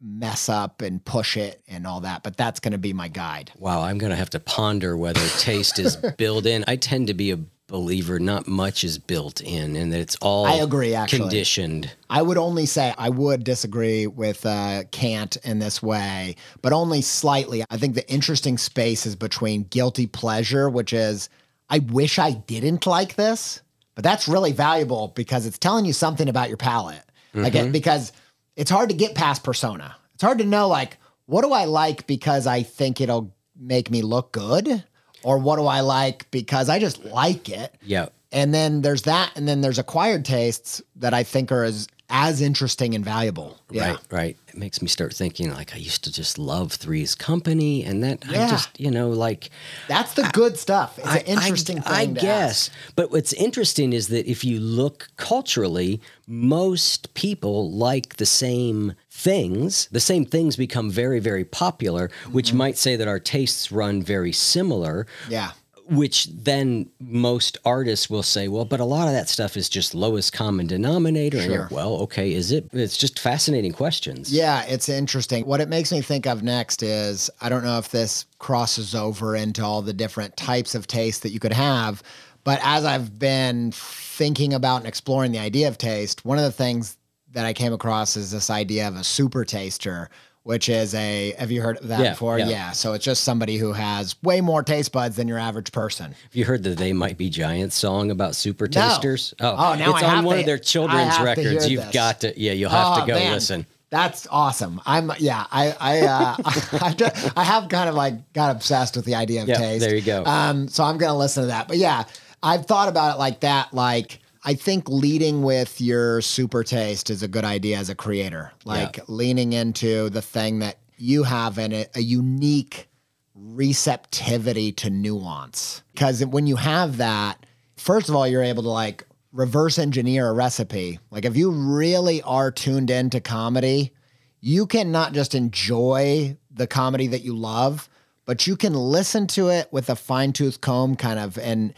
mess 0.00 0.48
up 0.48 0.82
and 0.82 1.04
push 1.04 1.36
it 1.36 1.62
and 1.68 1.86
all 1.86 2.00
that, 2.00 2.22
but 2.22 2.36
that's 2.36 2.60
going 2.60 2.72
to 2.72 2.78
be 2.78 2.92
my 2.92 3.08
guide. 3.08 3.52
Wow, 3.56 3.82
I'm 3.82 3.98
going 3.98 4.10
to 4.10 4.16
have 4.16 4.30
to 4.30 4.40
ponder 4.40 4.96
whether 4.96 5.26
taste 5.38 5.78
is 5.78 5.96
built 6.18 6.46
in. 6.46 6.64
I 6.66 6.76
tend 6.76 7.08
to 7.08 7.14
be 7.14 7.30
a 7.30 7.38
believer 7.66 8.18
not 8.18 8.46
much 8.46 8.84
is 8.84 8.98
built 8.98 9.40
in 9.40 9.74
and 9.74 9.92
that 9.92 10.00
it's 10.00 10.16
all 10.16 10.44
I 10.46 10.56
agree, 10.56 10.94
actually. 10.94 11.20
conditioned. 11.20 11.90
I 12.10 12.22
would 12.22 12.36
only 12.36 12.66
say 12.66 12.94
I 12.98 13.08
would 13.08 13.42
disagree 13.42 14.06
with 14.06 14.44
uh, 14.44 14.84
Kant 14.90 15.36
in 15.44 15.58
this 15.58 15.82
way, 15.82 16.36
but 16.62 16.72
only 16.72 17.00
slightly. 17.00 17.64
I 17.70 17.76
think 17.76 17.94
the 17.94 18.08
interesting 18.10 18.58
space 18.58 19.06
is 19.06 19.16
between 19.16 19.64
guilty 19.64 20.06
pleasure, 20.06 20.68
which 20.68 20.92
is 20.92 21.28
I 21.70 21.78
wish 21.78 22.18
I 22.18 22.32
didn't 22.32 22.86
like 22.86 23.14
this, 23.14 23.62
but 23.94 24.04
that's 24.04 24.28
really 24.28 24.52
valuable 24.52 25.12
because 25.14 25.46
it's 25.46 25.58
telling 25.58 25.84
you 25.86 25.92
something 25.92 26.28
about 26.28 26.48
your 26.48 26.58
palate. 26.58 27.02
Like 27.36 27.56
it, 27.56 27.72
because 27.72 28.12
it's 28.54 28.70
hard 28.70 28.90
to 28.90 28.94
get 28.94 29.16
past 29.16 29.42
persona. 29.42 29.96
It's 30.14 30.22
hard 30.22 30.38
to 30.38 30.44
know 30.44 30.68
like 30.68 30.98
what 31.26 31.42
do 31.42 31.52
I 31.52 31.64
like 31.64 32.06
because 32.06 32.46
I 32.46 32.62
think 32.62 33.00
it'll 33.00 33.34
make 33.58 33.90
me 33.90 34.02
look 34.02 34.32
good, 34.32 34.84
or 35.24 35.38
what 35.38 35.56
do 35.56 35.66
I 35.66 35.80
like 35.80 36.30
because 36.30 36.68
I 36.68 36.78
just 36.78 37.04
like 37.04 37.48
it. 37.48 37.74
Yeah. 37.82 38.06
And 38.30 38.52
then 38.52 38.82
there's 38.82 39.02
that, 39.02 39.32
and 39.36 39.46
then 39.46 39.60
there's 39.60 39.78
acquired 39.78 40.24
tastes 40.24 40.82
that 40.96 41.14
I 41.14 41.22
think 41.22 41.52
are 41.52 41.64
as 41.64 41.88
as 42.10 42.40
interesting 42.40 42.94
and 42.94 43.04
valuable. 43.04 43.58
Yeah. 43.70 43.90
Right, 43.92 43.98
right. 44.10 44.36
It 44.48 44.56
makes 44.58 44.80
me 44.82 44.88
start 44.88 45.14
thinking 45.14 45.50
like 45.52 45.74
I 45.74 45.78
used 45.78 46.04
to 46.04 46.12
just 46.12 46.38
love 46.38 46.72
Three's 46.72 47.14
Company, 47.14 47.82
and 47.84 48.04
that 48.04 48.24
I 48.28 48.46
just 48.48 48.78
you 48.78 48.90
know 48.90 49.08
like 49.10 49.50
That's 49.88 50.14
the 50.14 50.28
good 50.32 50.56
stuff. 50.58 50.98
It's 50.98 51.06
I- 51.08 51.18
an 51.18 51.26
interesting 51.26 51.80
I, 51.86 52.02
I 52.02 52.06
guess. 52.06 52.68
ask. 52.68 52.72
But 52.94 53.10
what's 53.10 53.32
interesting 53.32 53.92
is 53.92 54.08
that 54.08 54.26
if 54.30 54.44
you 54.44 54.60
look 54.60 55.08
culturally, 55.16 56.00
most 56.28 57.14
people 57.14 57.70
like 57.72 58.16
the 58.16 58.26
same 58.26 58.94
things. 59.10 59.88
The 59.92 60.00
same 60.00 60.24
things 60.24 60.56
become 60.56 60.90
very, 60.90 61.20
very 61.20 61.44
popular, 61.44 62.10
which 62.30 62.48
Mm-hmm. 62.48 62.58
might 62.58 62.78
say 62.78 62.96
that 62.96 63.08
our 63.08 63.20
tastes 63.20 63.72
run 63.72 64.02
very 64.02 64.32
similar. 64.32 65.06
Yeah. 65.28 65.52
Which 65.86 66.28
then 66.32 66.88
most 66.98 67.58
artists 67.64 68.08
will 68.08 68.22
say, 68.22 68.48
well, 68.48 68.64
but 68.64 68.80
a 68.80 68.84
lot 68.84 69.06
of 69.06 69.12
that 69.12 69.28
stuff 69.28 69.56
is 69.56 69.68
just 69.68 69.94
lowest 69.94 70.32
common 70.32 70.66
denominator. 70.66 71.42
Sure. 71.42 71.68
well, 71.70 71.96
okay, 72.02 72.32
is 72.32 72.52
it? 72.52 72.70
It's 72.72 72.96
just 72.96 73.18
fascinating 73.18 73.72
questions. 73.72 74.32
Yeah, 74.32 74.64
it's 74.64 74.88
interesting. 74.88 75.44
What 75.44 75.60
it 75.60 75.68
makes 75.68 75.92
me 75.92 76.00
think 76.00 76.26
of 76.26 76.42
next 76.42 76.82
is 76.82 77.30
I 77.40 77.50
don't 77.50 77.64
know 77.64 77.78
if 77.78 77.90
this 77.90 78.24
crosses 78.38 78.94
over 78.94 79.36
into 79.36 79.62
all 79.62 79.82
the 79.82 79.92
different 79.92 80.36
types 80.38 80.74
of 80.74 80.86
taste 80.86 81.22
that 81.22 81.30
you 81.30 81.40
could 81.40 81.52
have, 81.52 82.02
but 82.44 82.60
as 82.62 82.84
I've 82.84 83.18
been 83.18 83.72
thinking 83.72 84.54
about 84.54 84.78
and 84.78 84.86
exploring 84.86 85.32
the 85.32 85.38
idea 85.38 85.68
of 85.68 85.78
taste, 85.78 86.24
one 86.24 86.38
of 86.38 86.44
the 86.44 86.52
things 86.52 86.96
that 87.32 87.46
I 87.46 87.52
came 87.52 87.72
across 87.72 88.16
is 88.16 88.30
this 88.30 88.50
idea 88.50 88.86
of 88.86 88.96
a 88.96 89.04
super 89.04 89.44
taster, 89.44 90.08
which 90.44 90.68
is 90.68 90.94
a 90.94 91.34
have 91.38 91.50
you 91.50 91.60
heard 91.62 91.78
of 91.78 91.88
that 91.88 92.00
Yeah, 92.00 92.10
before? 92.10 92.38
yeah. 92.38 92.48
yeah. 92.48 92.70
So 92.72 92.92
it's 92.92 93.04
just 93.04 93.24
somebody 93.24 93.56
who 93.56 93.72
has 93.72 94.14
way 94.22 94.40
more 94.40 94.62
taste 94.62 94.92
buds 94.92 95.16
than 95.16 95.26
your 95.26 95.38
average 95.38 95.72
person. 95.72 96.12
Have 96.12 96.34
you 96.36 96.44
heard 96.44 96.62
the 96.62 96.70
They 96.70 96.92
Might 96.92 97.18
Be 97.18 97.28
Giants 97.30 97.74
song 97.76 98.10
about 98.10 98.34
super 98.36 98.66
No. 98.66 98.70
tasters? 98.70 99.34
Oh, 99.40 99.74
now 99.78 99.94
it's 99.94 100.02
I 100.02 100.16
on 100.16 100.24
one 100.24 100.36
to- 100.36 100.40
of 100.40 100.46
their 100.46 100.58
children's 100.58 101.16
have 101.16 101.34
to 101.34 101.40
hear 101.42 101.50
records. 101.52 101.70
You've 101.70 101.82
this. 101.84 101.94
got 101.94 102.20
to, 102.20 102.40
yeah, 102.40 102.52
you'll 102.52 102.70
have 102.70 102.98
Oh, 102.98 103.00
to 103.00 103.06
go 103.06 103.14
man. 103.18 103.32
listen. 103.32 103.66
That's 103.90 104.26
awesome. 104.30 104.80
I'm 104.86 105.12
yeah. 105.18 105.46
I 105.52 105.74
I 105.80 106.00
uh, 106.00 106.36
I, 106.44 107.32
I 107.36 107.44
have 107.44 107.68
kind 107.68 107.88
of 107.88 107.94
like 107.94 108.32
got 108.32 108.50
obsessed 108.54 108.96
with 108.96 109.04
the 109.04 109.14
idea 109.14 109.42
of 109.42 109.48
Yeah, 109.48 109.56
taste. 109.58 109.84
there 109.84 109.94
you 109.94 110.02
go. 110.02 110.24
Um, 110.24 110.66
so 110.68 110.82
I'm 110.82 110.98
gonna 110.98 111.16
listen 111.16 111.44
to 111.44 111.46
that. 111.48 111.68
But 111.68 111.76
yeah, 111.76 112.02
I've 112.42 112.66
thought 112.66 112.88
about 112.88 113.14
it 113.14 113.18
like 113.18 113.40
that. 113.40 113.72
Like 113.72 114.18
I 114.44 114.54
think 114.54 114.88
leading 114.88 115.42
with 115.42 115.80
your 115.80 116.20
super 116.20 116.62
taste 116.62 117.08
is 117.08 117.22
a 117.22 117.28
good 117.28 117.44
idea 117.44 117.78
as 117.78 117.88
a 117.88 117.94
creator. 117.94 118.52
Like 118.64 119.08
leaning 119.08 119.54
into 119.54 120.10
the 120.10 120.20
thing 120.20 120.58
that 120.58 120.78
you 120.98 121.22
have 121.22 121.58
in 121.58 121.72
it, 121.72 121.90
a 121.94 122.00
unique 122.00 122.88
receptivity 123.34 124.72
to 124.72 124.90
nuance. 124.90 125.82
Because 125.92 126.24
when 126.26 126.46
you 126.46 126.56
have 126.56 126.98
that, 126.98 127.46
first 127.76 128.08
of 128.08 128.14
all, 128.14 128.28
you're 128.28 128.42
able 128.42 128.62
to 128.64 128.68
like 128.68 129.06
reverse 129.32 129.78
engineer 129.78 130.28
a 130.28 130.32
recipe. 130.32 131.00
Like 131.10 131.24
if 131.24 131.36
you 131.36 131.50
really 131.50 132.22
are 132.22 132.50
tuned 132.50 132.90
into 132.90 133.20
comedy, 133.20 133.92
you 134.40 134.66
can 134.66 134.92
not 134.92 135.14
just 135.14 135.34
enjoy 135.34 136.36
the 136.50 136.66
comedy 136.66 137.06
that 137.08 137.22
you 137.22 137.34
love, 137.34 137.88
but 138.26 138.46
you 138.46 138.56
can 138.56 138.74
listen 138.74 139.26
to 139.28 139.48
it 139.48 139.72
with 139.72 139.90
a 139.90 139.96
fine 139.96 140.32
tooth 140.32 140.60
comb 140.60 140.96
kind 140.96 141.18
of 141.18 141.38
and 141.38 141.74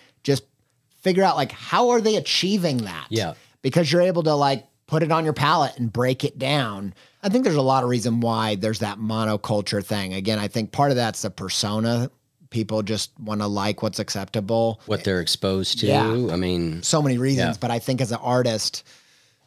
figure 1.06 1.22
out 1.22 1.36
like 1.36 1.52
how 1.52 1.90
are 1.90 2.00
they 2.00 2.16
achieving 2.16 2.78
that? 2.78 3.06
Yeah. 3.10 3.34
Because 3.62 3.92
you're 3.92 4.02
able 4.02 4.24
to 4.24 4.34
like 4.34 4.66
put 4.88 5.04
it 5.04 5.12
on 5.12 5.22
your 5.24 5.32
palate 5.32 5.78
and 5.78 5.92
break 5.92 6.24
it 6.24 6.36
down. 6.36 6.94
I 7.22 7.28
think 7.28 7.44
there's 7.44 7.54
a 7.54 7.62
lot 7.62 7.84
of 7.84 7.88
reason 7.88 8.18
why 8.20 8.56
there's 8.56 8.80
that 8.80 8.98
monoculture 8.98 9.84
thing. 9.84 10.14
Again, 10.14 10.40
I 10.40 10.48
think 10.48 10.72
part 10.72 10.90
of 10.90 10.96
that's 10.96 11.22
the 11.22 11.30
persona. 11.30 12.10
People 12.50 12.82
just 12.82 13.10
want 13.20 13.40
to 13.40 13.46
like 13.46 13.82
what's 13.82 13.98
acceptable. 14.00 14.80
What 14.86 15.04
they're 15.04 15.20
exposed 15.20 15.78
to. 15.80 15.86
Yeah. 15.86 16.08
I 16.32 16.36
mean, 16.36 16.82
So 16.82 17.00
many 17.02 17.18
reasons, 17.18 17.56
Yeah. 17.56 17.60
but 17.60 17.70
I 17.70 17.78
think 17.78 18.00
as 18.00 18.10
an 18.12 18.18
artist, 18.20 18.82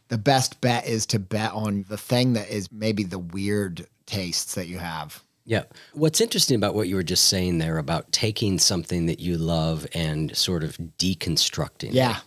the 0.10 0.18
best 0.18 0.60
bet 0.62 0.88
is 0.88 1.06
to 1.08 1.20
bet 1.20 1.52
on 1.54 1.86
the 1.90 1.98
thing 1.98 2.34
that 2.34 2.50
is 2.50 2.72
maybe 2.72 3.04
the 3.04 3.20
weird 3.20 3.86
tastes 4.06 4.56
that 4.56 4.68
you 4.68 4.78
have. 4.80 5.24
Yeah. 5.50 5.64
What's 5.94 6.22
interesting 6.22 6.56
about 6.56 6.76
what 6.76 6.88
you 6.88 6.96
were 6.96 7.04
just 7.04 7.24
saying 7.28 7.58
there 7.58 7.80
about 7.80 8.12
taking 8.12 8.60
something 8.60 9.08
that 9.08 9.20
you 9.20 9.36
love 9.38 9.88
and 9.96 10.36
sort 10.38 10.64
of 10.64 10.78
deconstructing. 11.00 11.90
it. 11.90 11.94
Yeah. 11.96 12.20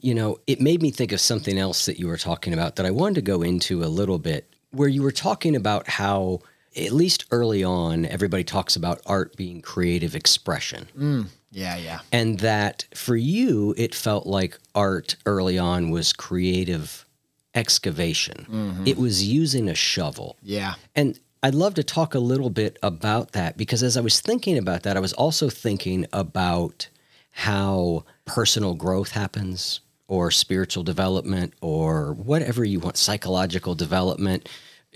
You 0.00 0.14
know, 0.14 0.38
it 0.48 0.60
made 0.60 0.82
me 0.82 0.90
think 0.90 1.12
of 1.12 1.20
something 1.20 1.58
else 1.58 1.86
that 1.86 1.98
you 2.00 2.08
were 2.08 2.16
talking 2.16 2.52
about 2.52 2.74
that 2.76 2.84
I 2.84 2.90
wanted 2.90 3.14
to 3.14 3.22
go 3.22 3.42
into 3.42 3.84
a 3.84 3.86
little 3.86 4.18
bit, 4.18 4.52
where 4.72 4.88
you 4.88 5.02
were 5.02 5.12
talking 5.12 5.54
about 5.54 5.86
how, 5.88 6.40
at 6.76 6.90
least 6.90 7.24
early 7.30 7.62
on, 7.62 8.04
everybody 8.04 8.42
talks 8.42 8.74
about 8.74 9.00
art 9.06 9.36
being 9.36 9.62
creative 9.62 10.14
expression. 10.16 10.88
Mm. 10.98 11.26
Yeah, 11.52 11.76
yeah. 11.76 12.00
And 12.10 12.40
that 12.40 12.84
for 12.94 13.16
you, 13.16 13.74
it 13.78 13.94
felt 13.94 14.26
like 14.26 14.58
art 14.74 15.14
early 15.24 15.56
on 15.56 15.90
was 15.90 16.12
creative 16.12 17.06
excavation. 17.54 18.46
Mhm. 18.50 18.86
It 18.88 18.98
was 18.98 19.24
using 19.24 19.68
a 19.68 19.74
shovel. 19.74 20.36
Yeah. 20.42 20.74
And 20.94 21.18
I'd 21.46 21.54
love 21.54 21.74
to 21.74 21.84
talk 21.84 22.16
a 22.16 22.18
little 22.18 22.50
bit 22.50 22.76
about 22.82 23.30
that 23.30 23.56
because 23.56 23.84
as 23.84 23.96
I 23.96 24.00
was 24.00 24.18
thinking 24.18 24.58
about 24.58 24.82
that, 24.82 24.96
I 24.96 25.00
was 25.00 25.12
also 25.12 25.48
thinking 25.48 26.04
about 26.12 26.88
how 27.30 28.04
personal 28.24 28.74
growth 28.74 29.12
happens 29.12 29.78
or 30.08 30.32
spiritual 30.32 30.82
development 30.82 31.54
or 31.60 32.14
whatever 32.14 32.64
you 32.64 32.80
want, 32.80 32.96
psychological 32.96 33.76
development, 33.76 34.48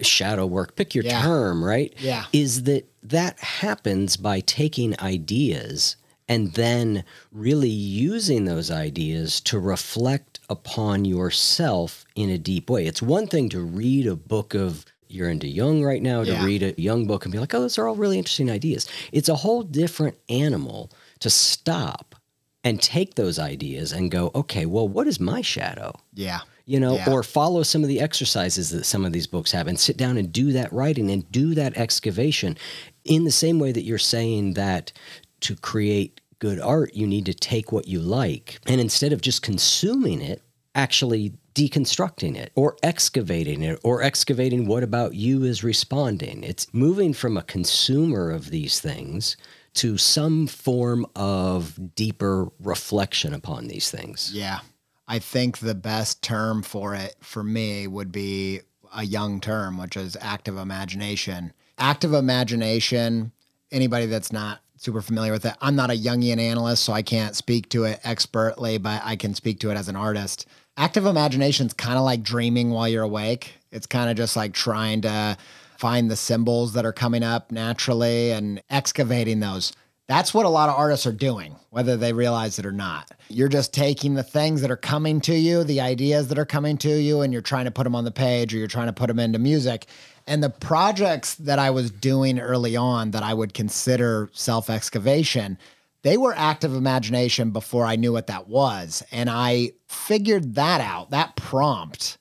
shadow 0.03 0.45
work, 0.45 0.75
pick 0.75 0.93
your 0.93 1.05
Yeah. 1.05 1.23
term, 1.23 1.63
right? 1.63 1.95
Yeah. 2.01 2.25
Is 2.33 2.65
that 2.65 2.91
that 3.05 3.39
happens 3.39 4.17
by 4.17 4.41
taking 4.41 4.99
ideas 4.99 5.95
and 6.29 6.55
then 6.55 7.05
really 7.31 7.69
using 7.71 8.45
those 8.47 8.73
ideas 8.73 9.41
to 9.43 9.59
reflect 9.61 10.41
upon 10.49 11.05
yourself 11.05 12.05
in 12.17 12.29
a 12.29 12.39
deep 12.39 12.69
way. 12.69 12.87
It's 12.87 13.01
one 13.01 13.29
thing 13.29 13.49
to 13.51 13.61
read 13.61 14.09
a 14.09 14.17
book 14.17 14.53
of 14.53 14.85
you're 15.11 15.31
into 15.31 15.49
Jung 15.49 15.83
right 15.85 16.03
now 16.03 16.25
to 16.25 16.31
Yeah. 16.33 16.45
read 16.45 16.63
a 16.63 16.75
Jung 16.81 17.07
book 17.07 17.25
and 17.25 17.33
be 17.33 17.39
like, 17.39 17.53
oh, 17.55 17.61
those 17.61 17.79
are 17.79 17.89
all 17.89 17.97
really 17.97 18.19
interesting 18.19 18.51
ideas. 18.51 18.87
It's 19.13 19.29
a 19.29 19.37
whole 19.37 19.63
different 19.63 20.17
animal 20.29 20.91
to 21.21 21.31
stop 21.31 22.15
and 22.63 22.81
take 22.83 23.15
those 23.15 23.39
ideas 23.39 23.93
and 23.93 24.11
go, 24.11 24.31
okay, 24.35 24.67
well, 24.67 24.87
what 24.87 25.07
is 25.07 25.19
my 25.21 25.43
shadow? 25.43 25.93
Yeah. 26.15 26.41
you 26.67 26.79
know, 26.79 26.95
Yeah. 26.95 27.11
or 27.11 27.25
follow 27.25 27.65
some 27.65 27.83
of 27.83 27.89
the 27.89 27.99
exercises 28.01 28.71
that 28.71 28.85
some 28.87 29.05
of 29.05 29.13
these 29.13 29.27
books 29.27 29.51
have 29.51 29.67
and 29.67 29.81
sit 29.81 29.97
down 29.97 30.17
and 30.17 30.33
do 30.33 30.53
that 30.53 30.73
writing 30.73 31.11
and 31.11 31.29
do 31.33 31.53
that 31.57 31.77
excavation 31.77 32.57
in 33.05 33.25
the 33.25 33.33
same 33.33 33.59
way 33.59 33.73
that 33.73 33.83
you're 33.83 33.99
saying 33.99 34.55
that 34.55 34.93
to 35.41 35.57
create 35.57 36.21
good 36.39 36.61
art, 36.61 36.95
you 36.95 37.09
need 37.09 37.27
to 37.27 37.35
take 37.35 37.73
what 37.73 37.89
you 37.89 37.99
like 37.99 38.61
and 38.69 38.81
instead 38.81 39.13
of 39.13 39.21
just 39.21 39.43
consuming 39.43 40.21
it, 40.21 40.43
actually 40.77 41.33
deconstructing 41.61 42.37
it 42.37 42.53
or 42.55 42.77
excavating 42.83 43.63
it 43.63 43.79
or 43.85 44.03
excavating 44.03 44.67
what 44.67 44.83
about 44.83 45.15
you 45.15 45.45
is 45.45 45.63
responding. 45.63 46.43
It's 46.43 46.73
moving 46.73 47.13
from 47.13 47.37
a 47.37 47.43
consumer 47.43 48.31
of 48.31 48.49
these 48.49 48.81
things 48.81 49.37
to 49.75 49.99
some 49.99 50.47
form 50.47 51.05
of 51.15 51.95
deeper 51.95 52.49
reflection 52.61 53.35
upon 53.35 53.69
these 53.69 53.91
things. 53.91 54.31
Yeah. 54.35 54.61
I 55.07 55.19
think 55.19 55.59
the 55.59 55.75
best 55.75 56.23
term 56.23 56.63
for 56.63 56.95
it 56.95 57.17
for 57.21 57.43
me 57.43 57.87
would 57.87 58.11
be 58.11 58.61
a 58.97 59.03
Jung 59.03 59.41
term, 59.41 59.77
which 59.77 59.97
is 59.97 60.17
active 60.19 60.57
imagination. 60.57 61.53
Active 61.77 62.15
imagination, 62.15 63.33
anybody 63.71 64.07
that's 64.07 64.33
not 64.33 64.61
super 64.77 65.03
familiar 65.03 65.33
with 65.33 65.45
it, 65.45 65.55
I'm 65.61 65.77
not 65.77 65.91
a 65.91 65.95
Jungian 65.95 66.39
analyst, 66.39 66.85
so 66.85 66.95
I 66.95 67.03
can't 67.03 67.37
speak 67.37 67.69
to 67.71 67.85
it 67.85 68.01
expertly, 68.03 68.79
but 68.79 69.03
I 69.05 69.17
can 69.17 69.35
speak 69.35 69.61
to 69.61 69.71
it 69.71 69.77
as 69.77 69.89
an 69.89 69.97
artist. 69.97 70.47
Active 70.77 71.07
imagination 71.07 71.67
is 71.67 71.73
kind 71.73 71.99
of 71.99 72.05
like 72.05 72.23
dreaming 72.23 72.71
while 72.71 72.89
you're 72.89 73.03
awake. 73.03 73.55
It's 73.71 73.87
kind 73.87 74.11
of 74.11 74.17
just 74.17 74.37
like 74.37 74.53
trying 74.53 75.03
to 75.03 75.37
find 75.77 76.11
the 76.11 76.17
symbols 76.17 76.75
that 76.75 76.85
are 76.85 76.93
coming 76.93 77.23
up 77.23 77.51
naturally 77.51 78.33
and 78.33 78.63
excavating 78.71 79.41
those. 79.41 79.73
That's 80.09 80.35
what 80.35 80.45
a 80.45 80.49
lot 80.49 80.69
of 80.69 80.75
artists 80.75 81.07
are 81.07 81.13
doing, 81.13 81.55
whether 81.71 81.97
they 81.97 82.13
realize 82.13 82.59
it 82.59 82.67
or 82.67 82.73
not. 82.73 83.13
You're 83.29 83.49
just 83.49 83.73
taking 83.73 84.15
the 84.15 84.25
things 84.25 84.61
that 84.61 84.71
are 84.71 84.77
coming 84.77 85.21
to 85.21 85.35
you, 85.35 85.63
the 85.63 85.81
ideas 85.81 86.27
that 86.29 86.39
are 86.39 86.45
coming 86.45 86.77
to 86.79 86.91
you, 86.91 87.21
and 87.21 87.33
you're 87.33 87.43
trying 87.43 87.67
to 87.67 87.71
put 87.71 87.85
them 87.85 87.95
on 87.95 88.05
the 88.05 88.11
page 88.11 88.53
or 88.53 88.59
you're 88.59 88.67
trying 88.67 88.89
to 88.89 88.93
put 88.93 89.07
them 89.07 89.21
into 89.21 89.39
music. 89.39 89.87
And 90.27 90.43
the 90.43 90.51
projects 90.51 91.37
that 91.37 91.61
I 91.61 91.71
was 91.71 91.93
doing 91.93 92.41
early 92.41 92.77
on 92.77 93.13
that 93.13 93.23
I 93.23 93.33
would 93.33 93.55
consider 93.55 94.29
self 94.33 94.69
excavation, 94.69 95.59
they 96.03 96.17
were 96.17 96.35
active 96.37 96.75
imagination 96.75 97.51
before 97.51 97.85
I 97.85 97.97
knew 97.97 98.13
what 98.13 98.29
that 98.29 98.49
was. 98.49 99.03
And 99.11 99.29
I 99.29 99.73
figured 99.89 100.55
that 100.55 100.81
out. 100.81 101.11
That 101.11 101.37
prompt 101.37 102.19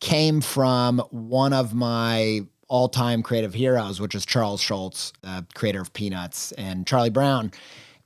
came 0.00 0.40
from 0.40 0.98
one 1.10 1.52
of 1.52 1.72
my 1.74 2.42
all 2.68 2.88
time 2.88 3.22
creative 3.22 3.54
heroes, 3.54 4.00
which 4.00 4.14
is 4.14 4.26
Charles 4.26 4.60
Schulz, 4.60 5.12
the 5.22 5.46
creator 5.54 5.80
of 5.80 5.92
Peanuts, 5.92 6.52
and 6.52 6.86
Charlie 6.86 7.10
Brown. 7.10 7.52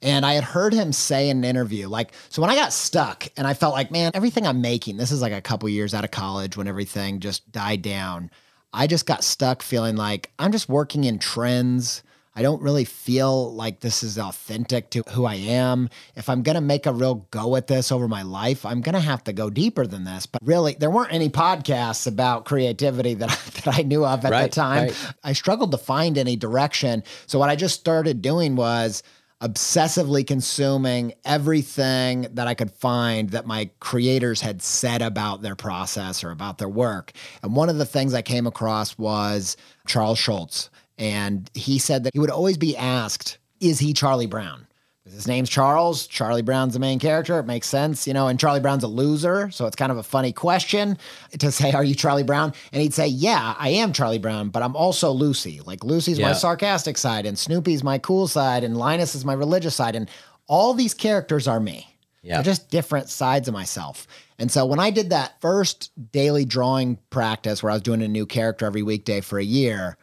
And 0.03 0.27
I 0.27 0.35
had 0.35 0.45
heard 0.45 0.74
him 0.74 0.93
say 0.93 1.31
in 1.31 1.39
an 1.39 1.45
interview, 1.45 1.89
like, 1.89 2.12
so 2.29 2.43
when 2.43 2.51
I 2.51 2.55
got 2.55 2.72
stuck 2.72 3.29
and 3.37 3.47
I 3.47 3.55
felt 3.55 3.74
like, 3.74 3.91
man, 3.91 4.11
everything 4.14 4.47
I'm 4.47 4.61
making, 4.61 4.99
this 4.99 5.11
is 5.11 5.22
like 5.22 5.33
a 5.33 5.41
couple 5.41 5.68
years 5.68 5.95
out 5.95 6.05
of 6.05 6.11
college 6.11 6.57
when 6.57 6.68
everything 6.68 7.18
just 7.20 7.51
died 7.51 7.83
down. 7.83 8.31
I 8.72 8.87
just 8.87 9.07
got 9.07 9.24
stuck 9.24 9.62
feeling 9.62 9.97
like 9.97 10.33
I'm 10.39 10.53
just 10.53 10.68
working 10.68 11.05
in 11.05 11.18
trends. 11.18 12.03
I 12.37 12.43
don't 12.43 12.61
really 12.61 12.84
feel 12.84 13.55
like 13.55 13.80
this 13.80 14.03
is 14.03 14.18
authentic 14.18 14.91
to 14.91 15.03
who 15.09 15.24
I 15.24 15.37
am. 15.37 15.89
If 16.14 16.28
I'm 16.28 16.43
going 16.43 16.57
to 16.57 16.61
make 16.61 16.84
a 16.84 16.93
real 16.93 17.26
go 17.30 17.57
at 17.57 17.66
this 17.66 17.91
over 17.91 18.09
my 18.09 18.20
life, 18.22 18.66
I'm 18.66 18.82
going 18.82 18.95
to 18.95 19.01
have 19.01 19.24
to 19.24 19.32
go 19.32 19.49
deeper 19.49 19.87
than 19.87 20.05
this. 20.05 20.26
But 20.26 20.43
really, 20.45 20.76
there 20.78 20.91
weren't 20.91 21.14
any 21.14 21.30
podcasts 21.30 22.07
about 22.07 22.45
creativity 22.45 23.14
that, 23.14 23.30
that 23.64 23.78
I 23.78 23.82
knew 23.82 24.05
of 24.05 24.22
at 24.26 24.43
the 24.43 24.49
time. 24.51 24.89
right. 24.89 25.12
I 25.24 25.32
struggled 25.32 25.70
to 25.72 25.78
find 25.78 26.18
any 26.18 26.37
direction. 26.37 27.05
So 27.26 27.39
what 27.39 27.49
I 27.49 27.57
just 27.57 27.80
started 27.80 28.20
doing 28.20 28.55
was 28.55 29.03
obsessively 29.43 30.26
consuming 30.26 31.12
everything 31.24 32.26
that 32.32 32.47
I 32.47 32.55
could 32.55 32.70
find 32.70 33.30
that 33.30 33.47
my 33.47 33.70
creators 33.80 34.41
had 34.41 34.62
said 34.62 35.03
about 35.03 35.43
their 35.43 35.57
process 35.57 36.24
or 36.24 36.30
about 36.30 36.59
their 36.59 36.68
work. 36.68 37.12
And 37.43 37.55
one 37.55 37.68
of 37.68 37.76
the 37.78 37.84
things 37.87 38.14
I 38.14 38.22
came 38.22 38.47
across 38.47 38.97
was 38.97 39.57
Charles 39.87 40.18
Schulz. 40.18 40.70
And 40.99 41.51
he 41.55 41.78
said 41.78 42.05
that 42.05 42.14
he 42.14 42.18
would 42.18 42.30
always 42.30 42.57
be 42.57 42.76
asked, 42.76 43.38
Is 43.61 43.78
he 43.78 43.92
Charlie 43.92 44.26
Brown? 44.26 44.66
His 45.05 45.28
name's 45.28 45.49
Charles. 45.49 46.07
Charlie 46.09 46.42
Brown's 46.42 46.72
the 46.72 46.80
main 46.80 46.99
character. 46.99 47.38
It 47.38 47.47
makes 47.47 47.68
sense, 47.68 48.09
you 48.09 48.12
know, 48.12 48.26
and 48.26 48.40
Charlie 48.40 48.59
Brown's 48.59 48.82
a 48.82 48.88
loser. 48.88 49.51
So 49.53 49.66
it's 49.66 49.76
kind 49.76 49.92
of 49.92 49.99
a 49.99 50.03
funny 50.03 50.32
question 50.32 50.99
to 51.38 51.53
say, 51.53 51.72
Are 51.72 51.84
you 51.84 51.94
Charlie 51.94 52.24
Brown? 52.24 52.53
And 52.72 52.82
he'd 52.82 52.94
say, 52.94 53.07
Yeah, 53.07 53.55
I 53.59 53.70
am 53.70 53.92
Charlie 53.92 54.18
Brown, 54.18 54.49
but 54.49 54.62
I'm 54.62 54.74
also 54.74 55.11
Lucy. 55.12 55.61
Like 55.64 55.84
Lucy's 55.84 56.18
my 56.18 56.32
sarcastic 56.32 56.99
side, 56.99 57.24
and 57.24 57.38
Snoopy's 57.38 57.84
my 57.84 57.99
cool 57.99 58.26
side, 58.26 58.64
and 58.64 58.76
Linus 58.76 59.14
is 59.14 59.24
my 59.24 59.34
religious 59.34 59.76
side. 59.76 59.94
And 59.94 60.11
all 60.49 60.74
these 60.74 60.94
characters 60.94 61.47
are 61.47 61.61
me. 61.61 61.88
Yeah. 62.22 62.36
They're 62.36 62.44
just 62.44 62.70
different 62.70 63.09
sides 63.09 63.47
of 63.47 63.55
myself. 63.55 64.09
And 64.38 64.51
so 64.51 64.66
when 64.66 64.80
I 64.80 64.90
did 64.90 65.11
that 65.11 65.40
first 65.40 65.92
daily 66.11 66.44
drawing 66.44 66.99
practice 67.11 67.62
where 67.62 67.70
I 67.70 67.76
was 67.76 67.82
doing 67.82 68.03
a 68.03 68.09
new 68.09 68.26
character 68.26 68.66
every 68.66 68.82
weekday 68.82 69.20
for 69.20 69.38
a 69.38 69.44
year, 69.44 69.97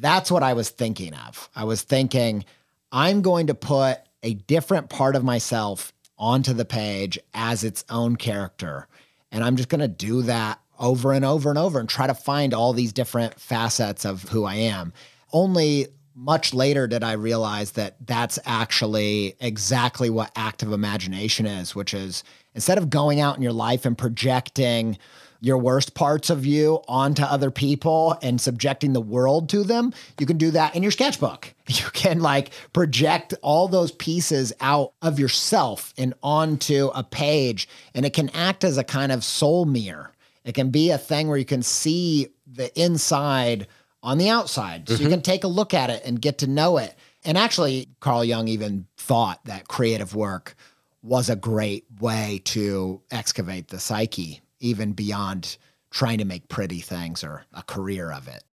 that's 0.00 0.30
what 0.30 0.42
I 0.42 0.54
was 0.54 0.70
thinking 0.70 1.14
of. 1.14 1.48
I 1.54 1.64
was 1.64 1.82
thinking, 1.82 2.44
I'm 2.92 3.22
going 3.22 3.48
to 3.48 3.54
put 3.54 3.98
a 4.22 4.34
different 4.34 4.88
part 4.90 5.16
of 5.16 5.24
myself 5.24 5.92
onto 6.18 6.52
the 6.52 6.64
page 6.64 7.18
as 7.34 7.64
its 7.64 7.84
own 7.88 8.16
character. 8.16 8.88
And 9.30 9.44
I'm 9.44 9.56
just 9.56 9.68
going 9.68 9.80
to 9.80 9.88
do 9.88 10.22
that 10.22 10.60
over 10.78 11.12
and 11.12 11.24
over 11.24 11.50
and 11.50 11.58
over 11.58 11.78
and 11.78 11.88
try 11.88 12.06
to 12.06 12.14
find 12.14 12.54
all 12.54 12.72
these 12.72 12.92
different 12.92 13.38
facets 13.38 14.04
of 14.04 14.22
who 14.22 14.44
I 14.44 14.56
am. 14.56 14.92
Only 15.32 15.88
much 16.14 16.52
later 16.52 16.88
did 16.88 17.04
I 17.04 17.12
realize 17.12 17.72
that 17.72 17.96
that's 18.04 18.38
actually 18.44 19.36
exactly 19.40 20.10
what 20.10 20.32
active 20.34 20.72
imagination 20.72 21.46
is, 21.46 21.76
which 21.76 21.94
is 21.94 22.24
instead 22.54 22.78
of 22.78 22.90
going 22.90 23.20
out 23.20 23.36
in 23.36 23.42
your 23.42 23.52
life 23.52 23.84
and 23.84 23.96
projecting 23.96 24.98
your 25.40 25.58
worst 25.58 25.94
parts 25.94 26.30
of 26.30 26.44
you 26.44 26.82
onto 26.88 27.22
other 27.22 27.50
people 27.50 28.16
and 28.22 28.40
subjecting 28.40 28.92
the 28.92 29.00
world 29.00 29.48
to 29.50 29.62
them, 29.62 29.92
you 30.18 30.26
can 30.26 30.38
do 30.38 30.50
that 30.50 30.74
in 30.74 30.82
your 30.82 30.92
sketchbook. 30.92 31.54
You 31.68 31.84
can 31.92 32.20
like 32.20 32.48
project 32.72 33.34
all 33.42 33.68
those 33.68 33.92
pieces 33.92 34.54
out 34.58 34.94
of 35.02 35.18
yourself 35.18 35.92
and 35.98 36.14
onto 36.22 36.88
a 36.94 37.04
page, 37.04 37.68
and 37.94 38.06
it 38.06 38.14
can 38.14 38.30
act 38.30 38.64
as 38.64 38.78
a 38.78 38.84
kind 38.84 39.12
of 39.12 39.22
soul 39.22 39.66
mirror. 39.66 40.10
It 40.44 40.54
can 40.54 40.70
be 40.70 40.90
a 40.90 40.96
thing 40.96 41.28
where 41.28 41.36
you 41.36 41.44
can 41.44 41.62
see 41.62 42.28
the 42.50 42.72
inside 42.80 43.66
on 44.02 44.16
the 44.16 44.30
outside. 44.30 44.88
So 44.88 44.94
you 44.94 45.00
mm-hmm. 45.00 45.10
can 45.10 45.20
take 45.20 45.44
a 45.44 45.48
look 45.48 45.74
at 45.74 45.90
it 45.90 46.02
and 46.06 46.22
get 46.22 46.38
to 46.38 46.46
know 46.46 46.78
it. 46.78 46.94
And 47.24 47.36
actually, 47.36 47.90
Carl 48.00 48.24
Jung 48.24 48.48
even 48.48 48.86
thought 48.96 49.44
that 49.44 49.68
creative 49.68 50.14
work 50.14 50.54
was 51.02 51.28
a 51.28 51.36
great 51.36 51.84
way 52.00 52.40
to 52.44 53.02
excavate 53.10 53.68
the 53.68 53.78
psyche, 53.78 54.40
even 54.60 54.92
beyond 54.92 55.56
trying 55.90 56.18
to 56.18 56.24
make 56.24 56.48
pretty 56.48 56.80
things 56.80 57.24
or 57.24 57.44
a 57.52 57.62
career 57.62 58.12
of 58.12 58.28
it. 58.28 58.44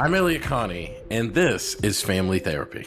I'm 0.00 0.14
Elliott 0.14 0.42
Connie, 0.42 0.94
and 1.10 1.34
this 1.34 1.74
is 1.82 2.00
Family 2.00 2.38
Therapy. 2.38 2.86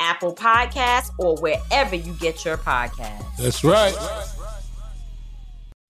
Apple 0.00 0.34
Podcasts, 0.34 1.10
or 1.18 1.36
wherever 1.36 1.94
you 1.94 2.14
get 2.14 2.44
your 2.44 2.56
podcasts. 2.56 3.36
That's 3.36 3.62
right. 3.62 3.94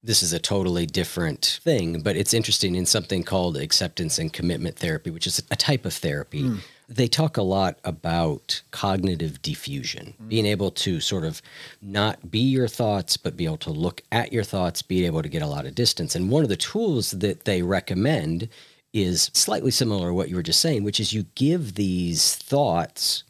This 0.02 0.22
is 0.22 0.32
a 0.32 0.38
totally 0.38 0.86
different 0.86 1.60
thing, 1.62 2.00
but 2.00 2.16
it's 2.16 2.32
interesting 2.32 2.74
in 2.74 2.86
something 2.86 3.22
called 3.22 3.58
acceptance 3.58 4.18
and 4.18 4.32
commitment 4.32 4.76
therapy, 4.76 5.10
which 5.10 5.26
is 5.26 5.42
a 5.50 5.56
type 5.56 5.84
of 5.84 5.92
therapy. 5.92 6.42
Hmm. 6.42 6.56
They 6.88 7.06
talk 7.06 7.36
a 7.36 7.42
lot 7.42 7.78
about 7.84 8.62
cognitive 8.70 9.42
defusion, 9.42 10.14
hmm. 10.14 10.28
being 10.28 10.46
able 10.46 10.70
to 10.70 11.00
sort 11.00 11.24
of 11.24 11.42
not 11.82 12.30
be 12.30 12.38
your 12.38 12.66
thoughts, 12.66 13.18
but 13.18 13.36
be 13.36 13.44
able 13.44 13.58
to 13.58 13.70
look 13.70 14.00
at 14.10 14.32
your 14.32 14.42
thoughts, 14.42 14.80
be 14.80 15.04
able 15.04 15.22
to 15.22 15.28
get 15.28 15.42
a 15.42 15.46
lot 15.46 15.66
of 15.66 15.74
distance. 15.74 16.14
And 16.14 16.30
one 16.30 16.44
of 16.44 16.48
the 16.48 16.56
tools 16.56 17.10
that 17.10 17.44
they 17.44 17.60
recommend 17.60 18.48
is 18.94 19.30
slightly 19.34 19.70
similar 19.70 20.08
to 20.08 20.14
what 20.14 20.30
you 20.30 20.36
were 20.36 20.42
just 20.42 20.60
saying, 20.60 20.82
which 20.82 20.98
is 20.98 21.12
you 21.12 21.26
give 21.34 21.74
these 21.74 22.36
thoughts 22.36 23.22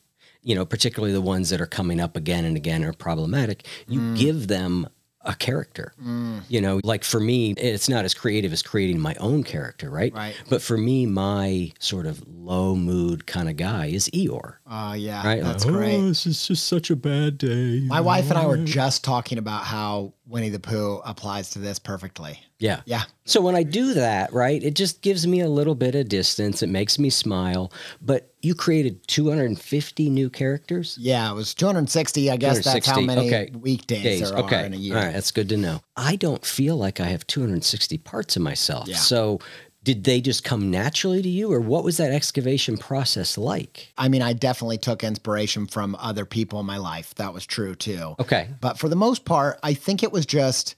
you 0.43 0.55
know, 0.55 0.65
particularly 0.65 1.13
the 1.13 1.21
ones 1.21 1.51
that 1.51 1.61
are 1.61 1.67
coming 1.67 2.01
up 2.01 2.17
again 2.17 2.45
and 2.45 2.57
again 2.57 2.85
are 2.85 2.93
problematic, 2.93 3.67
you 3.87 4.01
mm. 4.01 4.17
give 4.17 4.49
them 4.49 4.89
a 5.23 5.35
character. 5.35 5.93
Mm. 6.03 6.43
You 6.49 6.61
know, 6.61 6.81
like 6.83 7.05
for 7.05 7.21
me, 7.21 7.53
it's 7.53 7.89
not 7.89 8.05
as 8.05 8.15
creative 8.15 8.53
as 8.53 8.63
creating 8.63 8.99
my 9.01 9.15
own 9.21 9.45
character, 9.45 9.91
right? 9.91 10.13
Right. 10.15 10.35
But 10.49 10.63
for 10.63 10.79
me, 10.79 11.07
my 11.07 11.73
sort 11.79 12.07
of 12.07 12.27
low 12.27 12.75
mood 12.75 13.27
kind 13.27 13.49
of 13.49 13.57
guy 13.57 13.87
is 13.87 14.09
Eeyore. 14.11 14.55
Oh, 14.73 14.93
yeah. 14.93 15.27
Right? 15.27 15.43
That's 15.43 15.65
Like, 15.65 15.75
great. 15.75 15.97
Oh, 15.97 16.09
this 16.09 16.27
is 16.27 16.47
just 16.47 16.69
such 16.69 16.91
a 16.91 16.97
bad 16.97 17.39
day. 17.39 17.81
My 17.81 18.01
wife 18.01 18.31
and 18.31 18.39
I 18.39 18.47
were 18.47 18.57
just 18.57 19.03
talking 19.03 19.37
about 19.37 19.65
how 19.65 20.15
Winnie 20.27 20.49
the 20.49 20.61
Pooh 20.61 21.03
applies 21.05 21.51
to 21.51 21.59
this 21.59 21.81
perfectly. 21.81 22.41
Yeah. 22.61 22.83
Yeah. 22.85 23.03
So 23.25 23.41
when 23.41 23.57
I 23.57 23.65
do 23.65 23.95
that, 23.95 24.33
right, 24.33 24.63
it 24.63 24.75
just 24.75 25.03
gives 25.03 25.27
me 25.27 25.41
a 25.41 25.49
little 25.49 25.75
bit 25.75 25.97
of 25.97 26.09
distance. 26.09 26.63
It 26.63 26.69
makes 26.69 27.01
me 27.01 27.11
smile. 27.11 27.73
But 28.01 28.33
you 28.43 28.55
created 28.55 29.05
250 29.09 30.09
new 30.09 30.31
characters? 30.31 30.97
Yeah, 31.01 31.29
it 31.33 31.35
was 31.35 31.53
260. 31.53 32.31
I 32.31 32.37
guess 32.37 32.65
that's 32.65 32.87
how 32.87 33.01
many 33.01 33.27
okay. 33.27 33.51
weekdays 33.59 34.03
Days. 34.05 34.31
there 34.31 34.39
okay. 34.39 34.63
are 34.63 34.67
in 34.67 34.75
a 34.75 34.77
year. 34.77 34.97
All 34.97 35.03
right, 35.03 35.13
that's 35.13 35.33
good 35.33 35.49
to 35.49 35.57
know. 35.57 35.81
I 35.97 36.15
don't 36.15 36.45
feel 36.45 36.77
like 36.77 37.01
I 37.01 37.07
have 37.07 37.27
260 37.27 37.99
parts 37.99 38.37
of 38.37 38.43
myself. 38.43 38.87
Yeah. 38.87 38.97
So 38.97 39.41
did 39.83 40.05
they 40.05 40.21
just 40.21 40.45
come 40.45 40.71
naturally 40.71 41.23
to 41.23 41.29
you, 41.29 41.51
or 41.51 41.61
what 41.61 41.85
was 41.85 41.97
that 41.97 42.13
excavation 42.13 42.77
process 42.77 43.39
like? 43.39 43.93
I 43.97 44.09
mean, 44.09 44.21
I 44.21 44.35
definitely 44.35 44.79
took 44.79 45.03
inspiration 45.03 45.67
from 45.67 45.97
other 45.99 46.27
people 46.27 46.61
in 46.61 46.67
my 46.67 46.77
life. 46.77 47.15
That 47.15 47.33
was 47.33 47.47
true 47.47 47.75
too. 47.75 48.15
Okay. 48.19 48.49
But 48.61 48.79
for 48.79 48.89
the 48.89 48.97
most 48.97 49.25
part, 49.25 49.59
I 49.63 49.75
think 49.75 50.03
it 50.03 50.13
was 50.13 50.27
just 50.27 50.75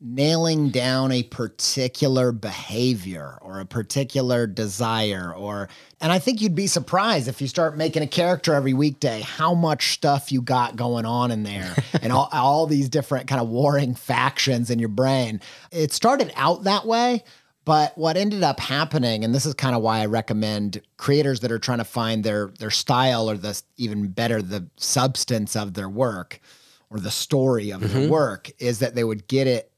nailing 0.00 0.68
down 0.68 1.10
a 1.12 1.22
particular 1.22 2.30
behavior 2.30 3.38
or 3.40 3.60
a 3.60 3.64
particular 3.64 4.46
desire 4.46 5.32
or 5.34 5.68
and 6.00 6.12
I 6.12 6.18
think 6.18 6.42
you'd 6.42 6.54
be 6.54 6.66
surprised 6.66 7.26
if 7.26 7.40
you 7.40 7.48
start 7.48 7.78
making 7.78 8.02
a 8.02 8.06
character 8.06 8.52
every 8.52 8.74
weekday 8.74 9.22
how 9.22 9.54
much 9.54 9.94
stuff 9.94 10.30
you 10.30 10.42
got 10.42 10.76
going 10.76 11.06
on 11.06 11.30
in 11.30 11.42
there 11.42 11.74
and 12.02 12.12
all, 12.12 12.28
all 12.32 12.66
these 12.66 12.90
different 12.90 13.28
kind 13.28 13.40
of 13.40 13.48
warring 13.48 13.94
factions 13.94 14.68
in 14.68 14.78
your 14.78 14.90
brain. 14.90 15.40
It 15.70 15.92
started 15.92 16.32
out 16.36 16.64
that 16.64 16.84
way, 16.84 17.24
but 17.64 17.96
what 17.96 18.16
ended 18.16 18.42
up 18.42 18.60
happening, 18.60 19.24
and 19.24 19.34
this 19.34 19.46
is 19.46 19.54
kind 19.54 19.74
of 19.74 19.82
why 19.82 20.00
I 20.00 20.06
recommend 20.06 20.82
creators 20.96 21.40
that 21.40 21.52
are 21.52 21.58
trying 21.58 21.78
to 21.78 21.84
find 21.84 22.24
their 22.24 22.52
their 22.58 22.70
style 22.70 23.30
or 23.30 23.36
the 23.36 23.60
even 23.76 24.08
better 24.08 24.42
the 24.42 24.68
substance 24.76 25.56
of 25.56 25.74
their 25.74 25.88
work 25.88 26.40
or 26.90 27.00
the 27.00 27.10
story 27.10 27.70
of 27.70 27.80
their 27.80 28.02
Mhm. 28.02 28.08
work, 28.08 28.50
is 28.58 28.78
that 28.80 28.94
they 28.94 29.04
would 29.04 29.26
get 29.26 29.46
it 29.46 29.70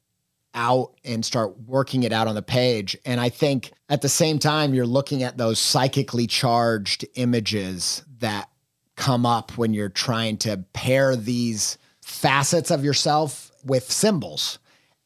out 0.55 0.95
and 1.05 1.25
start 1.25 1.55
working 1.67 2.03
it 2.03 2.13
out 2.13 2.27
on 2.27 2.35
the 2.35 2.43
page. 2.43 2.97
And 3.05 3.21
I 3.21 3.29
think 3.29 3.73
at 3.89 4.01
the 4.03 4.09
same 4.09 4.39
time, 4.39 4.73
you're 4.75 4.87
looking 4.87 5.23
at 5.23 5.37
those 5.37 5.59
psychically 5.59 6.27
charged 6.27 7.07
images 7.15 8.03
that 8.21 8.49
come 8.97 9.27
up 9.27 9.59
when 9.59 9.75
you're 9.75 9.91
trying 9.91 10.39
to 10.39 10.57
pair 10.73 11.15
these 11.15 11.77
facets 12.01 12.71
of 12.71 12.85
yourself 12.85 13.51
with 13.65 13.91
symbols. 13.93 14.59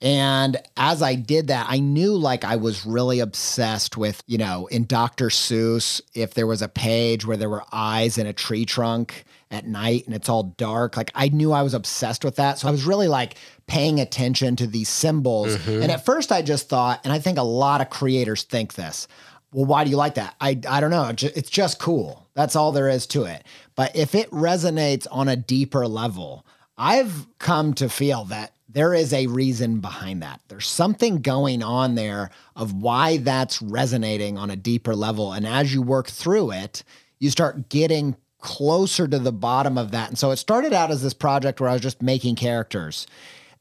And 0.03 0.57
as 0.79 1.03
I 1.03 1.15
did 1.15 1.49
that, 1.49 1.67
I 1.69 1.79
knew 1.79 2.15
like 2.17 2.43
I 2.45 2.57
was 2.57 2.87
really 2.87 3.21
obsessed 3.21 3.97
with, 3.99 4.23
you 4.27 4.39
know, 4.39 4.67
in 4.69 4.87
Dr. 4.87 5.27
Seuss, 5.29 6.01
if 6.15 6.33
there 6.35 6.47
was 6.47 6.63
a 6.63 6.69
page 6.69 7.27
where 7.27 7.37
there 7.37 7.51
were 7.51 7.65
eyes 7.71 8.17
in 8.17 8.27
a 8.27 8.33
tree 8.33 8.65
trunk 8.65 9.25
at 9.51 9.67
night 9.67 10.07
and 10.07 10.15
it's 10.15 10.29
all 10.29 10.45
dark, 10.57 10.97
like 10.97 11.11
I 11.15 11.29
knew 11.29 11.53
I 11.53 11.63
was 11.63 11.75
obsessed 11.75 12.25
with 12.25 12.37
that. 12.37 12.59
So 12.59 12.69
I 12.69 12.71
was 12.71 12.85
really 12.87 13.09
like 13.09 13.35
paying 13.67 14.01
attention 14.01 14.57
to 14.57 14.67
these 14.67 14.89
symbols. 14.89 15.57
Mhm. 15.59 15.83
And 15.83 15.93
at 15.93 16.05
first 16.05 16.33
I 16.33 16.41
just 16.41 16.69
thought, 16.69 17.01
and 17.05 17.13
I 17.13 17.19
think 17.19 17.37
a 17.37 17.43
lot 17.43 17.83
of 17.83 17.91
creators 17.91 18.45
think 18.45 18.75
this, 18.75 19.07
well, 19.53 19.67
why 19.67 19.85
do 19.85 19.91
you 19.91 19.97
like 19.97 20.15
that? 20.15 20.35
I, 20.41 20.59
I 20.67 20.81
don't 20.81 20.91
know. 20.91 21.13
It's 21.21 21.51
just 21.51 21.79
cool. 21.79 22.27
That's 22.35 22.57
all 22.57 22.73
there 22.73 22.89
is 22.89 23.07
to 23.09 23.25
it. 23.25 23.45
But 23.75 23.95
if 23.97 24.15
it 24.15 24.31
resonates 24.31 25.07
on 25.11 25.29
a 25.29 25.37
deeper 25.37 25.87
level, 25.89 26.47
I've 26.79 27.27
come 27.39 27.75
to 27.75 27.89
feel 27.91 28.25
that 28.27 28.53
there 28.73 28.95
is 28.95 29.13
a 29.13 29.27
reason 29.27 29.81
behind 29.81 30.23
that. 30.23 30.41
There's 30.49 30.69
something 30.69 31.23
going 31.23 31.63
on 31.63 31.97
there 31.97 32.31
of 32.55 32.73
why 32.73 33.19
that's 33.19 33.61
resonating 33.61 34.39
on 34.39 34.51
a 34.51 34.57
deeper 34.57 34.95
level. 34.95 35.33
And 35.33 35.47
as 35.47 35.75
you 35.75 35.83
work 35.83 36.09
through 36.09 36.53
it, 36.53 36.85
you 37.19 37.31
start 37.31 37.69
getting 37.69 38.17
closer 38.39 39.07
to 39.09 39.19
the 39.19 39.33
bottom 39.33 39.77
of 39.77 39.91
that. 39.91 40.09
And 40.09 40.19
so 40.19 40.31
it 40.31 40.37
started 40.37 40.73
out 40.73 40.91
as 40.91 41.03
this 41.03 41.15
project 41.15 41.61
where 41.61 41.69
I 41.69 41.75
was 41.75 41.83
just 41.83 42.01
making 42.01 42.37
characters. 42.37 43.07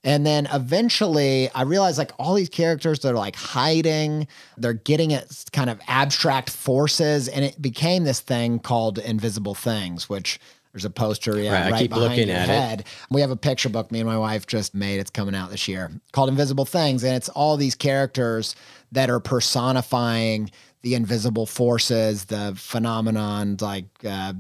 And 0.04 0.26
then 0.26 0.48
eventually 0.54 1.50
I 1.54 1.64
realized 1.64 1.98
like 1.98 2.12
all 2.18 2.34
these 2.34 2.50
characters, 2.50 3.00
they're 3.00 3.14
like 3.14 3.36
hiding, 3.36 4.28
they're 4.58 4.74
getting 4.74 5.12
at 5.14 5.28
kind 5.52 5.70
of 5.70 5.82
abstract 5.88 6.50
forces. 6.50 7.28
And 7.28 7.44
it 7.44 7.62
became 7.62 8.06
this 8.06 8.22
thing 8.22 8.60
called 8.60 8.98
Invisible 8.98 9.56
Things, 9.56 10.08
which 10.08 10.40
there's 10.74 10.86
a 10.86 10.90
poster 10.90 11.40
yeah, 11.40 11.64
Right, 11.64 11.74
I 11.74 11.80
keep 11.82 11.90
behind 11.92 12.10
looking 12.10 12.28
your 12.28 12.38
at 12.38 12.50
it. 12.50 12.52
head. 12.52 12.86
We 13.10 13.22
have 13.22 13.32
a 13.32 13.36
picture 13.36 13.70
book 13.70 13.92
me 13.92 14.00
and 14.00 14.08
my 14.08 14.18
wife 14.18 14.46
just 14.46 14.76
made. 14.76 15.00
It's 15.00 15.10
coming 15.10 15.36
out 15.36 15.50
this 15.50 15.68
year 15.68 15.92
called 16.12 16.30
Invisible 16.30 16.66
Things. 16.66 17.04
And 17.04 17.16
it's 17.16 17.30
all 17.30 17.58
these 17.58 17.76
characters 17.76 18.56
that 18.92 19.10
are 19.10 19.20
personifying 19.20 20.52
the 20.82 20.96
invisible 20.96 21.46
forces, 21.46 22.26
the 22.26 22.54
phenomenon 22.56 23.58
like 23.60 23.86
uh, 24.08 24.34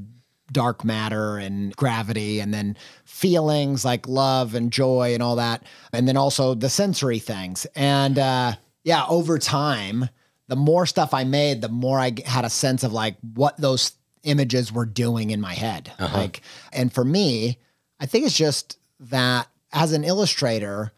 dark 0.51 0.85
matter 0.85 1.37
and 1.37 1.75
gravity, 1.75 2.39
and 2.39 2.53
then 2.53 2.77
feelings 3.05 3.83
like 3.83 4.07
love 4.07 4.55
and 4.55 4.71
joy 4.71 5.13
and 5.13 5.21
all 5.23 5.35
that. 5.35 5.63
And 5.93 6.07
then 6.07 6.15
also 6.17 6.53
the 6.53 6.69
sensory 6.69 7.19
things. 7.19 7.65
And 7.75 8.17
uh, 8.17 8.53
yeah, 8.83 9.05
over 9.07 9.37
time, 9.37 10.09
the 10.47 10.55
more 10.55 10.85
stuff 10.85 11.13
I 11.13 11.23
made, 11.25 11.61
the 11.61 11.69
more 11.69 11.99
I 11.99 12.13
had 12.25 12.45
a 12.45 12.49
sense 12.49 12.83
of 12.83 12.93
like 12.93 13.17
what 13.35 13.57
those 13.57 13.91
images 14.23 14.71
were 14.71 14.85
doing 14.85 15.31
in 15.31 15.41
my 15.41 15.53
head. 15.53 15.91
Uh-huh. 15.99 16.17
Like, 16.17 16.41
and 16.71 16.91
for 16.91 17.03
me, 17.03 17.57
I 17.99 18.05
think 18.05 18.25
it's 18.25 18.37
just 18.37 18.77
that 18.99 19.47
as 19.71 19.93
an 19.93 20.03
illustrator, 20.03 20.91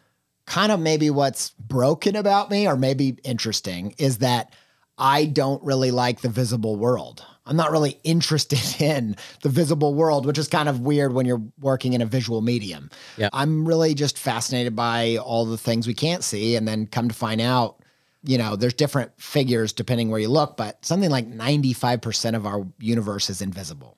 kind 0.46 0.72
of 0.72 0.80
maybe 0.80 1.10
what's 1.10 1.52
broken 1.52 2.16
about 2.16 2.50
me 2.50 2.68
or 2.68 2.76
maybe 2.76 3.18
interesting 3.24 3.96
is 3.98 4.20
that 4.20 4.54
I 4.98 5.26
don't 5.26 5.64
really 5.64 5.92
like 5.92 6.22
the 6.22 6.30
visible 6.30 6.76
world. 6.76 7.26
I'm 7.46 7.56
not 7.56 7.72
really 7.72 8.00
interested 8.04 8.82
in 8.82 9.16
the 9.42 9.50
visible 9.50 9.94
world, 9.94 10.26
which 10.26 10.38
is 10.38 10.48
kind 10.48 10.70
of 10.70 10.82
weird 10.82 11.14
when 11.14 11.26
you're 11.26 11.42
working 11.60 11.94
in 11.94 12.02
a 12.02 12.06
visual 12.06 12.42
medium. 12.42 12.90
Yeah. 13.18 13.30
I'm 13.34 13.68
really 13.68 13.94
just 13.94 14.18
fascinated 14.18 14.76
by 14.76 15.18
all 15.18 15.46
the 15.46 15.58
things 15.58 15.88
we 15.88 15.94
can't 15.94 16.24
see 16.24 16.56
and 16.56 16.68
then 16.68 16.86
come 16.86 17.08
to 17.08 17.16
find 17.16 17.42
out 17.42 17.81
you 18.24 18.38
know, 18.38 18.56
there's 18.56 18.74
different 18.74 19.12
figures 19.20 19.74
depending 19.74 20.10
where 20.10 20.20
you 20.20 20.30
look, 20.30 20.58
but 20.58 20.84
something 20.86 21.10
like 21.10 21.28
95% 21.28 22.36
of 22.36 22.46
our 22.46 22.66
universe 22.80 23.30
is 23.30 23.42
invisible. 23.42 23.98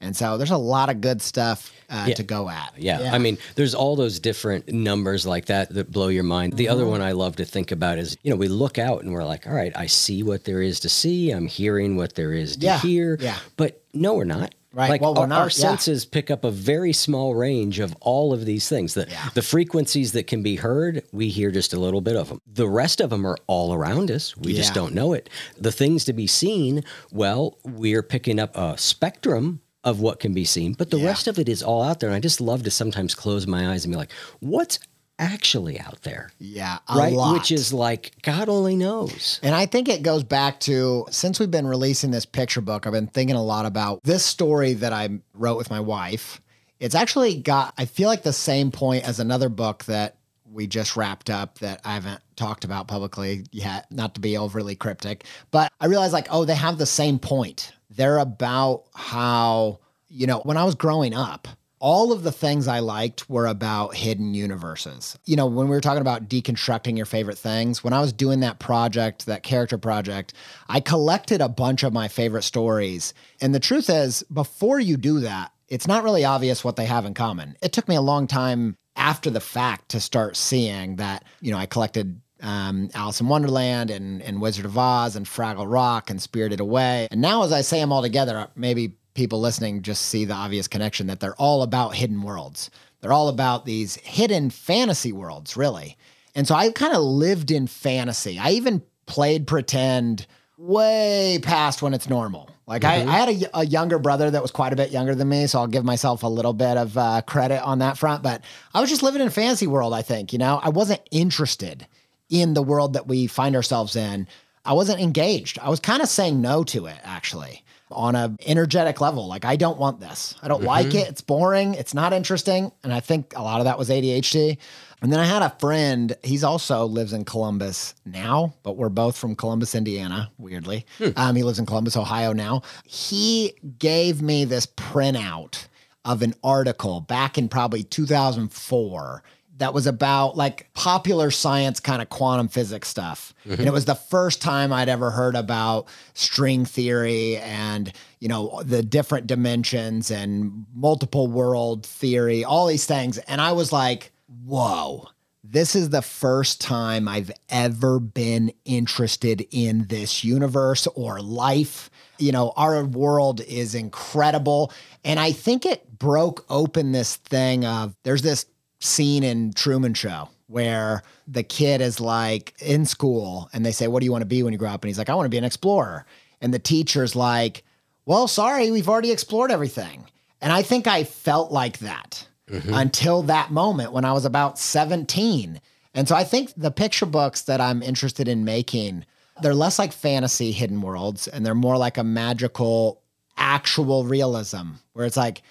And 0.00 0.14
so 0.14 0.36
there's 0.36 0.50
a 0.50 0.58
lot 0.58 0.90
of 0.90 1.00
good 1.00 1.22
stuff 1.22 1.72
uh, 1.88 2.06
Yeah. 2.08 2.14
to 2.16 2.22
go 2.24 2.50
at. 2.50 2.74
Yeah. 2.76 3.10
I 3.14 3.18
mean, 3.18 3.38
there's 3.54 3.74
all 3.74 3.96
those 3.96 4.18
different 4.20 4.68
numbers 4.70 5.24
like 5.24 5.46
that 5.46 5.70
that 5.72 5.90
blow 5.90 6.08
your 6.08 6.24
mind. 6.24 6.54
The 6.54 6.68
other 6.68 6.84
Mhm. 6.84 6.90
one 6.90 7.00
I 7.02 7.12
love 7.12 7.36
to 7.36 7.44
think 7.46 7.72
about 7.72 7.98
is, 7.98 8.16
you 8.22 8.30
know, 8.30 8.36
we 8.36 8.48
look 8.48 8.78
out 8.78 9.02
and 9.02 9.12
we're 9.14 9.24
like, 9.24 9.46
all 9.46 9.54
right, 9.54 9.72
I 9.74 9.86
see 9.86 10.22
what 10.22 10.44
there 10.44 10.60
is 10.60 10.80
to 10.80 10.88
see. 10.90 11.30
I'm 11.30 11.46
hearing 11.46 11.96
what 11.96 12.16
there 12.16 12.32
is 12.34 12.56
to 12.56 12.66
Yeah, 12.66 12.80
hear. 12.80 13.16
yeah. 13.20 13.38
But 13.56 13.80
no, 13.94 14.12
we're 14.14 14.24
not. 14.24 14.54
Right, 14.74 14.90
Like 14.90 15.00
well, 15.00 15.16
our, 15.18 15.26
not, 15.26 15.38
our 15.38 15.44
yeah. 15.44 15.50
senses 15.50 16.04
pick 16.04 16.30
up 16.30 16.44
a 16.44 16.50
very 16.50 16.92
small 16.92 17.34
range 17.34 17.78
of 17.78 17.94
all 18.00 18.32
of 18.32 18.44
these 18.44 18.68
things. 18.68 18.94
The, 18.94 19.06
the 19.34 19.42
frequencies 19.42 20.12
that 20.12 20.26
can 20.26 20.42
be 20.42 20.56
heard, 20.56 21.04
we 21.12 21.28
hear 21.28 21.52
just 21.52 21.72
a 21.72 21.78
little 21.78 22.00
bit 22.00 22.16
of 22.16 22.28
them. 22.28 22.40
The 22.46 22.68
rest 22.68 23.00
of 23.00 23.10
them 23.10 23.24
are 23.24 23.36
all 23.46 23.72
around 23.72 24.10
us. 24.10 24.36
We 24.36 24.52
just 24.54 24.74
don't 24.74 24.94
know 24.94 25.12
it. 25.12 25.30
The 25.56 25.72
things 25.72 26.04
to 26.06 26.12
be 26.12 26.26
seen, 26.26 26.82
well, 27.12 27.58
we're 27.64 28.02
picking 28.02 28.40
up 28.40 28.56
a 28.56 28.76
spectrum 28.76 29.60
of 29.84 30.00
what 30.00 30.18
can 30.18 30.32
be 30.32 30.44
seen, 30.44 30.72
but 30.72 30.90
the 30.90 30.98
rest 30.98 31.28
of 31.28 31.38
it 31.38 31.48
is 31.48 31.62
all 31.62 31.82
out 31.82 32.00
there. 32.00 32.08
And 32.08 32.16
I 32.16 32.20
just 32.20 32.40
love 32.40 32.62
to 32.64 32.70
sometimes 32.70 33.14
close 33.14 33.46
my 33.46 33.70
eyes 33.70 33.84
and 33.84 33.92
be 33.92 33.98
like, 33.98 34.12
what's 34.40 34.78
actually 35.18 35.78
out 35.78 36.02
there? 36.02 36.30
Yeah, 36.38 36.78
right? 36.94 37.12
lot. 37.12 37.34
Which 37.34 37.52
is 37.52 37.72
like, 37.72 38.12
God 38.22 38.48
only 38.48 38.76
knows. 38.76 39.40
And 39.42 39.54
I 39.54 39.66
think 39.66 39.88
it 39.88 40.02
goes 40.02 40.24
back 40.24 40.60
to 40.60 41.06
since 41.10 41.38
we've 41.38 41.50
been 41.50 41.66
releasing 41.66 42.10
this 42.10 42.26
picture 42.26 42.60
book, 42.60 42.86
I've 42.86 42.92
been 42.92 43.06
thinking 43.06 43.36
a 43.36 43.42
lot 43.42 43.66
about 43.66 44.02
this 44.02 44.24
story 44.24 44.74
that 44.74 44.92
I 44.92 45.08
wrote 45.34 45.56
with 45.56 45.70
my 45.70 45.80
wife. 45.80 46.40
It's 46.80 46.94
actually 46.94 47.40
got, 47.40 47.74
I 47.78 47.84
feel 47.84 48.08
like 48.08 48.22
the 48.22 48.32
same 48.32 48.70
point 48.70 49.06
as 49.08 49.20
another 49.20 49.48
book 49.48 49.84
that 49.84 50.16
we 50.50 50.66
just 50.66 50.96
wrapped 50.96 51.30
up 51.30 51.58
that 51.58 51.80
I 51.84 51.94
haven't 51.94 52.20
talked 52.36 52.64
about 52.64 52.88
publicly 52.88 53.44
yet, 53.50 53.86
not 53.90 54.14
to 54.14 54.20
be 54.20 54.36
overly 54.36 54.76
cryptic, 54.76 55.24
but 55.50 55.72
I 55.80 55.86
realized 55.86 56.12
like, 56.12 56.28
oh, 56.30 56.44
they 56.44 56.54
have 56.54 56.78
the 56.78 56.86
same 56.86 57.18
point. 57.18 57.72
They're 57.90 58.18
about 58.18 58.84
how, 58.94 59.80
you 60.08 60.26
know, 60.26 60.40
when 60.40 60.56
I 60.56 60.64
was 60.64 60.74
growing 60.74 61.14
up, 61.14 61.48
all 61.84 62.12
of 62.12 62.22
the 62.22 62.32
things 62.32 62.66
I 62.66 62.78
liked 62.78 63.28
were 63.28 63.46
about 63.46 63.94
hidden 63.94 64.32
universes. 64.32 65.18
You 65.26 65.36
know, 65.36 65.44
when 65.44 65.68
we 65.68 65.76
were 65.76 65.82
talking 65.82 66.00
about 66.00 66.30
deconstructing 66.30 66.96
your 66.96 67.04
favorite 67.04 67.36
things, 67.36 67.84
when 67.84 67.92
I 67.92 68.00
was 68.00 68.10
doing 68.10 68.40
that 68.40 68.58
project, 68.58 69.26
that 69.26 69.42
character 69.42 69.76
project, 69.76 70.32
I 70.66 70.80
collected 70.80 71.42
a 71.42 71.48
bunch 71.50 71.82
of 71.82 71.92
my 71.92 72.08
favorite 72.08 72.44
stories. 72.44 73.12
And 73.38 73.54
the 73.54 73.60
truth 73.60 73.90
is, 73.90 74.22
before 74.32 74.80
you 74.80 74.96
do 74.96 75.20
that, 75.20 75.52
it's 75.68 75.86
not 75.86 76.04
really 76.04 76.24
obvious 76.24 76.64
what 76.64 76.76
they 76.76 76.86
have 76.86 77.04
in 77.04 77.12
common. 77.12 77.54
It 77.60 77.74
took 77.74 77.86
me 77.86 77.96
a 77.96 78.00
long 78.00 78.28
time 78.28 78.78
after 78.96 79.28
the 79.28 79.40
fact 79.40 79.90
to 79.90 80.00
start 80.00 80.38
seeing 80.38 80.96
that, 80.96 81.24
you 81.42 81.52
know, 81.52 81.58
I 81.58 81.66
collected 81.66 82.18
um, 82.40 82.88
Alice 82.94 83.20
in 83.20 83.28
Wonderland 83.28 83.90
and, 83.90 84.22
and 84.22 84.40
Wizard 84.40 84.64
of 84.64 84.78
Oz 84.78 85.16
and 85.16 85.26
Fraggle 85.26 85.70
Rock 85.70 86.08
and 86.08 86.22
Spirited 86.22 86.60
Away. 86.60 87.08
And 87.10 87.20
now, 87.20 87.42
as 87.42 87.52
I 87.52 87.60
say 87.60 87.78
them 87.78 87.92
all 87.92 88.00
together, 88.00 88.48
maybe 88.56 88.96
people 89.14 89.40
listening 89.40 89.82
just 89.82 90.02
see 90.06 90.24
the 90.24 90.34
obvious 90.34 90.68
connection 90.68 91.06
that 91.06 91.20
they're 91.20 91.36
all 91.36 91.62
about 91.62 91.94
hidden 91.94 92.22
worlds. 92.22 92.70
They're 93.00 93.12
all 93.12 93.28
about 93.28 93.64
these 93.64 93.96
hidden 93.96 94.50
fantasy 94.50 95.12
worlds, 95.12 95.56
really. 95.56 95.96
And 96.34 96.46
so 96.48 96.54
I 96.54 96.70
kind 96.70 96.94
of 96.94 97.02
lived 97.02 97.50
in 97.50 97.66
fantasy. 97.66 98.38
I 98.38 98.50
even 98.50 98.82
played 99.06 99.46
pretend 99.46 100.26
way 100.58 101.38
past 101.42 101.82
when 101.82 101.94
it's 101.94 102.08
normal. 102.08 102.48
Like 102.66 102.82
Mhm. 102.82 102.88
I, 102.88 102.94
I 102.94 103.16
had 103.18 103.28
a, 103.28 103.58
a 103.60 103.66
younger 103.66 103.98
brother 103.98 104.30
that 104.30 104.40
was 104.40 104.50
quite 104.50 104.72
a 104.72 104.76
bit 104.76 104.90
younger 104.90 105.14
than 105.14 105.28
me, 105.28 105.46
so 105.46 105.58
I'll 105.58 105.66
give 105.66 105.84
myself 105.84 106.22
a 106.22 106.28
little 106.28 106.54
bit 106.54 106.76
of 106.76 106.96
uh, 106.96 107.20
credit 107.26 107.62
on 107.62 107.80
that 107.80 107.98
front. 107.98 108.22
But 108.22 108.42
I 108.72 108.80
was 108.80 108.88
just 108.88 109.02
living 109.02 109.20
in 109.20 109.28
a 109.28 109.30
fantasy 109.30 109.66
world. 109.66 109.92
I 109.92 110.02
think 110.02 110.32
you 110.32 110.38
know 110.38 110.60
I 110.62 110.70
wasn't 110.70 111.02
interested 111.10 111.86
in 112.30 112.54
the 112.54 112.62
world 112.62 112.94
that 112.94 113.06
we 113.06 113.26
find 113.26 113.54
ourselves 113.54 113.96
in. 113.96 114.26
I 114.64 114.72
wasn't 114.72 115.00
engaged. 115.00 115.58
I 115.58 115.68
was 115.68 115.78
kind 115.80 116.02
of 116.02 116.08
saying 116.08 116.40
no 116.40 116.64
to 116.64 116.86
it 116.86 116.96
actually 117.04 117.62
on 117.90 118.14
a 118.14 118.34
energetic 118.46 119.00
level. 119.00 119.26
Like 119.28 119.44
I 119.44 119.56
don't 119.56 119.78
want 119.78 120.00
this. 120.00 120.34
I 120.42 120.48
don't 120.48 120.62
like 120.64 120.86
Mhm. 120.88 120.94
it. 121.02 121.08
It's 121.08 121.20
boring. 121.20 121.74
It's 121.74 121.94
not 121.94 122.12
interesting. 122.12 122.72
And 122.82 122.92
I 122.92 123.00
think 123.00 123.34
a 123.36 123.42
lot 123.42 123.60
of 123.60 123.64
that 123.66 123.78
was 123.78 123.90
ADHD. 123.90 124.58
And 125.02 125.12
then 125.12 125.20
I 125.20 125.26
had 125.26 125.42
a 125.42 125.50
friend, 125.58 126.16
he's 126.22 126.42
also 126.42 126.86
lives 126.86 127.12
in 127.12 127.26
Columbus 127.26 127.94
now, 128.06 128.54
but 128.62 128.78
we're 128.78 128.88
both 128.88 129.16
from 129.18 129.36
Columbus, 129.36 129.74
Indiana, 129.74 130.30
weirdly. 130.38 130.86
Um, 131.16 131.36
he 131.36 131.42
lives 131.42 131.58
in 131.58 131.66
Columbus, 131.66 131.94
Ohio 131.94 132.32
now. 132.32 132.62
He 132.86 133.52
gave 133.78 134.22
me 134.22 134.46
this 134.46 134.64
printout 134.66 135.66
of 136.06 136.22
an 136.22 136.34
article 136.42 137.00
back 137.02 137.36
in 137.36 137.48
probably 137.50 137.82
2004 137.82 139.22
that 139.58 139.72
was 139.72 139.86
about 139.86 140.36
like 140.36 140.68
popular 140.74 141.30
science 141.30 141.78
kind 141.78 142.02
of 142.02 142.08
quantum 142.08 142.48
physics 142.48 142.88
stuff. 142.88 143.32
Mhm. 143.46 143.58
And 143.58 143.66
it 143.66 143.72
was 143.72 143.84
the 143.84 143.94
first 143.94 144.42
time 144.42 144.72
I'd 144.72 144.88
ever 144.88 145.10
heard 145.10 145.36
about 145.36 145.86
string 146.14 146.64
theory 146.64 147.36
and, 147.36 147.92
you 148.18 148.28
know, 148.28 148.62
the 148.64 148.82
different 148.82 149.26
dimensions 149.26 150.10
and 150.10 150.66
multiple 150.74 151.28
world 151.28 151.86
theory, 151.86 152.44
all 152.44 152.66
these 152.66 152.86
things. 152.86 153.18
And 153.18 153.40
I 153.40 153.52
was 153.52 153.72
like, 153.72 154.12
whoa, 154.44 155.08
this 155.44 155.76
is 155.76 155.90
the 155.90 156.02
first 156.02 156.60
time 156.60 157.06
I've 157.06 157.30
ever 157.48 158.00
been 158.00 158.52
interested 158.64 159.46
in 159.50 159.86
this 159.88 160.24
universe 160.24 160.88
or 160.94 161.20
life. 161.20 161.90
You 162.18 162.32
know, 162.32 162.52
our 162.56 162.84
world 162.84 163.40
is 163.42 163.74
incredible. 163.74 164.72
And 165.04 165.20
I 165.20 165.30
think 165.30 165.64
it 165.64 165.98
broke 165.98 166.44
open 166.48 166.92
this 166.92 167.16
thing 167.16 167.64
of 167.64 167.94
there's 168.02 168.22
this 168.22 168.46
scene 168.84 169.24
in 169.24 169.52
Truman 169.52 169.94
Show 169.94 170.28
where 170.46 171.02
the 171.26 171.42
kid 171.42 171.80
is 171.80 172.00
like 172.00 172.54
in 172.60 172.84
school 172.84 173.48
and 173.52 173.64
they 173.64 173.72
say, 173.72 173.88
What 173.88 174.00
do 174.00 174.04
you 174.04 174.12
want 174.12 174.22
to 174.22 174.26
be 174.26 174.42
when 174.42 174.52
you 174.52 174.58
grow 174.58 174.70
up? 174.70 174.82
And 174.82 174.88
he's 174.88 174.98
like, 174.98 175.08
I 175.08 175.14
want 175.14 175.26
to 175.26 175.30
be 175.30 175.38
an 175.38 175.44
explorer. 175.44 176.04
And 176.40 176.52
the 176.52 176.58
teacher's 176.58 177.16
like, 177.16 177.64
Well, 178.04 178.28
sorry, 178.28 178.70
we've 178.70 178.88
already 178.88 179.10
explored 179.10 179.50
everything. 179.50 180.04
And 180.40 180.52
I 180.52 180.62
think 180.62 180.86
I 180.86 181.04
felt 181.04 181.50
like 181.50 181.78
that 181.78 182.26
mm-hmm. 182.50 182.74
until 182.74 183.22
that 183.22 183.50
moment 183.50 183.92
when 183.92 184.04
I 184.04 184.12
was 184.12 184.26
about 184.26 184.58
17. 184.58 185.60
And 185.94 186.08
so 186.08 186.14
I 186.14 186.24
think 186.24 186.52
the 186.56 186.70
picture 186.70 187.06
books 187.06 187.42
that 187.42 187.60
I'm 187.60 187.82
interested 187.82 188.28
in 188.28 188.44
making, 188.44 189.06
they're 189.40 189.54
less 189.54 189.78
like 189.78 189.92
fantasy 189.92 190.52
hidden 190.52 190.82
worlds 190.82 191.26
and 191.28 191.46
they're 191.46 191.54
more 191.54 191.78
like 191.78 191.96
a 191.96 192.04
magical 192.04 193.00
actual 193.36 194.04
realism 194.04 194.72
where 194.92 195.06
it's 195.06 195.16
like 195.16 195.42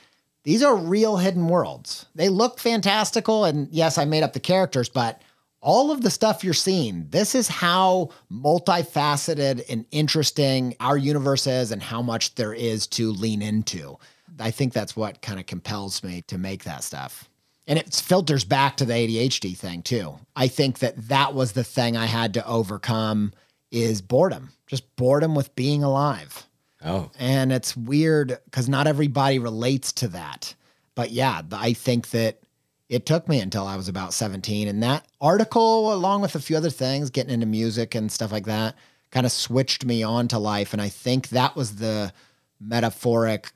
these 0.44 0.64
are 0.64 0.76
real 0.76 1.18
hidden 1.18 1.48
worlds. 1.48 2.06
They 2.16 2.30
look 2.30 2.60
fantastical 2.60 3.46
and 3.46 3.68
yes, 3.72 3.98
I 3.98 4.06
made 4.06 4.24
up 4.24 4.34
the 4.34 4.40
characters, 4.40 4.90
but 4.90 5.22
all 5.62 5.92
of 5.92 6.02
the 6.02 6.12
stuff 6.12 6.44
you're 6.44 6.54
seeing, 6.54 7.08
this 7.10 7.34
is 7.36 7.48
how 7.48 8.10
multifaceted 8.30 9.64
and 9.70 9.86
interesting 9.92 10.76
our 10.82 10.98
universe 10.98 11.48
is 11.48 11.72
and 11.72 11.82
how 11.82 12.02
much 12.02 12.36
there 12.36 12.54
is 12.54 12.86
to 12.88 13.12
lean 13.12 13.42
into. 13.42 13.98
I 14.40 14.52
think 14.52 14.74
that's 14.74 14.96
what 14.96 15.22
kind 15.22 15.40
of 15.40 15.46
compels 15.46 16.04
me 16.04 16.24
to 16.24 16.38
make 16.38 16.66
that 16.66 16.84
stuff. 16.84 17.30
And 17.66 17.80
it 17.80 17.94
filters 17.94 18.44
back 18.44 18.76
to 18.78 18.86
the 18.86 18.94
ADHD 18.94 19.56
thing 19.56 19.84
too. 19.84 20.20
I 20.36 20.50
think 20.50 20.80
that 20.80 21.08
that 21.08 21.34
was 21.34 21.54
the 21.54 21.64
thing 21.64 21.96
I 21.96 22.08
had 22.08 22.34
to 22.34 22.46
overcome 22.46 23.32
is 23.72 24.02
boredom, 24.02 24.50
just 24.68 24.94
boredom 24.98 25.34
with 25.34 25.56
being 25.56 25.82
alive. 25.82 26.46
Oh. 26.84 27.12
And 27.18 27.52
it's 27.52 27.78
weird 27.78 28.40
because 28.46 28.68
not 28.68 28.88
everybody 28.88 29.40
relates 29.40 29.92
to 29.94 30.08
that. 30.10 30.54
But 30.96 31.12
yeah, 31.12 31.42
I 31.52 31.74
think 31.74 32.10
that 32.12 32.40
it 32.90 33.06
took 33.06 33.28
me 33.28 33.40
until 33.40 33.66
I 33.66 33.76
was 33.76 33.88
about 33.88 34.14
17. 34.14 34.68
And 34.68 34.84
that 34.84 35.06
article, 35.22 35.94
along 35.94 36.22
with 36.22 36.36
a 36.36 36.40
few 36.40 36.58
other 36.58 36.70
things, 36.70 37.10
getting 37.10 37.34
into 37.34 37.46
music 37.46 37.96
and 37.96 38.12
stuff 38.12 38.32
like 38.32 38.46
that, 38.46 38.76
kind 39.12 39.26
of 39.26 39.32
switched 39.32 39.86
me 39.86 40.04
on 40.04 40.28
to 40.28 40.40
life. 40.40 40.74
And 40.74 40.82
I 40.82 40.90
think 40.90 41.30
that 41.30 41.56
was 41.56 41.78
the 41.78 42.14
metaphoric 42.60 43.52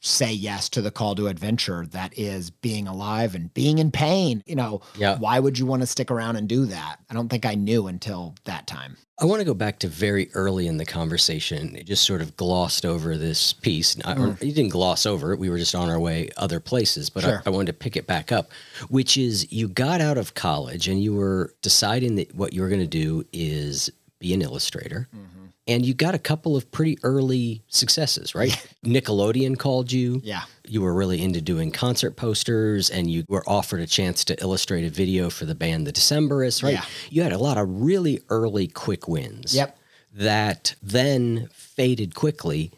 say 0.00 0.32
yes 0.32 0.68
to 0.68 0.82
the 0.82 0.90
call 0.90 1.14
to 1.16 1.26
adventure 1.26 1.86
that 1.90 2.16
is 2.18 2.50
being 2.50 2.86
alive 2.86 3.34
and 3.34 3.52
being 3.54 3.78
in 3.78 3.90
pain. 3.90 4.42
You 4.46 4.54
know, 4.56 4.82
Yeah. 4.96 5.18
why 5.18 5.38
would 5.40 5.58
you 5.58 5.66
want 5.66 5.82
to 5.82 5.86
stick 5.86 6.10
around 6.10 6.36
and 6.36 6.48
do 6.48 6.66
that? 6.66 6.98
I 7.10 7.14
don't 7.14 7.28
think 7.28 7.44
I 7.46 7.54
knew 7.54 7.86
until 7.86 8.34
that 8.44 8.66
time. 8.66 8.96
I 9.18 9.24
want 9.24 9.40
to 9.40 9.46
go 9.46 9.54
back 9.54 9.78
to 9.78 9.88
very 9.88 10.30
early 10.34 10.66
in 10.66 10.76
the 10.76 10.84
conversation. 10.84 11.74
It 11.74 11.86
just 11.86 12.04
sort 12.04 12.20
of 12.20 12.36
glossed 12.36 12.84
over 12.84 13.16
this 13.16 13.54
piece. 13.54 13.96
I, 14.04 14.14
Mm. 14.14 14.42
you 14.44 14.52
didn't 14.52 14.72
gloss 14.72 15.06
over 15.06 15.32
it. 15.32 15.38
We 15.38 15.48
were 15.48 15.56
just 15.58 15.74
on 15.74 15.88
our 15.88 15.98
way 15.98 16.28
other 16.36 16.60
places, 16.60 17.08
but 17.08 17.22
Sure. 17.22 17.42
I, 17.46 17.48
I 17.48 17.50
wanted 17.50 17.68
to 17.68 17.72
pick 17.72 17.96
it 17.96 18.06
back 18.06 18.30
up, 18.30 18.50
which 18.90 19.16
is 19.16 19.50
you 19.50 19.68
got 19.68 20.02
out 20.02 20.18
of 20.18 20.34
college 20.34 20.86
and 20.86 21.02
you 21.02 21.14
were 21.14 21.54
deciding 21.62 22.16
that 22.16 22.34
what 22.34 22.52
you 22.52 22.60
were 22.60 22.68
going 22.68 22.82
to 22.82 22.86
do 22.86 23.24
is 23.32 23.88
be 24.18 24.34
an 24.34 24.42
illustrator. 24.42 25.08
Mm-hmm. 25.16 25.35
And 25.68 25.84
you 25.84 25.94
got 25.94 26.14
a 26.14 26.18
couple 26.18 26.56
of 26.56 26.70
pretty 26.70 26.96
early 27.02 27.62
successes, 27.66 28.34
right? 28.34 28.50
Nickelodeon 28.84 29.58
called 29.58 29.90
you. 29.90 30.20
Yeah. 30.22 30.42
You 30.66 30.80
were 30.80 30.94
really 30.94 31.20
into 31.20 31.40
doing 31.40 31.72
concert 31.72 32.14
posters 32.16 32.88
and 32.88 33.10
you 33.10 33.24
were 33.28 33.42
offered 33.48 33.80
a 33.80 33.86
chance 33.86 34.24
to 34.26 34.40
illustrate 34.40 34.84
a 34.84 34.90
video 34.90 35.28
for 35.28 35.44
the 35.44 35.56
band 35.56 35.86
The 35.86 35.92
Decemberists, 35.92 36.62
right? 36.62 36.74
Yeah. 36.74 36.84
You 37.10 37.22
had 37.24 37.32
a 37.32 37.38
lot 37.38 37.58
of 37.58 37.82
really 37.82 38.20
early 38.28 38.68
quick 38.68 39.08
wins. 39.08 39.54
Yep. 39.54 39.76
That 40.14 40.76
then 40.82 41.48
faded 41.52 42.14
quickly. 42.14 42.70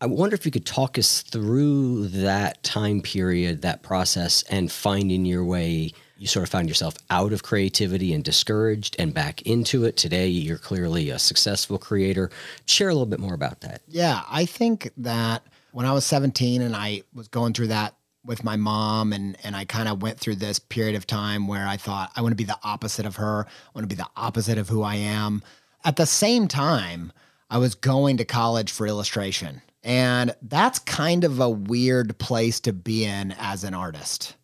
I 0.00 0.06
wonder 0.06 0.34
if 0.34 0.44
you 0.44 0.52
could 0.52 0.66
talk 0.66 0.98
us 0.98 1.22
through 1.22 2.08
that 2.08 2.62
time 2.62 3.02
period, 3.02 3.62
that 3.62 3.82
process, 3.82 4.42
and 4.44 4.70
finding 4.70 5.24
your 5.24 5.44
way. 5.44 5.92
You 6.22 6.28
sort 6.28 6.44
of 6.44 6.50
found 6.50 6.68
yourself 6.68 6.94
out 7.10 7.32
of 7.32 7.42
creativity 7.42 8.14
and 8.14 8.22
discouraged 8.22 8.94
and 8.96 9.12
back 9.12 9.42
into 9.42 9.84
it. 9.84 9.96
Today, 9.96 10.28
you're 10.28 10.56
clearly 10.56 11.10
a 11.10 11.18
successful 11.18 11.78
creator. 11.78 12.30
Share 12.64 12.90
a 12.90 12.92
little 12.92 13.06
bit 13.06 13.18
more 13.18 13.34
about 13.34 13.62
that. 13.62 13.82
Yeah, 13.88 14.22
I 14.30 14.46
think 14.46 14.92
that 14.98 15.42
when 15.72 15.84
I 15.84 15.92
was 15.92 16.04
17 16.04 16.62
and 16.62 16.76
I 16.76 17.02
was 17.12 17.26
going 17.26 17.54
through 17.54 17.66
that 17.68 17.96
with 18.24 18.44
my 18.44 18.54
mom 18.54 19.12
and 19.12 19.36
and 19.42 19.56
I 19.56 19.64
kind 19.64 19.88
of 19.88 20.00
went 20.00 20.20
through 20.20 20.36
this 20.36 20.60
period 20.60 20.94
of 20.94 21.08
time 21.08 21.48
where 21.48 21.66
I 21.66 21.76
thought 21.76 22.12
I 22.14 22.22
want 22.22 22.30
to 22.30 22.36
be 22.36 22.44
the 22.44 22.58
opposite 22.62 23.04
of 23.04 23.16
her. 23.16 23.44
I 23.44 23.70
want 23.74 23.90
to 23.90 23.92
be 23.92 24.00
the 24.00 24.08
opposite 24.16 24.58
of 24.58 24.68
who 24.68 24.84
I 24.84 24.94
am. 24.94 25.42
At 25.84 25.96
the 25.96 26.06
same 26.06 26.46
time, 26.46 27.12
I 27.50 27.58
was 27.58 27.74
going 27.74 28.18
to 28.18 28.24
college 28.24 28.70
for 28.70 28.86
illustration. 28.86 29.60
And 29.82 30.36
that's 30.40 30.78
kind 30.78 31.24
of 31.24 31.40
a 31.40 31.50
weird 31.50 32.16
place 32.18 32.60
to 32.60 32.72
be 32.72 33.04
in 33.04 33.34
as 33.40 33.64
an 33.64 33.74
artist 33.74 34.36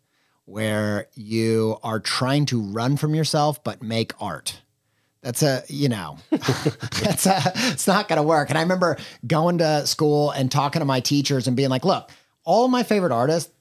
where 0.48 1.08
you 1.14 1.76
are 1.82 2.00
trying 2.00 2.46
to 2.46 2.60
run 2.60 2.96
from 2.96 3.14
yourself 3.14 3.62
but 3.62 3.82
make 3.82 4.12
art. 4.20 4.60
That's 5.20 5.42
a, 5.42 5.62
you 5.68 5.88
know, 5.88 6.16
that's 6.30 7.26
a, 7.26 7.42
it's 7.54 7.86
not 7.86 8.08
going 8.08 8.16
to 8.16 8.22
work. 8.22 8.48
And 8.48 8.56
I 8.56 8.62
remember 8.62 8.96
going 9.26 9.58
to 9.58 9.86
school 9.86 10.30
and 10.30 10.50
talking 10.50 10.80
to 10.80 10.86
my 10.86 11.00
teachers 11.00 11.48
and 11.48 11.56
being 11.56 11.68
like, 11.68 11.84
look, 11.84 12.10
all 12.44 12.68
my 12.68 12.82
favorite 12.82 13.12
artists, 13.12 13.52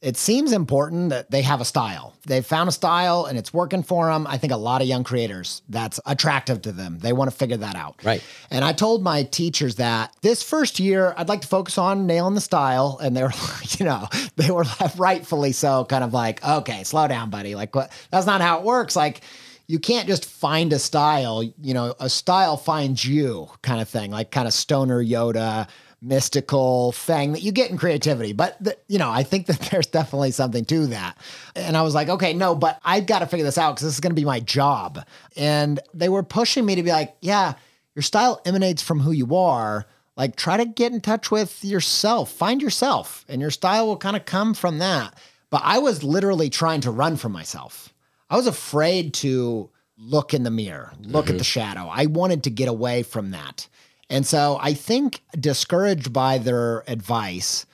it 0.00 0.16
seems 0.16 0.52
important 0.52 1.10
that 1.10 1.30
they 1.30 1.42
have 1.42 1.60
a 1.60 1.64
style. 1.64 2.14
They've 2.24 2.46
found 2.46 2.68
a 2.68 2.72
style 2.72 3.24
and 3.24 3.36
it's 3.36 3.52
working 3.52 3.82
for 3.82 4.06
them. 4.06 4.28
I 4.28 4.38
think 4.38 4.52
a 4.52 4.56
lot 4.56 4.80
of 4.80 4.86
young 4.86 5.02
creators, 5.02 5.62
that's 5.68 5.98
attractive 6.06 6.62
to 6.62 6.72
them. 6.72 6.98
They 7.00 7.12
want 7.12 7.30
to 7.30 7.36
figure 7.36 7.56
that 7.56 7.74
out. 7.74 8.04
Right. 8.04 8.22
And 8.50 8.64
I 8.64 8.72
told 8.72 9.02
my 9.02 9.24
teachers 9.24 9.76
that 9.76 10.14
this 10.22 10.40
first 10.42 10.78
year, 10.78 11.14
I'd 11.16 11.28
like 11.28 11.40
to 11.40 11.48
focus 11.48 11.78
on 11.78 12.06
nailing 12.06 12.34
the 12.34 12.40
style. 12.40 13.00
And 13.02 13.16
they 13.16 13.22
were, 13.22 13.28
like, 13.58 13.80
you 13.80 13.86
know, 13.86 14.06
they 14.36 14.52
were 14.52 14.64
rightfully 14.96 15.50
so 15.50 15.84
kind 15.84 16.04
of 16.04 16.14
like, 16.14 16.46
okay, 16.46 16.84
slow 16.84 17.08
down, 17.08 17.30
buddy. 17.30 17.56
Like, 17.56 17.74
what? 17.74 17.90
That's 18.12 18.26
not 18.26 18.40
how 18.40 18.58
it 18.58 18.64
works. 18.64 18.94
Like, 18.94 19.22
you 19.66 19.78
can't 19.78 20.06
just 20.08 20.24
find 20.24 20.72
a 20.72 20.78
style, 20.78 21.42
you 21.42 21.74
know, 21.74 21.94
a 22.00 22.08
style 22.08 22.56
finds 22.56 23.04
you 23.04 23.48
kind 23.60 23.82
of 23.82 23.88
thing, 23.88 24.10
like 24.10 24.30
kind 24.30 24.48
of 24.48 24.54
stoner 24.54 25.04
Yoda, 25.04 25.68
mystical 26.00 26.92
thing 26.92 27.32
that 27.32 27.42
you 27.42 27.52
get 27.52 27.70
in 27.70 27.76
creativity. 27.76 28.32
But, 28.32 28.62
the, 28.62 28.76
you 28.86 28.98
know, 28.98 29.10
I 29.10 29.22
think 29.22 29.46
that 29.46 29.60
there's 29.70 29.86
definitely 29.86 30.30
something 30.30 30.64
to 30.66 30.86
that. 30.88 31.18
And 31.56 31.76
I 31.76 31.82
was 31.82 31.94
like, 31.94 32.08
okay, 32.08 32.32
no, 32.32 32.54
but 32.54 32.78
I've 32.84 33.06
got 33.06 33.20
to 33.20 33.26
figure 33.26 33.44
this 33.44 33.58
out 33.58 33.74
because 33.74 33.86
this 33.86 33.94
is 33.94 34.00
going 34.00 34.14
to 34.14 34.20
be 34.20 34.24
my 34.24 34.40
job. 34.40 35.04
And 35.36 35.80
they 35.94 36.08
were 36.08 36.22
pushing 36.22 36.64
me 36.64 36.76
to 36.76 36.82
be 36.82 36.90
like, 36.90 37.16
yeah, 37.20 37.54
your 37.94 38.02
style 38.02 38.40
emanates 38.44 38.82
from 38.82 39.00
who 39.00 39.12
you 39.12 39.34
are. 39.36 39.86
Like, 40.16 40.34
try 40.34 40.56
to 40.56 40.64
get 40.64 40.92
in 40.92 41.00
touch 41.00 41.30
with 41.30 41.64
yourself, 41.64 42.32
find 42.32 42.60
yourself, 42.60 43.24
and 43.28 43.40
your 43.40 43.52
style 43.52 43.86
will 43.86 43.96
kind 43.96 44.16
of 44.16 44.24
come 44.24 44.52
from 44.52 44.78
that. 44.78 45.16
But 45.50 45.62
I 45.64 45.78
was 45.78 46.02
literally 46.02 46.50
trying 46.50 46.80
to 46.82 46.90
run 46.90 47.16
from 47.16 47.32
myself. 47.32 47.94
I 48.28 48.36
was 48.36 48.48
afraid 48.48 49.14
to 49.14 49.70
look 49.96 50.34
in 50.34 50.42
the 50.42 50.50
mirror, 50.50 50.92
look 51.00 51.26
at 51.26 51.30
mm-hmm. 51.30 51.38
the 51.38 51.44
shadow. 51.44 51.88
I 51.90 52.06
wanted 52.06 52.44
to 52.44 52.50
get 52.50 52.68
away 52.68 53.02
from 53.02 53.30
that. 53.30 53.68
And 54.10 54.26
so 54.26 54.58
I 54.60 54.74
think 54.74 55.22
discouraged 55.38 56.12
by 56.12 56.38
their 56.38 56.82
advice, 56.90 57.66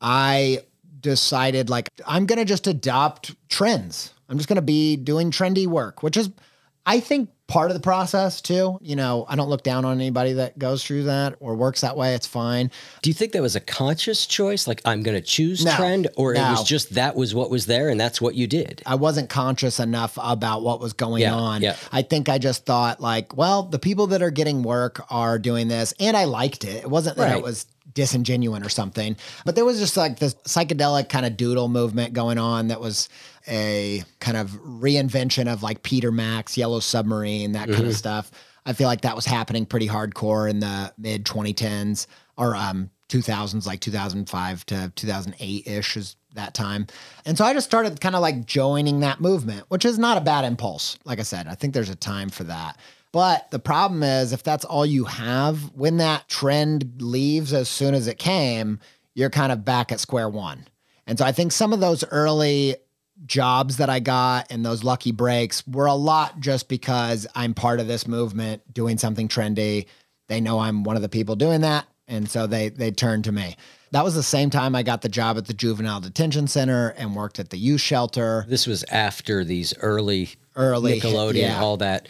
I 0.00 0.60
decided 1.00 1.70
like 1.70 1.88
I'm 2.06 2.26
going 2.26 2.38
to 2.38 2.44
just 2.44 2.66
adopt 2.66 3.34
trends. 3.48 4.12
I'm 4.28 4.36
just 4.36 4.48
going 4.48 4.56
to 4.56 4.62
be 4.62 4.96
doing 4.96 5.30
trendy 5.30 5.66
work, 5.66 6.02
which 6.02 6.16
is 6.16 6.30
I 6.84 7.00
think 7.00 7.30
part 7.48 7.70
of 7.70 7.74
the 7.74 7.80
process 7.80 8.40
too. 8.42 8.78
You 8.82 8.94
know, 8.94 9.24
I 9.28 9.34
don't 9.34 9.48
look 9.48 9.62
down 9.62 9.84
on 9.86 9.96
anybody 9.96 10.34
that 10.34 10.58
goes 10.58 10.84
through 10.84 11.04
that 11.04 11.34
or 11.40 11.54
works 11.56 11.80
that 11.80 11.96
way. 11.96 12.14
It's 12.14 12.26
fine. 12.26 12.70
Do 13.02 13.08
you 13.10 13.14
think 13.14 13.32
that 13.32 13.40
was 13.42 13.56
a 13.56 13.60
conscious 13.60 14.26
choice? 14.26 14.68
Like, 14.68 14.82
I'm 14.84 15.02
going 15.02 15.16
to 15.16 15.22
choose 15.26 15.64
No. 15.64 15.74
trend, 15.74 16.08
or 16.16 16.34
it 16.34 16.38
was 16.38 16.62
just 16.64 16.94
that 16.94 17.16
was 17.16 17.34
what 17.34 17.50
was 17.50 17.64
there 17.66 17.88
and 17.88 17.98
that's 17.98 18.20
what 18.20 18.34
you 18.34 18.46
did? 18.46 18.82
I 18.86 18.94
wasn't 18.96 19.30
conscious 19.30 19.80
enough 19.80 20.18
about 20.22 20.62
what 20.62 20.78
was 20.78 20.92
going 20.92 21.22
Yeah, 21.22 21.34
on. 21.34 21.62
yeah. 21.62 21.76
I 21.90 22.02
think 22.02 22.28
I 22.28 22.36
just 22.38 22.66
thought 22.66 23.00
like, 23.00 23.34
well, 23.36 23.62
the 23.62 23.78
people 23.78 24.08
that 24.08 24.20
are 24.22 24.30
getting 24.30 24.62
work 24.62 25.02
are 25.10 25.38
doing 25.38 25.68
this, 25.68 25.94
and 25.98 26.16
I 26.16 26.24
liked 26.24 26.64
it. 26.64 26.76
It 26.84 26.90
wasn't 26.90 27.16
that 27.16 27.24
Right. 27.30 27.36
it 27.38 27.42
was 27.42 27.66
disingenuine 27.94 28.64
or 28.64 28.68
something, 28.68 29.16
but 29.46 29.54
there 29.54 29.64
was 29.64 29.78
just 29.80 29.96
like 29.96 30.18
this 30.18 30.34
psychedelic 30.44 31.08
kind 31.08 31.24
of 31.24 31.36
doodle 31.36 31.68
movement 31.68 32.12
going 32.12 32.36
on 32.38 32.68
that 32.68 32.80
was 32.80 33.08
a 33.48 34.04
kind 34.20 34.36
of 34.36 34.50
reinvention 34.62 35.50
of 35.52 35.62
like 35.62 35.82
Peter 35.82 36.10
Max, 36.12 36.56
Yellow 36.56 36.80
Submarine, 36.80 37.52
that 37.52 37.68
kind 37.70 37.86
of 37.86 37.92
Mhm. 37.92 37.96
stuff. 37.96 38.30
I 38.66 38.72
feel 38.72 38.86
like 38.86 39.00
that 39.02 39.16
was 39.16 39.24
happening 39.24 39.64
pretty 39.66 39.88
hardcore 39.88 40.48
in 40.50 40.60
the 40.60 40.92
mid 40.98 41.24
2010s 41.24 42.06
or 42.36 42.54
um 42.54 42.90
2000s, 43.08 43.66
like 43.66 43.80
2005 43.80 44.66
to 44.66 44.92
2008 44.94 45.66
ish 45.66 45.96
is 45.96 46.16
that 46.34 46.52
time. 46.52 46.86
And 47.24 47.38
so 47.38 47.44
I 47.44 47.54
just 47.54 47.66
started 47.66 48.00
kind 48.02 48.14
of 48.14 48.20
like 48.20 48.44
joining 48.44 49.00
that 49.00 49.20
movement, 49.20 49.64
which 49.68 49.86
is 49.86 49.98
not 49.98 50.18
a 50.18 50.20
bad 50.20 50.44
impulse. 50.44 50.98
Like 51.06 51.18
I 51.18 51.22
said, 51.22 51.46
I 51.48 51.54
think 51.54 51.72
there's 51.72 51.88
a 51.88 51.94
time 51.96 52.28
for 52.28 52.44
that. 52.44 52.76
But 53.10 53.50
the 53.50 53.58
problem 53.58 54.02
is, 54.02 54.34
if 54.34 54.42
that's 54.42 54.66
all 54.66 54.84
you 54.84 55.04
have, 55.06 55.72
when 55.74 55.96
that 55.96 56.28
trend 56.28 57.00
leaves 57.00 57.54
as 57.54 57.70
soon 57.70 57.94
as 57.94 58.06
it 58.06 58.18
came, 58.18 58.78
you're 59.14 59.30
kind 59.30 59.50
of 59.52 59.64
back 59.64 59.90
at 59.90 59.98
square 60.00 60.28
one. 60.28 60.66
And 61.06 61.18
so 61.18 61.24
I 61.24 61.32
think 61.32 61.52
some 61.52 61.72
of 61.72 61.80
those 61.80 62.04
early 62.10 62.76
jobs 63.26 63.76
that 63.78 63.90
I 63.90 64.00
got 64.00 64.50
and 64.50 64.64
those 64.64 64.84
lucky 64.84 65.12
breaks 65.12 65.66
were 65.66 65.86
a 65.86 65.94
lot 65.94 66.40
just 66.40 66.68
because 66.68 67.26
I'm 67.34 67.54
part 67.54 67.80
of 67.80 67.86
this 67.88 68.06
movement 68.06 68.62
doing 68.72 68.98
something 68.98 69.28
trendy. 69.28 69.86
They 70.28 70.40
know 70.40 70.58
I'm 70.58 70.84
one 70.84 70.96
of 70.96 71.02
the 71.02 71.08
people 71.08 71.36
doing 71.36 71.62
that. 71.62 71.86
And 72.06 72.28
so 72.30 72.46
they 72.46 72.70
they 72.70 72.90
turned 72.90 73.24
to 73.24 73.32
me. 73.32 73.56
That 73.90 74.04
was 74.04 74.14
the 74.14 74.22
same 74.22 74.50
time 74.50 74.74
I 74.74 74.82
got 74.82 75.02
the 75.02 75.08
job 75.08 75.36
at 75.38 75.46
the 75.46 75.54
juvenile 75.54 76.00
detention 76.00 76.46
center 76.46 76.90
and 76.96 77.14
worked 77.16 77.38
at 77.38 77.50
the 77.50 77.58
youth 77.58 77.80
shelter. 77.80 78.44
This 78.48 78.66
was 78.66 78.84
after 78.84 79.44
these 79.44 79.74
early, 79.78 80.30
Early, 80.56 81.00
Nickelodeon, 81.00 81.34
yeah. 81.42 81.60
all 81.60 81.76
that 81.78 82.08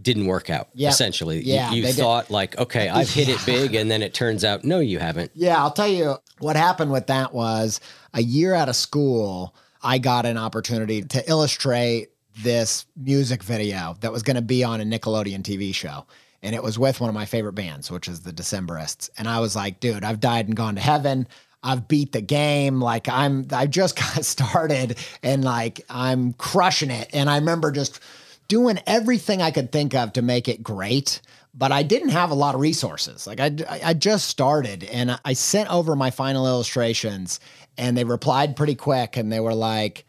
didn't 0.00 0.26
work 0.26 0.50
out. 0.50 0.68
Yep. 0.74 0.92
Essentially, 0.92 1.38
You- 1.38 1.54
Yeah, 1.54 1.72
you, 1.72 1.82
did. 1.82 1.94
thought 1.96 2.30
like, 2.30 2.56
okay, 2.58 2.88
I've 2.88 3.08
hit 3.10 3.28
it 3.28 3.38
big, 3.46 3.74
and 3.74 3.90
then 3.90 4.02
it 4.02 4.14
turns 4.14 4.44
out, 4.44 4.64
no, 4.64 4.78
you 4.80 4.98
haven't. 4.98 5.30
Yeah, 5.34 5.56
I'll 5.58 5.70
tell 5.70 5.88
you 5.88 6.16
what 6.38 6.54
happened 6.56 6.92
with 6.92 7.06
that 7.06 7.32
was 7.32 7.80
a 8.14 8.22
year 8.22 8.52
out 8.54 8.68
of 8.68 8.76
school, 8.76 9.54
I 9.86 9.98
got 9.98 10.26
an 10.26 10.36
opportunity 10.36 11.02
to 11.02 11.30
illustrate 11.30 12.08
this 12.42 12.86
music 12.96 13.44
video 13.44 13.96
that 14.00 14.10
was 14.10 14.24
going 14.24 14.34
to 14.34 14.42
be 14.42 14.64
on 14.64 14.80
a 14.80 14.84
Nickelodeon 14.84 15.42
TV 15.42 15.72
show. 15.72 16.06
And 16.42 16.56
it 16.56 16.62
was 16.62 16.76
with 16.76 17.00
one 17.00 17.08
of 17.08 17.14
my 17.14 17.24
favorite 17.24 17.52
bands, 17.52 17.88
which 17.88 18.08
is 18.08 18.20
the 18.20 18.32
Decemberists. 18.32 19.10
And 19.16 19.28
I 19.28 19.38
was 19.38 19.54
like, 19.54 19.78
dude, 19.78 20.02
I've 20.02 20.18
died 20.18 20.48
and 20.48 20.56
gone 20.56 20.74
to 20.74 20.80
heaven. 20.80 21.28
I've 21.62 21.86
beat 21.86 22.10
the 22.10 22.20
game. 22.20 22.80
Like 22.80 23.08
I'm 23.08 23.46
I 23.52 23.66
just 23.68 23.96
got 24.14 24.24
started 24.24 24.98
and 25.22 25.44
like 25.44 25.82
I'm 25.88 26.32
crushing 26.32 26.90
it. 26.90 27.08
And 27.12 27.30
I 27.30 27.36
remember 27.36 27.70
just 27.70 28.00
doing 28.48 28.80
everything 28.88 29.40
I 29.40 29.52
could 29.52 29.70
think 29.70 29.94
of 29.94 30.14
to 30.14 30.22
make 30.22 30.48
it 30.48 30.64
great. 30.64 31.20
But 31.54 31.72
I 31.72 31.84
didn't 31.84 32.10
have 32.10 32.32
a 32.32 32.34
lot 32.34 32.54
of 32.54 32.60
resources. 32.60 33.26
Like 33.26 33.40
I, 33.40 33.54
I 33.82 33.94
just 33.94 34.26
started 34.26 34.82
and 34.84 35.18
I 35.24 35.32
sent 35.32 35.72
over 35.72 35.94
my 35.96 36.10
final 36.10 36.46
illustrations 36.46 37.40
and 37.78 37.96
they 37.96 38.04
replied 38.04 38.56
pretty 38.56 38.74
quick 38.74 39.16
and 39.16 39.32
they 39.32 39.40
were 39.40 39.54
like, 39.54 40.06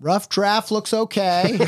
rough 0.00 0.28
draft 0.28 0.70
looks 0.70 0.94
okay. 0.94 1.42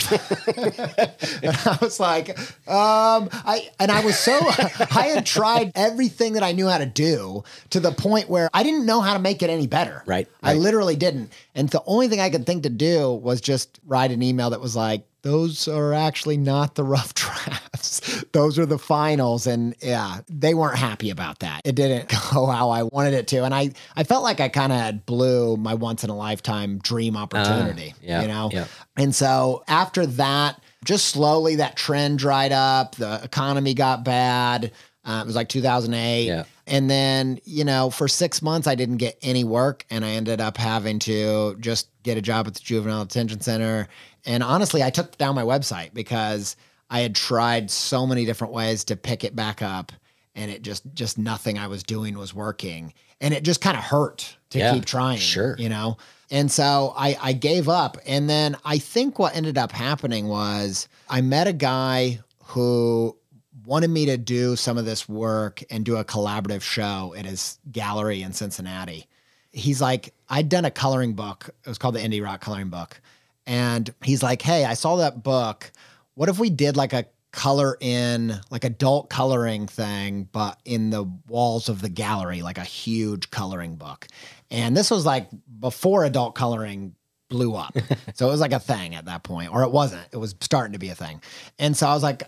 and 0.53 1.57
I 1.65 1.79
was 1.81 1.99
like, 1.99 2.39
um, 2.69 3.29
I 3.33 3.71
and 3.79 3.91
I 3.91 4.05
was 4.05 4.19
so 4.19 4.33
I 4.91 5.13
had 5.15 5.27
tried 5.27 5.73
everything 5.75 6.35
that 6.35 6.43
I 6.43 6.53
knew 6.53 6.69
how 6.69 6.79
to 6.79 6.87
do 6.87 7.45
to 7.71 7.81
the 7.81 7.93
point 7.93 8.29
where 8.29 8.49
I 8.55 8.63
didn't 8.63 8.87
know 8.87 9.01
how 9.01 9.15
to 9.15 9.21
make 9.21 9.43
it 9.43 9.51
any 9.51 9.67
better. 9.67 10.03
Right. 10.07 10.29
I 10.43 10.55
literally 10.55 10.97
didn't. 10.97 11.33
And 11.55 11.69
the 11.69 11.83
only 11.87 12.09
thing 12.09 12.21
I 12.21 12.31
could 12.31 12.47
think 12.47 12.63
to 12.63 12.71
do 12.71 13.13
was 13.13 13.41
just 13.41 13.81
write 13.87 14.11
an 14.11 14.23
email 14.23 14.51
that 14.51 14.61
was 14.61 14.77
like, 14.77 15.05
those 15.23 15.69
are 15.69 15.93
actually 15.93 16.37
not 16.37 16.75
the 16.75 16.85
rough 16.97 17.15
drafts. 17.15 18.25
Those 18.33 18.59
are 18.59 18.67
the 18.67 18.79
finals. 18.79 19.47
And 19.47 19.75
yeah, 19.81 20.21
they 20.29 20.55
weren't 20.55 20.79
happy 20.79 21.11
about 21.11 21.41
that. 21.41 21.63
It 21.65 21.75
didn't 21.75 22.09
go 22.33 22.47
how 22.47 22.71
I 22.71 22.85
wanted 22.85 23.15
it 23.15 23.27
to. 23.29 23.45
And 23.45 23.55
I, 23.55 23.71
I 23.97 24.05
felt 24.05 24.23
like 24.23 24.41
I 24.41 24.49
kind 24.49 24.73
of 24.73 24.79
had 24.79 25.07
blew 25.07 25.57
my 25.57 25.75
once 25.75 26.05
in 26.05 26.11
a 26.11 26.17
lifetime 26.17 26.79
dream 26.79 27.17
opportunity, 27.17 27.95
yeah, 28.03 28.23
you 28.23 28.29
know? 28.29 28.51
yeah. 28.53 28.67
And 28.97 29.15
so 29.15 29.65
after 29.69 30.07
that, 30.07 30.61
just 30.85 31.07
slowly 31.07 31.57
that 31.57 31.77
trend 31.77 32.19
dried 32.19 32.53
up. 32.53 32.97
The 32.97 33.21
economy 33.23 33.75
got 33.75 34.05
bad. 34.05 34.73
Uh, 35.05 35.21
it 35.23 35.27
was 35.27 35.37
like 35.37 35.49
2008. 35.49 36.27
Yeah. 36.27 36.45
And 36.67 36.89
then, 36.89 37.41
you 37.45 37.65
know, 37.65 37.91
for 37.91 38.07
six 38.07 38.43
months, 38.43 38.69
I 38.69 38.77
didn't 38.77 38.99
get 38.99 39.19
any 39.23 39.43
work 39.43 39.85
and 39.91 40.05
I 40.05 40.11
ended 40.11 40.41
up 40.41 40.57
having 40.57 41.01
to 41.01 41.57
just 41.59 41.89
get 42.05 42.17
a 42.17 42.23
job 42.23 42.47
at 42.47 42.55
the 42.55 42.61
juvenile 42.61 43.05
detention 43.05 43.41
center. 43.41 43.89
And 44.27 44.43
honestly, 44.43 44.83
I 44.83 44.91
took 44.91 45.17
down 45.19 45.35
my 45.35 45.43
website 45.43 45.95
because 45.95 46.57
I 46.91 47.01
had 47.01 47.15
tried 47.15 47.71
so 47.71 48.07
many 48.07 48.25
different 48.25 48.53
ways 48.53 48.85
to 48.85 48.97
pick 48.97 49.25
it 49.25 49.35
back 49.37 49.63
up 49.63 49.93
and 50.35 50.51
it 50.51 50.63
just, 50.63 50.83
just 50.95 51.19
nothing 51.19 51.59
I 51.59 51.67
was 51.67 51.83
doing 51.83 52.17
was 52.17 52.35
working. 52.35 52.95
And 53.21 53.35
it 53.35 53.43
just 53.45 53.61
kind 53.61 53.77
of 53.77 53.83
hurt 53.85 54.37
to 54.51 54.59
Yeah, 54.59 54.73
keep 54.75 54.85
trying. 54.85 55.19
sure. 55.19 55.57
You 55.59 55.69
know? 55.69 55.99
And 56.31 56.51
so 56.51 56.93
I, 56.97 57.17
I 57.21 57.33
gave 57.33 57.69
up. 57.69 57.99
And 58.07 58.31
then 58.31 58.57
I 58.65 58.79
think 58.79 59.19
what 59.19 59.35
ended 59.37 59.59
up 59.59 59.73
happening 59.73 60.29
was 60.29 60.89
I 61.09 61.21
met 61.21 61.47
a 61.49 61.53
guy 61.53 62.21
who 62.45 63.17
wanted 63.65 63.91
me 63.91 64.07
to 64.07 64.17
do 64.17 64.57
some 64.57 64.79
of 64.79 64.85
this 64.85 65.09
work 65.09 65.63
and 65.71 65.85
do 65.85 65.97
a 65.97 66.05
collaborative 66.05 66.63
show 66.63 67.15
at 67.17 67.25
his 67.27 67.59
gallery 67.71 68.23
in 68.23 68.33
Cincinnati. 68.33 69.07
He's 69.53 69.81
like, 69.81 70.15
I'd 70.29 70.49
done 70.49 70.65
a 70.65 70.71
coloring 70.71 71.15
book. 71.15 71.51
It 71.65 71.69
was 71.69 71.79
called 71.79 71.95
the 71.97 72.01
Indie 72.01 72.23
Rock 72.25 72.41
Coloring 72.41 72.69
Book. 72.71 73.01
And 73.47 73.93
he's 74.03 74.23
like, 74.23 74.43
Hey, 74.43 74.65
I 74.65 74.75
saw 74.75 74.97
that 74.97 75.23
book. 75.23 75.71
What 76.15 76.29
if 76.29 76.39
we 76.39 76.51
did 76.51 76.77
like 76.77 76.93
a 76.93 77.07
color 77.33 77.77
in, 77.81 78.39
like 78.51 78.65
adult 78.65 79.09
coloring 79.09 79.67
thing, 79.67 80.29
but 80.33 80.59
in 80.65 80.91
the 80.91 81.05
walls 81.29 81.69
of 81.69 81.81
the 81.81 81.89
gallery, 81.89 82.43
like 82.43 82.59
a 82.59 82.65
huge 82.65 83.31
coloring 83.31 83.77
book? 83.77 84.07
And 84.51 84.77
this 84.77 84.91
was 84.91 85.07
like 85.07 85.29
before 85.59 86.05
adult 86.05 86.35
coloring 86.35 86.95
blew 87.29 87.55
up. 87.55 87.77
so 88.15 88.29
it 88.29 88.31
was 88.31 88.41
like 88.41 88.53
a 88.53 88.61
thing 88.61 88.95
at 88.95 89.07
that 89.07 89.23
point, 89.23 89.53
or 89.53 89.63
it 89.63 89.71
wasn't. 89.71 90.07
It 90.13 90.19
was 90.19 90.35
starting 90.41 90.73
to 90.73 90.79
be 90.79 90.91
a 90.91 90.95
thing. 90.95 91.23
And 91.59 91.77
so 91.77 91.87
I 91.87 91.95
was 91.95 92.03
like, 92.03 92.25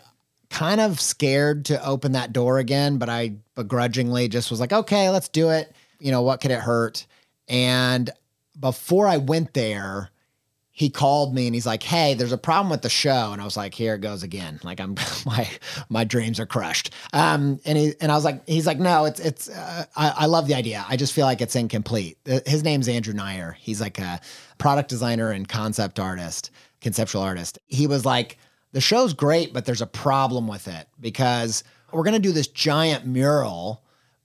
kind 0.53 0.81
of 0.81 1.01
scared 1.01 1.65
to 1.65 1.85
open 1.85 2.13
that 2.13 2.33
door 2.33 2.59
again, 2.59 2.99
but 2.99 3.09
I 3.09 3.37
begrudgingly 3.55 4.29
just 4.29 4.51
was 4.51 4.61
like, 4.61 4.73
okay, 4.73 5.09
let's 5.09 5.29
do 5.29 5.51
it. 5.51 5.75
You 5.99 6.13
know, 6.13 6.23
what 6.23 6.41
could 6.41 6.51
it 6.51 6.61
hurt? 6.61 7.07
And 7.49 8.11
before 8.59 9.09
I 9.09 9.17
went 9.17 9.55
there, 9.55 10.11
he 10.83 10.91
called 10.91 11.33
me 11.33 11.47
and 11.47 11.55
he's 11.55 11.65
like, 11.65 11.83
"Hey, 11.83 12.15
there's 12.15 12.33
a 12.33 12.39
problem 12.39 12.69
with 12.69 12.83
the 12.83 12.91
show." 12.91 13.31
And 13.33 13.41
I 13.41 13.45
was 13.45 13.57
like, 13.57 13.73
"Here 13.73 13.95
it 13.95 14.01
goes 14.01 14.25
again." 14.25 14.59
Like 14.65 14.81
I'm 14.81 14.97
my 15.27 15.49
my 15.89 16.03
dreams 16.03 16.41
are 16.41 16.47
crushed. 16.47 16.93
Um, 17.13 17.61
and 17.65 17.79
he 17.79 17.95
and 18.01 18.11
I 18.11 18.17
was 18.17 18.25
like, 18.25 18.47
he's 18.49 18.67
like, 18.67 18.81
"No, 18.81 19.05
it's 19.05 19.21
it's 19.21 19.49
uh, 19.49 19.85
I, 19.97 20.09
I 20.19 20.27
love 20.27 20.49
the 20.49 20.55
idea. 20.55 20.85
I 20.89 20.97
just 20.97 21.13
feel 21.13 21.25
like 21.25 21.41
it's 21.41 21.55
incomplete." 21.55 22.19
Uh, 22.29 22.41
His 22.45 22.65
name's 22.65 22.89
Andrew 22.89 23.15
Neyer. 23.15 23.55
He's 23.55 23.81
like 23.81 24.01
a 24.01 24.21
product 24.59 24.89
designer 24.89 25.31
and 25.31 25.49
concept 25.49 26.01
artist, 26.01 26.51
conceptual 26.81 27.23
artist. 27.23 27.61
He 27.69 27.87
was 27.87 28.05
like, 28.05 28.39
"The 28.73 28.81
show's 28.81 29.15
great, 29.15 29.53
but 29.53 29.65
there's 29.65 29.83
a 29.83 29.87
problem 29.87 30.49
with 30.49 30.67
it 30.67 30.89
because 31.01 31.63
we're 31.93 32.05
gonna 32.05 32.19
do 32.19 32.33
this 32.33 32.49
giant 32.49 33.07
mural." 33.07 33.83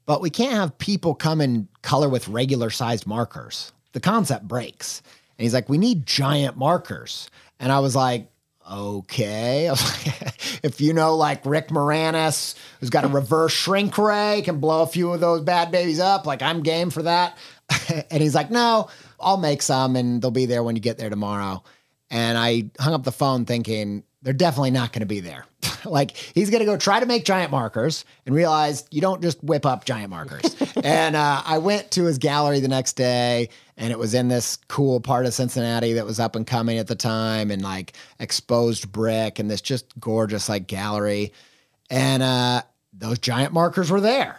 but 0.08 0.22
we 0.22 0.30
can't 0.30 0.54
have 0.54 0.78
people 0.78 1.14
come 1.14 1.42
and 1.42 1.68
color 1.82 2.08
with 2.08 2.30
regular 2.30 2.70
sized 2.70 3.06
markers. 3.06 3.74
The 3.92 4.00
concept 4.00 4.48
breaks. 4.48 5.02
And 5.38 5.44
he's 5.44 5.54
like, 5.54 5.70
we 5.70 5.78
need 5.78 6.06
giant 6.06 6.58
markers. 6.58 7.30
And 7.60 7.72
I 7.72 7.80
was 7.80 7.96
like, 7.96 8.30
okay. 8.70 9.72
If 10.64 10.82
you 10.82 10.92
know, 10.94 11.16
like 11.16 11.46
Rick 11.46 11.68
Moranis, 11.70 12.56
who's 12.80 12.90
got 12.90 13.06
a 13.06 13.08
reverse 13.08 13.54
shrink 13.54 13.98
ray, 13.98 14.42
can 14.44 14.60
blow 14.60 14.82
a 14.82 14.88
few 14.88 15.14
of 15.14 15.20
those 15.20 15.42
bad 15.42 15.72
babies 15.72 16.00
up, 16.00 16.26
like 16.26 16.42
I'm 16.42 16.64
game 16.64 16.90
for 16.90 17.04
that. 17.04 17.38
and 18.10 18.24
he's 18.24 18.34
like, 18.34 18.50
no, 18.50 18.90
I'll 19.20 19.38
make 19.38 19.62
some 19.62 19.96
and 19.96 20.22
they'll 20.22 20.32
be 20.32 20.48
there 20.48 20.64
when 20.64 20.76
you 20.76 20.82
get 20.82 20.98
there 20.98 21.10
tomorrow. 21.10 21.64
And 22.10 22.38
I 22.38 22.72
hung 22.80 22.94
up 22.94 23.04
the 23.04 23.12
phone 23.12 23.46
thinking, 23.46 24.04
they're 24.28 24.34
definitely 24.34 24.72
not 24.72 24.92
going 24.92 25.00
to 25.00 25.06
be 25.06 25.22
there. 25.22 25.46
like 25.86 26.12
he's 26.12 26.50
going 26.50 26.60
to 26.60 26.66
go 26.66 26.76
try 26.76 27.00
to 27.00 27.06
make 27.06 27.24
giant 27.24 27.50
markers 27.50 28.04
and 28.26 28.36
realize 28.36 28.84
you 28.92 29.00
don't 29.00 29.22
just 29.22 29.42
whip 29.42 29.66
up 29.66 29.86
giant 29.86 30.10
markers. 30.10 30.54
and 30.84 31.16
uh, 31.16 31.42
I 31.46 31.60
went 31.60 31.92
to 31.92 32.04
his 32.04 32.18
gallery 32.18 32.60
the 32.60 32.68
next 32.68 32.98
day 32.98 33.48
and 33.78 33.90
it 33.90 33.98
was 33.98 34.14
in 34.14 34.28
this 34.28 34.58
cool 34.68 35.00
part 35.00 35.26
of 35.26 35.34
Cincinnati 35.34 35.94
that 35.94 36.06
was 36.06 36.20
up 36.20 36.36
and 36.36 36.46
coming 36.46 36.78
at 36.78 36.88
the 36.88 36.96
time 36.96 37.52
and 37.52 37.62
like 37.62 37.94
exposed 38.20 38.92
brick 38.92 39.40
and 39.40 39.50
this 39.50 39.62
just 39.62 39.98
gorgeous 39.98 40.50
like 40.50 40.68
gallery. 40.68 41.32
And 41.90 42.22
uh, 42.22 42.64
those 42.92 43.20
giant 43.20 43.54
markers 43.54 43.90
were 43.90 44.02
there. 44.02 44.38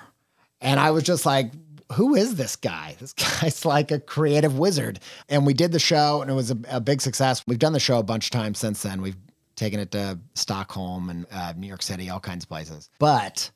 And 0.60 0.78
I 0.78 0.90
was 0.90 1.02
just 1.02 1.24
like, 1.24 1.50
who 1.92 2.14
is 2.14 2.34
this 2.34 2.56
guy? 2.56 2.94
This 3.00 3.12
guy's 3.40 3.64
like 3.64 3.90
a 3.90 4.00
creative 4.00 4.58
wizard. 4.58 5.00
And 5.30 5.46
we 5.46 5.54
did 5.54 5.72
the 5.72 5.78
show 5.78 6.20
and 6.20 6.30
it 6.30 6.34
was 6.34 6.50
a, 6.50 6.58
a 6.68 6.78
big 6.78 7.00
success. 7.00 7.42
We've 7.46 7.58
done 7.58 7.72
the 7.72 7.80
show 7.80 7.98
a 7.98 8.02
bunch 8.02 8.26
of 8.26 8.32
times 8.32 8.58
since 8.58 8.82
then. 8.82 9.00
We've 9.00 9.16
taken 9.58 9.80
it 9.80 9.90
to 9.90 10.18
Stockholm 10.34 11.10
and 11.10 11.26
uh, 11.30 11.52
New 11.56 11.66
York 11.66 11.82
City, 11.82 12.08
all 12.08 12.20
kinds 12.20 12.44
of 12.44 12.48
places. 12.48 12.88
But 12.98 13.50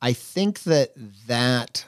I 0.00 0.12
think 0.12 0.62
that 0.64 0.92
that 1.26 1.84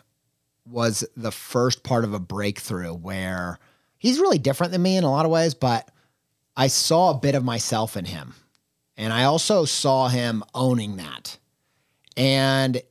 was 0.66 1.06
the 1.16 1.30
first 1.30 1.82
part 1.82 2.04
of 2.04 2.14
a 2.14 2.18
breakthrough 2.18 2.92
where 2.92 3.58
he's 3.98 4.18
really 4.18 4.38
different 4.38 4.72
than 4.72 4.82
me 4.82 4.96
in 4.96 5.04
a 5.04 5.10
lot 5.10 5.24
of 5.24 5.30
ways, 5.30 5.54
but 5.54 5.90
I 6.56 6.66
saw 6.66 7.10
a 7.10 7.18
bit 7.18 7.34
of 7.34 7.44
myself 7.44 7.96
in 7.96 8.04
him. 8.04 8.34
And 8.96 9.12
I 9.12 9.24
also 9.24 9.64
saw 9.64 10.08
him 10.08 10.42
owning 10.54 10.96
that. 10.96 11.38
And 12.16 12.82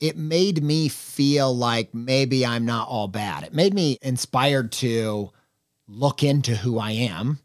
it 0.00 0.16
made 0.16 0.62
me 0.62 0.88
feel 0.88 1.54
like 1.56 1.94
maybe 1.94 2.44
I'm 2.44 2.66
not 2.66 2.88
all 2.88 3.08
bad. 3.08 3.44
It 3.44 3.54
made 3.54 3.72
me 3.72 3.98
inspired 4.02 4.72
to 4.72 5.30
look 5.88 6.22
into 6.22 6.54
who 6.54 6.78
I 6.78 6.92
am 6.92 7.38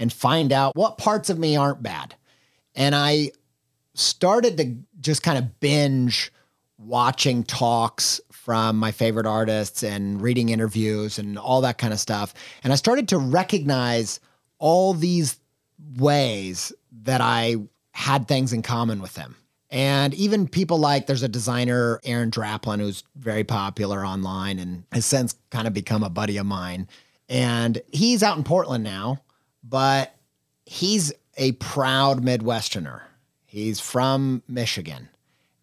and 0.00 0.12
find 0.12 0.50
out 0.50 0.74
what 0.74 0.98
parts 0.98 1.30
of 1.30 1.38
me 1.38 1.56
aren't 1.56 1.82
bad. 1.82 2.16
And 2.74 2.96
I 2.96 3.30
started 3.94 4.56
to 4.56 4.74
just 5.00 5.22
kind 5.22 5.38
of 5.38 5.60
binge 5.60 6.32
watching 6.78 7.44
talks 7.44 8.20
from 8.32 8.78
my 8.78 8.90
favorite 8.90 9.26
artists 9.26 9.82
and 9.82 10.20
reading 10.20 10.48
interviews 10.48 11.18
and 11.18 11.38
all 11.38 11.60
that 11.60 11.78
kind 11.78 11.92
of 11.92 12.00
stuff. 12.00 12.32
And 12.64 12.72
I 12.72 12.76
started 12.76 13.06
to 13.08 13.18
recognize 13.18 14.18
all 14.58 14.94
these 14.94 15.38
ways 15.98 16.72
that 17.02 17.20
I 17.20 17.56
had 17.92 18.26
things 18.26 18.52
in 18.52 18.62
common 18.62 19.02
with 19.02 19.14
them. 19.14 19.36
And 19.70 20.14
even 20.14 20.48
people 20.48 20.78
like 20.78 21.06
there's 21.06 21.22
a 21.22 21.28
designer, 21.28 22.00
Aaron 22.04 22.30
Draplin, 22.30 22.80
who's 22.80 23.04
very 23.14 23.44
popular 23.44 24.04
online 24.04 24.58
and 24.58 24.84
has 24.90 25.04
since 25.04 25.34
kind 25.50 25.66
of 25.66 25.74
become 25.74 26.02
a 26.02 26.10
buddy 26.10 26.38
of 26.38 26.46
mine. 26.46 26.88
And 27.28 27.80
he's 27.92 28.22
out 28.22 28.36
in 28.36 28.42
Portland 28.42 28.82
now, 28.82 29.22
but 29.62 30.14
he's 30.66 31.12
a 31.36 31.52
proud 31.52 32.22
Midwesterner. 32.22 33.02
He's 33.46 33.80
from 33.80 34.42
Michigan 34.46 35.08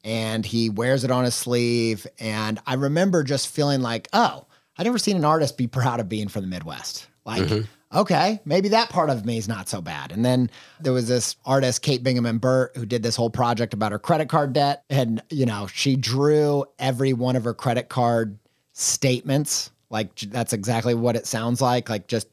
and 0.04 0.46
he 0.46 0.70
wears 0.70 1.04
it 1.04 1.12
on 1.12 1.24
his 1.24 1.36
sleeve. 1.36 2.08
And 2.20 2.60
I 2.66 2.76
remember 2.76 3.24
just 3.24 3.48
feeling 3.48 3.82
like, 3.82 4.08
oh, 4.14 4.46
I 4.78 4.84
never 4.84 4.98
seen 4.98 5.16
an 5.16 5.26
artist 5.26 5.58
be 5.58 5.68
proud 5.68 6.00
of 6.00 6.10
being 6.10 6.28
from 6.28 6.42
the 6.44 6.48
Midwest. 6.48 7.08
Like, 7.26 7.44
mm-hmm. 7.44 7.98
okay, 7.98 8.40
maybe 8.46 8.70
that 8.70 8.90
part 8.90 9.10
of 9.10 9.26
me 9.26 9.38
is 9.38 9.48
not 9.48 9.68
so 9.68 9.82
bad. 9.82 10.12
And 10.12 10.24
then 10.24 10.50
there 10.80 10.94
was 10.94 11.08
this 11.08 11.36
artist, 11.46 11.82
Kate 11.82 12.04
Bingaman-Burt, 12.04 12.78
who 12.78 12.86
did 12.86 13.04
this 13.04 13.16
whole 13.16 13.30
project 13.30 13.74
about 13.74 13.92
her 13.92 14.00
credit 14.00 14.30
card 14.30 14.54
debt. 14.54 14.84
And, 14.90 15.22
you 15.30 15.46
know, 15.46 15.68
she 15.68 15.96
drew 15.96 16.66
every 16.80 17.14
one 17.14 17.36
of 17.36 17.44
her 17.44 17.54
credit 17.54 17.90
card 17.90 18.38
statements. 18.74 19.72
Like, 19.90 20.16
that's 20.16 20.54
exactly 20.54 20.94
what 20.94 21.16
it 21.16 21.26
sounds 21.26 21.62
like. 21.62 21.90
Like, 21.90 22.08
just 22.08 22.28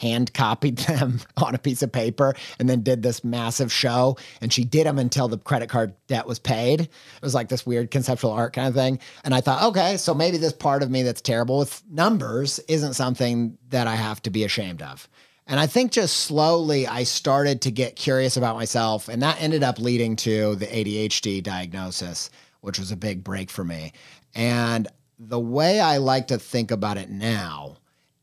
hand 0.00 0.32
copied 0.32 0.78
them 0.88 1.20
on 1.36 1.54
a 1.54 1.58
piece 1.58 1.82
of 1.82 1.92
paper 1.92 2.34
and 2.58 2.68
then 2.68 2.82
did 2.82 3.02
this 3.02 3.22
massive 3.22 3.70
show. 3.72 4.16
And 4.40 4.52
she 4.52 4.64
did 4.64 4.86
them 4.86 4.98
until 4.98 5.28
the 5.28 5.38
credit 5.38 5.68
card 5.68 5.94
debt 6.06 6.26
was 6.26 6.38
paid. 6.38 6.80
It 6.80 6.90
was 7.22 7.34
like 7.34 7.48
this 7.48 7.66
weird 7.66 7.90
conceptual 7.90 8.32
art 8.32 8.52
kind 8.52 8.68
of 8.68 8.74
thing. 8.74 8.98
And 9.24 9.34
I 9.34 9.40
thought, 9.40 9.62
okay, 9.70 9.96
so 9.96 10.14
maybe 10.14 10.38
this 10.38 10.52
part 10.52 10.82
of 10.82 10.90
me 10.90 11.02
that's 11.02 11.20
terrible 11.20 11.58
with 11.58 11.82
numbers 11.90 12.58
isn't 12.60 12.94
something 12.94 13.58
that 13.68 13.86
I 13.86 13.94
have 13.94 14.22
to 14.22 14.30
be 14.30 14.44
ashamed 14.44 14.82
of. 14.82 15.08
And 15.46 15.58
I 15.58 15.66
think 15.66 15.90
just 15.92 16.16
slowly 16.18 16.86
I 16.86 17.02
started 17.02 17.60
to 17.62 17.70
get 17.70 17.96
curious 17.96 18.36
about 18.36 18.56
myself. 18.56 19.08
And 19.08 19.22
that 19.22 19.40
ended 19.42 19.62
up 19.62 19.78
leading 19.78 20.16
to 20.16 20.54
the 20.54 20.66
ADHD 20.66 21.42
diagnosis, 21.42 22.30
which 22.60 22.78
was 22.78 22.92
a 22.92 22.96
big 22.96 23.24
break 23.24 23.50
for 23.50 23.64
me. 23.64 23.92
And 24.34 24.86
the 25.18 25.40
way 25.40 25.80
I 25.80 25.98
like 25.98 26.28
to 26.28 26.38
think 26.38 26.70
about 26.70 26.96
it 26.96 27.10
now 27.10 27.76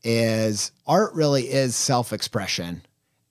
is 0.08 0.72
art 0.86 1.12
really 1.12 1.50
is 1.50 1.76
self 1.76 2.14
expression. 2.14 2.82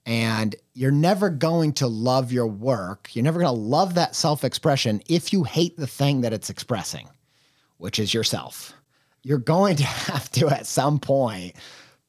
And 0.06 0.56
you're 0.74 0.92
never 0.92 1.30
going 1.30 1.74
to 1.74 1.88
love 1.88 2.32
your 2.32 2.48
work. 2.48 3.10
You're 3.14 3.24
never 3.24 3.40
going 3.40 3.54
to 3.54 3.60
love 3.60 3.96
that 3.96 4.16
self 4.16 4.44
expression 4.44 5.02
if 5.10 5.34
you 5.34 5.44
hate 5.44 5.76
the 5.76 5.88
thing 5.88 6.22
that 6.22 6.34
it's 6.34 6.52
expressing, 6.52 7.10
which 7.78 7.98
is 7.98 8.14
yourself. 8.14 8.74
You're 9.24 9.40
going 9.40 9.78
to 9.78 9.84
have 9.86 10.32
to, 10.34 10.50
at 10.50 10.68
some 10.68 11.00
point, 11.00 11.56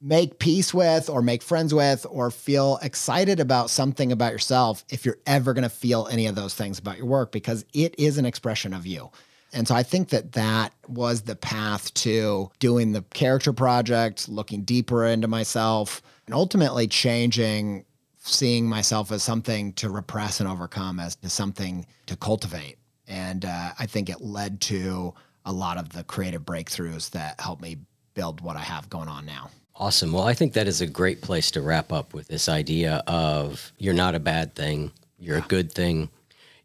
make 0.03 0.39
peace 0.39 0.75
with, 0.75 1.09
or 1.09 1.23
make 1.23 1.43
friends 1.43 1.73
with, 1.73 2.05
or 2.11 2.31
feel 2.31 2.79
excited 2.83 3.41
about 3.41 3.71
something 3.71 4.13
about 4.13 4.33
yourself 4.33 4.85
if 4.91 5.07
you're 5.07 5.19
ever 5.27 5.55
going 5.55 5.63
to 5.63 5.71
feel 5.71 6.07
any 6.09 6.27
of 6.27 6.35
those 6.35 6.55
things 6.55 6.79
about 6.79 6.99
your 6.99 7.07
work, 7.07 7.33
because 7.33 7.65
it 7.73 7.95
is 7.99 8.19
an 8.19 8.27
expression 8.27 8.75
of 8.75 8.87
you. 8.87 9.11
And 9.53 9.67
so 9.67 9.75
I 9.75 9.83
think 9.83 10.11
that 10.11 10.33
that 10.33 10.73
was 10.87 11.23
the 11.23 11.37
path 11.37 11.93
to 11.95 12.51
doing 12.59 12.93
the 12.93 13.03
character 13.15 13.53
project, 13.53 14.29
looking 14.29 14.63
deeper 14.63 15.07
into 15.07 15.29
myself, 15.29 16.03
and 16.27 16.35
ultimately 16.35 16.87
changing, 16.87 17.85
seeing 18.19 18.67
myself 18.67 19.11
as 19.11 19.23
something 19.23 19.73
to 19.75 19.89
repress 19.89 20.41
and 20.41 20.49
overcome, 20.49 21.01
as 21.01 21.17
to 21.17 21.31
something 21.31 21.87
to 22.07 22.17
cultivate. 22.17 22.77
And 23.07 23.47
uh, 23.47 23.71
I 23.79 23.87
think 23.87 24.11
it 24.11 24.21
led 24.21 24.61
to 24.63 25.15
a 25.47 25.53
lot 25.53 25.79
of 25.79 25.89
the 25.91 26.05
creative 26.05 26.43
breakthroughs 26.43 27.11
that 27.11 27.41
helped 27.41 27.63
me 27.63 27.79
build 28.13 28.43
what 28.43 28.57
I 28.57 28.61
have 28.61 28.91
going 28.91 29.09
on 29.09 29.25
now. 29.25 29.51
Awesome. 29.75 30.13
Well, 30.13 30.25
I 30.25 30.35
think 30.35 30.53
that 30.55 30.67
is 30.67 30.81
a 30.81 30.87
great 30.87 31.23
place 31.23 31.51
to 31.53 31.63
wrap 31.63 31.93
up 31.93 32.13
with 32.13 32.29
this 32.29 32.49
idea 32.49 33.03
of 33.07 33.73
you're 33.79 33.95
not 33.95 34.15
a 34.15 34.21
bad 34.21 34.55
thing, 34.55 34.91
you're 35.19 35.39
yeah. 35.39 35.45
a 35.45 35.49
good 35.49 35.73
thing 35.73 36.11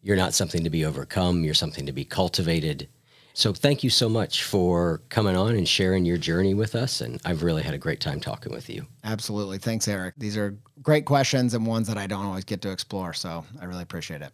you're 0.04 0.18
not 0.18 0.34
something 0.34 0.64
to 0.64 0.70
be 0.70 0.86
overcome, 0.86 1.44
you're 1.44 1.54
something 1.54 1.86
to 1.88 1.92
be 1.92 2.06
cultivated. 2.06 2.88
So 3.34 3.52
thank 3.52 3.84
you 3.84 3.90
so 3.90 4.08
much 4.08 4.44
for 4.44 5.02
coming 5.10 5.36
on 5.36 5.56
and 5.56 5.68
sharing 5.68 6.06
your 6.06 6.18
journey 6.18 6.54
with 6.54 6.76
us. 6.76 7.02
And 7.02 7.20
I've 7.26 7.42
really 7.42 7.64
had 7.64 7.74
a 7.74 7.80
great 7.80 8.00
time 8.00 8.20
talking 8.20 8.52
with 8.52 8.70
you. 8.70 8.86
Absolutely. 9.04 9.58
Thanks, 9.58 9.88
Eric. 9.88 10.14
These 10.18 10.38
are 10.38 10.56
great 10.84 11.06
questions 11.06 11.56
and 11.56 11.66
ones 11.66 11.88
that 11.88 11.98
I 11.98 12.06
don't 12.06 12.26
always 12.26 12.44
get 12.44 12.62
to 12.62 12.72
explore. 12.72 13.14
So 13.14 13.44
I 13.60 13.66
really 13.66 13.82
appreciate 13.82 14.22
it. 14.22 14.34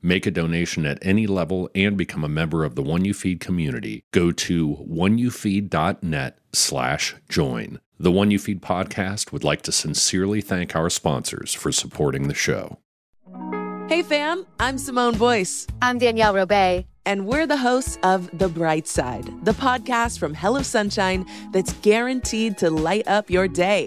Make 0.00 0.26
a 0.26 0.30
donation 0.30 0.86
at 0.86 0.98
any 1.02 1.26
level 1.26 1.68
and 1.74 1.96
become 1.96 2.22
a 2.22 2.28
member 2.28 2.64
of 2.64 2.76
the 2.76 2.82
One 2.82 3.04
You 3.04 3.12
Feed 3.12 3.40
community. 3.40 4.04
Go 4.12 4.30
to 4.32 4.86
oneyoufeed.net 4.88 6.38
slash 6.52 7.16
join. 7.28 7.80
The 7.98 8.12
One 8.12 8.30
You 8.30 8.38
Feed 8.38 8.62
podcast 8.62 9.32
would 9.32 9.42
like 9.42 9.62
to 9.62 9.72
sincerely 9.72 10.40
thank 10.40 10.76
our 10.76 10.88
sponsors 10.88 11.52
for 11.52 11.72
supporting 11.72 12.28
the 12.28 12.34
show. 12.34 12.78
Hey 13.88 14.02
fam, 14.02 14.46
I'm 14.60 14.78
Simone 14.78 15.16
Boyce. 15.16 15.66
I'm 15.82 15.98
Danielle 15.98 16.34
Robay. 16.34 16.84
And 17.06 17.26
we're 17.26 17.46
the 17.46 17.56
hosts 17.56 17.98
of 18.02 18.30
The 18.38 18.48
Bright 18.48 18.86
Side, 18.86 19.24
the 19.44 19.52
podcast 19.52 20.18
from 20.18 20.34
Hello 20.34 20.62
Sunshine 20.62 21.26
that's 21.52 21.72
guaranteed 21.74 22.58
to 22.58 22.70
light 22.70 23.08
up 23.08 23.30
your 23.30 23.48
day 23.48 23.86